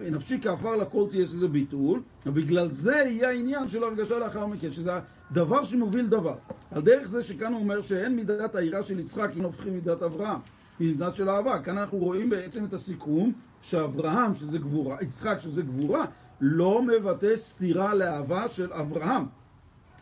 נפשי 0.00 0.38
כעפר 0.42 0.76
לכל 0.76 1.06
תהיה 1.10 1.26
שזה 1.26 1.48
ביטול, 1.48 2.02
ובגלל 2.26 2.68
זה 2.68 2.92
יהיה 2.92 3.28
העניין 3.28 3.68
של 3.68 3.84
הרגשה 3.84 4.18
לאחר 4.18 4.46
מכן, 4.46 4.72
שזה 4.72 4.92
דבר 5.32 5.64
שמוביל 5.64 6.06
דבר. 6.06 6.34
על 6.70 6.82
דרך 6.82 7.06
זה 7.06 7.22
שכאן 7.22 7.52
הוא 7.52 7.60
אומר 7.60 7.82
שאין 7.82 8.16
מידת 8.16 8.54
העירה 8.54 8.82
של 8.82 9.00
יצחק, 9.00 9.30
היא 9.34 9.42
נופכים 9.42 9.74
מידת 9.74 10.02
אברהם, 10.02 10.38
היא 10.78 10.88
מידת 10.88 11.14
של 11.14 11.30
אהבה. 11.30 11.58
כאן 11.62 11.78
אנחנו 11.78 11.98
רואים 11.98 12.30
בעצם 12.30 12.64
את 12.64 12.72
הסיכום 12.72 13.32
שאברהם, 13.62 14.34
שזה 14.34 14.58
גבורה, 14.58 14.96
יצחק, 15.00 15.36
שזה 15.40 15.62
גבורה, 15.62 16.04
לא 16.40 16.82
מבטא 16.82 17.36
סתירה 17.36 17.94
לאהבה 17.94 18.48
של 18.48 18.72
אברהם. 18.72 19.26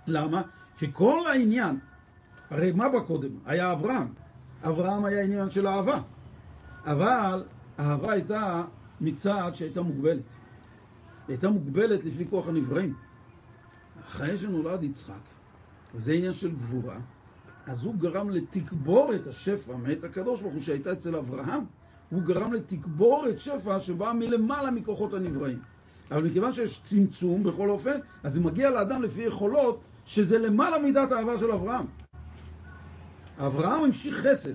למה? 0.07 0.43
כי 0.79 0.87
כל 0.93 1.21
העניין, 1.27 1.79
הרי 2.51 2.73
מה 2.73 2.89
בא 2.89 3.01
קודם? 3.01 3.31
היה 3.47 3.73
אברהם. 3.73 4.09
אברהם 4.65 5.05
היה 5.05 5.23
עניין 5.23 5.51
של 5.51 5.69
אהבה. 5.69 6.01
אבל 6.85 7.45
אהבה 7.79 8.13
הייתה 8.13 8.65
מצד 9.01 9.51
שהייתה 9.55 9.83
מוגבלת. 9.83 10.23
היא 11.29 11.35
הייתה 11.35 11.49
מוגבלת 11.49 12.05
לפי 12.05 12.25
כוח 12.31 12.49
הנבראים. 12.49 12.95
אחרי 14.07 14.37
שנולד 14.37 14.83
יצחק, 14.83 15.13
וזה 15.95 16.13
עניין 16.13 16.33
של 16.33 16.51
גבורה, 16.51 16.97
אז 17.67 17.85
הוא 17.85 17.95
גרם 17.95 18.31
לתקבורת 18.31 19.27
השפע 19.27 19.77
מאת 19.77 20.05
הקדוש 20.05 20.41
ברוך 20.41 20.55
הוא 20.55 20.63
שהייתה 20.63 20.93
אצל 20.93 21.17
אברהם, 21.17 21.65
הוא 22.11 22.23
גרם 22.23 22.53
לתקבורת 22.53 23.41
שפע 23.41 23.81
שבאה 23.81 24.13
מלמעלה 24.13 24.71
מכוחות 24.71 25.15
הנבראים. 25.15 25.61
אבל 26.11 26.27
מכיוון 26.27 26.53
שיש 26.53 26.83
צמצום 26.83 27.43
בכל 27.43 27.71
אופן, 27.71 27.99
אז 28.23 28.33
זה 28.33 28.41
מגיע 28.41 28.71
לאדם 28.71 29.03
לפי 29.03 29.23
יכולות 29.23 29.81
שזה 30.07 30.39
למעלה 30.39 30.79
מידת 30.79 31.13
האהבה 31.13 31.39
של 31.39 31.53
אברהם. 31.53 31.87
אברהם 33.39 33.85
המשיך 33.85 34.17
חסד 34.17 34.53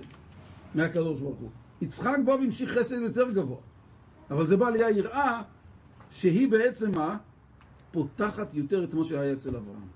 מהקדוש 0.74 1.20
ברוך 1.20 1.38
הוא. 1.38 1.50
יצחק 1.84 2.16
בא 2.24 2.30
והמשיך 2.30 2.70
חסד 2.70 3.00
יותר 3.00 3.30
גבוה. 3.30 3.58
אבל 4.30 4.46
זה 4.46 4.56
בא 4.56 4.70
לי 4.70 4.84
היראה 4.84 5.42
שהיא 6.10 6.50
בעצם 6.50 6.94
מה? 6.94 7.16
פותחת 7.92 8.54
יותר 8.54 8.84
את 8.84 8.94
מה 8.94 9.04
שהיה 9.04 9.32
אצל 9.32 9.56
אברהם. 9.56 9.88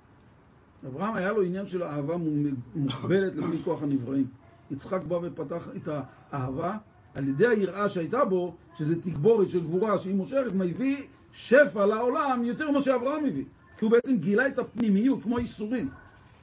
אברהם 0.87 1.15
היה 1.15 1.33
לו 1.33 1.43
עניין 1.43 1.67
של 1.67 1.83
אהבה 1.83 2.17
מוגבלת 2.75 3.37
לפי 3.37 3.57
כוח 3.65 3.83
הנבראים. 3.83 4.27
יצחק 4.71 5.03
בא 5.09 5.19
ופתח 5.23 5.69
את 5.77 5.89
האהבה 6.33 6.77
על 7.15 7.29
ידי 7.29 7.47
היראה 7.47 7.89
שהייתה 7.89 8.25
בו, 8.25 8.55
שזה 8.75 9.03
תגבורת 9.03 9.51
של 9.51 9.61
גבורה 9.61 9.99
שהיא 9.99 10.15
מושכת, 10.15 10.53
מביא 10.55 11.03
שפע 11.33 11.87
לעולם 11.87 12.45
יותר 12.45 12.71
ממה 12.71 12.83
שאברהם 12.83 13.25
מביא. 13.25 13.45
כי 13.79 13.85
הוא 13.85 13.91
בעצם 13.91 14.17
גילה 14.17 14.47
את 14.47 14.59
הפנימיות, 14.59 15.23
כמו 15.23 15.39
איסורים. 15.39 15.89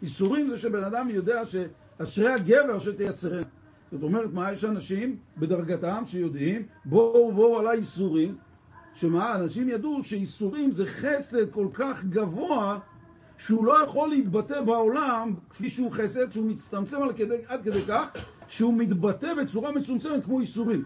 איסורים 0.01 0.49
זה 0.49 0.57
שבן 0.57 0.83
אדם 0.83 1.09
יודע 1.09 1.41
שאשרי 1.45 2.33
הגבר 2.33 2.79
שתייסרן. 2.79 3.43
זאת 3.91 4.03
אומרת, 4.03 4.33
מה, 4.33 4.53
יש 4.53 4.63
אנשים 4.63 5.17
בדרגתם 5.37 6.03
שיודעים, 6.05 6.63
בואו 6.85 7.31
בואו 7.31 7.59
על 7.59 7.67
האיסורים, 7.67 8.35
שמה, 8.93 9.35
אנשים 9.35 9.69
ידעו 9.69 10.03
שאיסורים 10.03 10.71
זה 10.71 10.85
חסד 10.85 11.51
כל 11.51 11.67
כך 11.73 12.03
גבוה, 12.03 12.79
שהוא 13.37 13.65
לא 13.65 13.83
יכול 13.83 14.09
להתבטא 14.09 14.61
בעולם 14.61 15.33
כפי 15.49 15.69
שהוא 15.69 15.91
חסד, 15.91 16.31
שהוא 16.31 16.45
מצטמצם 16.45 16.97
כדי, 17.17 17.37
עד 17.47 17.63
כדי 17.63 17.81
כך 17.81 18.05
שהוא 18.47 18.73
מתבטא 18.73 19.33
בצורה 19.33 19.71
מצומצמת 19.71 20.23
כמו 20.23 20.39
איסורים. 20.39 20.83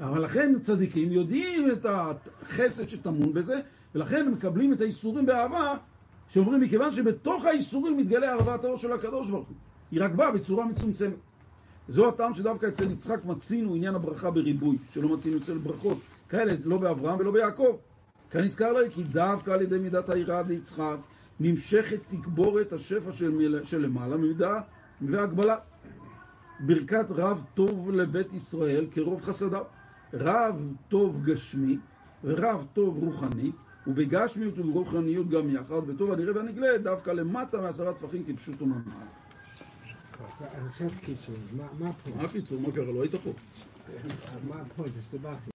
אבל 0.00 0.24
לכן 0.24 0.58
צדיקים 0.60 1.12
יודעים 1.12 1.70
את 1.70 1.86
החסד 1.88 2.88
שטמון 2.88 3.32
בזה, 3.32 3.60
ולכן 3.94 4.20
הם 4.26 4.32
מקבלים 4.32 4.72
את 4.72 4.80
האיסורים 4.80 5.26
באהבה, 5.26 5.74
שאומרים 6.28 6.60
מכיוון 6.60 6.92
שבתוך 6.92 7.44
האיסורים 7.44 7.96
מתגלה 7.96 8.32
אהבת 8.32 8.64
האור 8.64 8.76
של 8.76 8.92
הקדוש 8.92 9.30
ברוך 9.30 9.48
הוא. 9.48 9.56
היא 9.90 10.02
רק 10.02 10.12
באה 10.12 10.30
בצורה 10.30 10.66
מצומצמת. 10.66 11.27
זו 11.88 12.08
הטעם 12.08 12.34
שדווקא 12.34 12.66
אצל 12.66 12.90
יצחק 12.90 13.24
מצינו 13.24 13.74
עניין 13.74 13.94
הברכה 13.94 14.30
בריבוי, 14.30 14.76
שלא 14.92 15.08
מצינו 15.08 15.38
אצל 15.38 15.58
ברכות 15.58 15.98
כאלה, 16.28 16.52
לא 16.64 16.78
באברהם 16.78 17.18
ולא 17.18 17.32
ביעקב. 17.32 17.76
כאן 18.30 18.44
נזכר 18.44 18.72
להם 18.72 18.90
כי 18.90 19.02
דווקא 19.02 19.50
על 19.50 19.62
ידי 19.62 19.78
מידת 19.78 20.10
היראה 20.10 20.42
ליצחק 20.42 20.96
נמשכת 21.40 21.98
תקבורת 22.08 22.72
השפע 22.72 23.12
של, 23.12 23.60
של 23.64 23.82
למעלה 23.82 24.16
ממידה 24.16 24.60
והגבלה. 25.00 25.56
ברכת 26.60 27.06
רב 27.10 27.44
טוב 27.54 27.90
לבית 27.90 28.32
ישראל 28.32 28.86
כרוב 28.92 29.22
חסדיו. 29.22 29.64
רב 30.14 30.72
טוב 30.88 31.24
גשמי 31.24 31.76
ורב 32.24 32.66
טוב 32.72 32.98
רוחני, 33.04 33.50
ובגשמיות 33.86 34.58
וברוחניות 34.58 35.28
גם 35.28 35.50
יחד, 35.50 35.80
וטוב 35.86 36.12
הנראה 36.12 36.36
והנגלה 36.36 36.78
דווקא 36.78 37.10
למטה 37.10 37.60
מעשרה 37.60 37.92
טפחים 37.92 38.24
כפשוט 38.24 38.62
וממש. 38.62 38.84
עכשיו 40.70 40.88
קיצור, 41.04 41.34
מה 41.56 41.64
מה 41.78 41.92
פה? 41.92 42.10
מה 42.22 42.28
קיצור? 42.28 42.60
מה 42.60 42.72
קרה? 42.72 42.84
לא 42.92 43.02
היית 43.02 43.14
פה. 43.14 43.32
מה 44.48 44.54
הפוינט? 44.60 44.92
הסתבכתי. 44.98 45.46